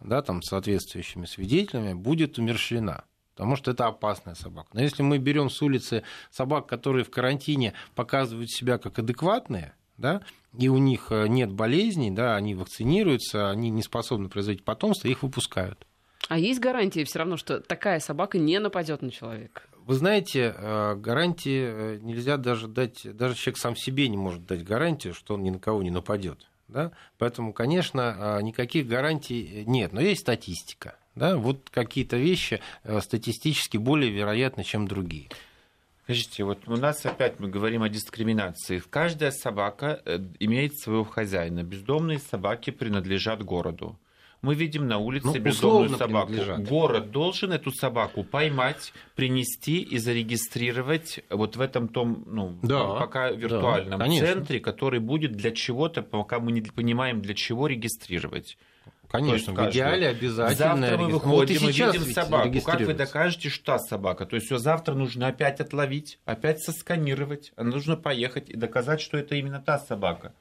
да, 0.00 0.22
там, 0.22 0.40
соответствующими 0.42 1.26
свидетелями, 1.26 1.92
будет 1.92 2.38
умерщвлена 2.38 3.04
потому 3.34 3.54
что 3.54 3.70
это 3.70 3.86
опасная 3.86 4.34
собака. 4.34 4.70
Но 4.72 4.82
если 4.82 5.04
мы 5.04 5.18
берем 5.18 5.48
с 5.48 5.62
улицы 5.62 6.02
собак, 6.28 6.66
которые 6.66 7.04
в 7.04 7.10
карантине 7.10 7.72
показывают 7.94 8.50
себя 8.50 8.78
как 8.78 8.98
адекватные, 8.98 9.74
да, 9.96 10.22
и 10.58 10.68
у 10.68 10.78
них 10.78 11.12
э, 11.12 11.28
нет 11.28 11.52
болезней, 11.52 12.10
да, 12.10 12.34
они 12.34 12.56
вакцинируются, 12.56 13.48
они 13.48 13.70
не 13.70 13.82
способны 13.82 14.28
производить 14.28 14.64
потомство, 14.64 15.06
их 15.06 15.22
выпускают. 15.22 15.86
А 16.28 16.36
есть 16.36 16.58
гарантия 16.58 17.04
все 17.04 17.20
равно, 17.20 17.36
что 17.36 17.60
такая 17.60 18.00
собака 18.00 18.38
не 18.38 18.58
нападет 18.58 19.02
на 19.02 19.12
человека? 19.12 19.62
Вы 19.88 19.94
знаете, 19.94 20.54
э, 20.54 20.96
гарантии 20.96 21.62
э, 21.66 21.98
нельзя 22.02 22.36
даже 22.36 22.68
дать, 22.68 23.16
даже 23.16 23.34
человек 23.34 23.56
сам 23.56 23.74
себе 23.74 24.08
не 24.08 24.18
может 24.18 24.44
дать 24.44 24.62
гарантию, 24.62 25.14
что 25.14 25.32
он 25.32 25.42
ни 25.42 25.48
на 25.48 25.58
кого 25.58 25.82
не 25.82 25.90
нападет. 25.90 26.46
Да? 26.68 26.92
Поэтому, 27.16 27.54
конечно, 27.54 28.38
никаких 28.42 28.86
гарантий 28.86 29.64
нет, 29.66 29.94
но 29.94 30.02
есть 30.02 30.20
статистика. 30.20 30.96
Да? 31.14 31.38
Вот 31.38 31.70
какие-то 31.70 32.18
вещи 32.18 32.60
э, 32.84 33.00
статистически 33.00 33.78
более 33.78 34.12
вероятны, 34.12 34.62
чем 34.62 34.86
другие. 34.86 35.30
Скажите, 36.04 36.44
вот 36.44 36.68
у 36.68 36.76
нас 36.76 37.06
опять 37.06 37.40
мы 37.40 37.48
говорим 37.48 37.82
о 37.82 37.88
дискриминации. 37.88 38.82
Каждая 38.90 39.30
собака 39.30 40.02
э, 40.04 40.18
имеет 40.38 40.78
своего 40.78 41.04
хозяина. 41.04 41.62
Бездомные 41.62 42.18
собаки 42.18 42.68
принадлежат 42.68 43.42
городу. 43.42 43.98
Мы 44.40 44.54
видим 44.54 44.86
на 44.86 44.98
улице 44.98 45.26
ну, 45.26 45.38
бездомную 45.38 45.96
собаку. 45.96 46.32
Город 46.58 47.10
должен 47.10 47.52
эту 47.52 47.72
собаку 47.72 48.22
поймать, 48.22 48.92
принести 49.16 49.80
и 49.80 49.98
зарегистрировать 49.98 51.24
вот 51.28 51.56
в 51.56 51.60
этом 51.60 51.88
том, 51.88 52.24
ну, 52.26 52.58
да, 52.62 52.86
пока 52.94 53.30
виртуальном 53.30 53.98
да, 53.98 54.06
центре, 54.06 54.60
который 54.60 55.00
будет 55.00 55.32
для 55.32 55.50
чего-то, 55.50 56.02
пока 56.02 56.38
мы 56.38 56.52
не 56.52 56.62
понимаем, 56.62 57.20
для 57.20 57.34
чего 57.34 57.66
регистрировать. 57.66 58.56
Конечно, 59.10 59.54
в 59.54 59.70
идеале 59.70 60.08
обязательно. 60.08 60.56
Завтра 60.56 60.98
мы 60.98 61.08
выходим 61.08 61.30
вот 61.30 61.50
и 61.50 61.54
видим 61.54 62.12
собаку. 62.12 62.60
Как 62.60 62.80
вы 62.82 62.94
докажете, 62.94 63.48
что 63.48 63.72
та 63.72 63.78
собака? 63.78 64.26
То 64.26 64.36
есть 64.36 64.50
ее 64.50 64.58
завтра 64.58 64.94
нужно 64.94 65.28
опять 65.28 65.60
отловить, 65.60 66.18
опять 66.26 66.62
сосканировать, 66.62 67.52
нужно 67.56 67.96
поехать 67.96 68.50
и 68.50 68.56
доказать, 68.56 69.00
что 69.00 69.16
это 69.16 69.34
именно 69.34 69.60
та 69.60 69.78
собака 69.78 70.34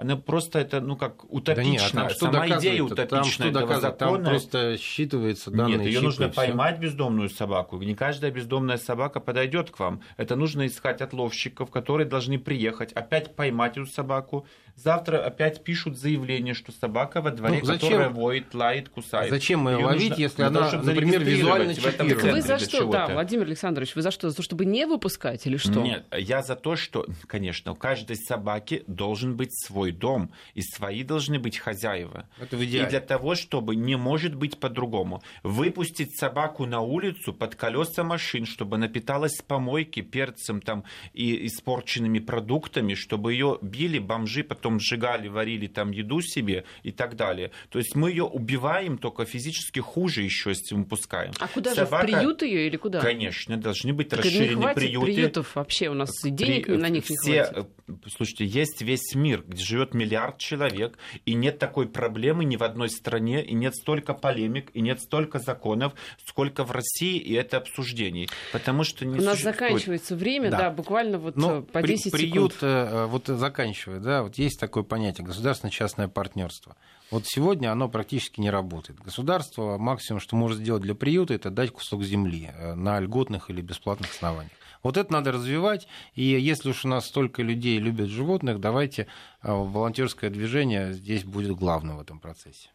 она 0.00 0.16
просто 0.16 0.58
это, 0.58 0.80
ну, 0.80 0.96
как 0.96 1.24
утопично. 1.30 2.00
Да 2.00 2.02
нет, 2.02 2.12
а 2.12 2.14
Сама 2.14 2.48
идея 2.48 2.82
утопичная 2.82 3.06
там, 3.06 3.24
что 3.24 3.44
этого 3.48 3.80
закона. 3.80 4.24
Там 4.24 4.32
просто 4.32 4.74
считывается 4.74 5.50
данные 5.50 5.76
Нет, 5.76 5.86
ее 5.86 6.00
нужно 6.00 6.30
поймать 6.30 6.78
бездомную 6.78 7.28
собаку. 7.28 7.76
Не 7.76 7.94
каждая 7.94 8.30
бездомная 8.30 8.78
собака 8.78 9.20
подойдет 9.20 9.70
к 9.70 9.78
вам. 9.78 10.00
Это 10.16 10.36
нужно 10.36 10.66
искать 10.66 11.02
отловщиков, 11.02 11.70
которые 11.70 12.06
должны 12.06 12.38
приехать, 12.38 12.92
опять 12.92 13.36
поймать 13.36 13.76
эту 13.76 13.86
собаку. 13.86 14.46
Завтра 14.76 15.24
опять 15.24 15.62
пишут 15.64 15.98
заявление, 15.98 16.54
что 16.54 16.72
собака 16.72 17.20
во 17.20 17.30
дворе, 17.30 17.58
ну, 17.60 17.66
зачем, 17.66 17.90
которая 17.90 18.10
воет, 18.10 18.54
лает, 18.54 18.88
кусает. 18.88 19.30
Зачем 19.30 19.68
ее 19.68 19.84
ловить, 19.84 20.10
нужно, 20.10 20.22
если 20.22 20.42
она, 20.42 20.70
например, 20.70 21.22
визуально 21.24 21.74
чипирована? 21.74 22.32
Вы 22.32 22.42
за 22.42 22.58
что, 22.58 22.90
да, 22.90 23.08
Владимир 23.08 23.46
Александрович, 23.46 23.94
вы 23.94 24.02
за 24.02 24.10
что? 24.10 24.30
За 24.30 24.36
то, 24.36 24.42
чтобы 24.42 24.64
не 24.64 24.86
выпускать 24.86 25.46
или 25.46 25.56
что? 25.56 25.80
Нет, 25.82 26.06
я 26.16 26.42
за 26.42 26.56
то, 26.56 26.76
что, 26.76 27.06
конечно, 27.26 27.72
у 27.72 27.74
каждой 27.74 28.16
собаки 28.16 28.84
должен 28.86 29.36
быть 29.36 29.50
свой 29.66 29.80
свой 29.80 29.92
дом, 29.92 30.30
и 30.54 30.62
свои 30.62 31.02
должны 31.02 31.38
быть 31.38 31.58
хозяева. 31.58 32.28
Это 32.38 32.56
в 32.56 32.64
идеале. 32.64 32.86
И 32.86 32.90
для 32.90 33.00
того, 33.00 33.34
чтобы 33.34 33.76
не 33.76 33.96
может 33.96 34.34
быть 34.34 34.58
по-другому. 34.58 35.22
Выпустить 35.42 36.18
собаку 36.18 36.66
на 36.66 36.80
улицу 36.80 37.32
под 37.32 37.54
колеса 37.54 38.04
машин, 38.04 38.46
чтобы 38.46 38.76
она 38.76 38.88
питалась 38.88 39.36
с 39.36 39.42
помойки, 39.42 40.02
перцем 40.02 40.60
там, 40.60 40.84
и 41.12 41.46
испорченными 41.46 42.18
продуктами, 42.18 42.94
чтобы 42.94 43.32
ее 43.32 43.58
били 43.62 43.98
бомжи, 43.98 44.44
потом 44.60 44.78
сжигали, 44.78 45.28
варили 45.28 45.68
там 45.68 45.90
еду 45.90 46.20
себе 46.20 46.64
и 46.82 46.92
так 46.92 47.16
далее. 47.16 47.50
То 47.70 47.78
есть 47.78 47.94
мы 47.94 48.10
ее 48.10 48.24
убиваем, 48.24 48.98
только 48.98 49.24
физически 49.24 49.80
хуже 49.80 50.22
еще, 50.22 50.50
если 50.50 50.74
мы 50.74 50.84
пускаем. 50.84 51.32
А 51.40 51.48
куда 51.48 51.74
Собака... 51.74 52.06
же, 52.06 52.12
в 52.12 52.18
приют 52.18 52.42
ее 52.42 52.66
или 52.66 52.76
куда? 52.76 53.00
Конечно, 53.00 53.56
должны 53.56 53.94
быть 53.94 54.10
так 54.10 54.20
расширенные 54.20 54.74
приюты. 54.74 55.06
приютов 55.06 55.54
вообще, 55.56 55.88
у 55.88 55.94
нас 55.94 56.10
денег 56.22 56.66
При... 56.66 56.76
на 56.76 56.90
них 56.90 57.08
не 57.08 57.16
Все... 57.16 57.44
хватит. 57.44 57.68
Слушайте, 58.14 58.44
есть 58.44 58.82
весь 58.82 59.14
мир, 59.14 59.42
где 59.46 59.64
живет 59.64 59.94
миллиард 59.94 60.38
человек, 60.38 60.98
и 61.24 61.34
нет 61.34 61.58
такой 61.58 61.88
проблемы 61.88 62.44
ни 62.44 62.56
в 62.56 62.62
одной 62.62 62.90
стране, 62.90 63.42
и 63.42 63.54
нет 63.54 63.74
столько 63.74 64.12
полемик, 64.12 64.70
и 64.74 64.80
нет 64.82 65.00
столько 65.00 65.38
законов, 65.38 65.94
сколько 66.26 66.64
в 66.64 66.70
России, 66.70 67.18
и 67.18 67.32
это 67.32 67.56
обсуждений. 67.56 68.28
Потому 68.52 68.84
что 68.84 69.06
не 69.06 69.18
У 69.18 69.22
нас 69.22 69.38
существует... 69.38 69.56
заканчивается 69.56 70.16
время, 70.16 70.50
да, 70.50 70.58
да 70.58 70.70
буквально 70.70 71.18
вот 71.18 71.36
Но 71.36 71.56
ну, 71.56 71.62
по 71.62 71.82
10 71.82 72.12
при, 72.12 72.18
приют, 72.18 72.52
секунд. 72.52 72.72
Э, 72.72 73.06
вот 73.06 73.26
заканчивая, 73.26 74.00
да, 74.00 74.22
вот 74.22 74.36
есть 74.36 74.49
такое 74.58 74.82
понятие 74.82 75.26
государственно-частное 75.26 76.08
партнерство. 76.08 76.76
Вот 77.10 77.26
сегодня 77.26 77.70
оно 77.72 77.88
практически 77.88 78.40
не 78.40 78.50
работает. 78.50 79.00
Государство 79.00 79.78
максимум, 79.78 80.20
что 80.20 80.36
может 80.36 80.58
сделать 80.58 80.82
для 80.82 80.94
приюта, 80.94 81.34
это 81.34 81.50
дать 81.50 81.70
кусок 81.70 82.02
земли 82.02 82.50
э, 82.52 82.74
на 82.74 83.00
льготных 83.00 83.50
или 83.50 83.60
бесплатных 83.60 84.10
основаниях. 84.10 84.52
Вот 84.82 84.96
это 84.96 85.12
надо 85.12 85.32
развивать. 85.32 85.86
И 86.14 86.22
если 86.22 86.70
уж 86.70 86.84
у 86.84 86.88
нас 86.88 87.06
столько 87.06 87.42
людей 87.42 87.78
любят 87.78 88.08
животных, 88.08 88.60
давайте 88.60 89.02
э, 89.42 89.52
волонтерское 89.52 90.30
движение 90.30 90.92
здесь 90.92 91.24
будет 91.24 91.56
главным 91.56 91.98
в 91.98 92.00
этом 92.00 92.18
процессе. 92.18 92.70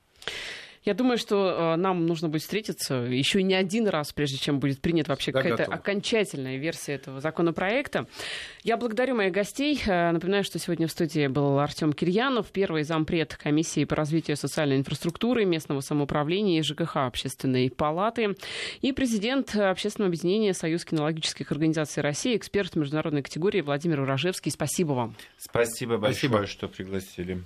Я 0.86 0.94
думаю, 0.94 1.18
что 1.18 1.74
э, 1.74 1.76
нам 1.78 2.06
нужно 2.06 2.30
будет 2.30 2.44
встретиться 2.44 2.94
еще 2.96 3.42
не 3.42 3.56
один 3.56 3.88
раз, 3.88 4.14
прежде 4.14 4.38
чем 4.38 4.60
будет 4.60 4.80
принята 4.82 5.12
вообще 5.12 5.32
какая-то 5.32 5.64
окончательная 5.64 6.58
версия 6.58 6.94
этого 6.94 7.20
законопроекта. 7.20 8.06
Я 8.64 8.78
благодарю 8.78 9.16
моих 9.16 9.34
гостей. 9.34 9.82
Э, 9.88 10.12
напоминаю, 10.12 10.44
что 10.44 10.60
сегодня 10.60 10.88
в 10.88 10.92
студии 10.92 11.26
был 11.26 11.58
Артем 11.58 11.92
Кирьянов, 11.92 12.52
первый 12.52 12.84
зампред 12.84 13.36
комиссии 13.36 13.84
по 13.84 13.96
развитию 13.96 14.38
социальной 14.38 14.78
инфраструктуры, 14.78 15.44
местного 15.44 15.82
самоуправления 15.82 16.60
и 16.60 16.62
ЖКХ 16.62 16.98
Общественной 16.98 17.72
палаты, 17.72 18.36
и 18.82 18.92
президент 18.92 19.56
общественного 19.56 20.10
объединения 20.10 20.54
Союз 20.54 20.86
кинологических 20.86 21.52
организаций 21.52 22.04
России, 22.04 22.38
эксперт 22.38 22.76
международной 22.76 23.24
категории 23.24 23.62
Владимир 23.62 24.02
Урожевский. 24.02 24.52
Спасибо 24.52 24.94
вам. 24.94 25.16
Спасибо 25.38 25.98
большое, 25.98 26.30
Спасибо. 26.30 26.48
что 26.48 26.68
пригласили. 26.68 27.44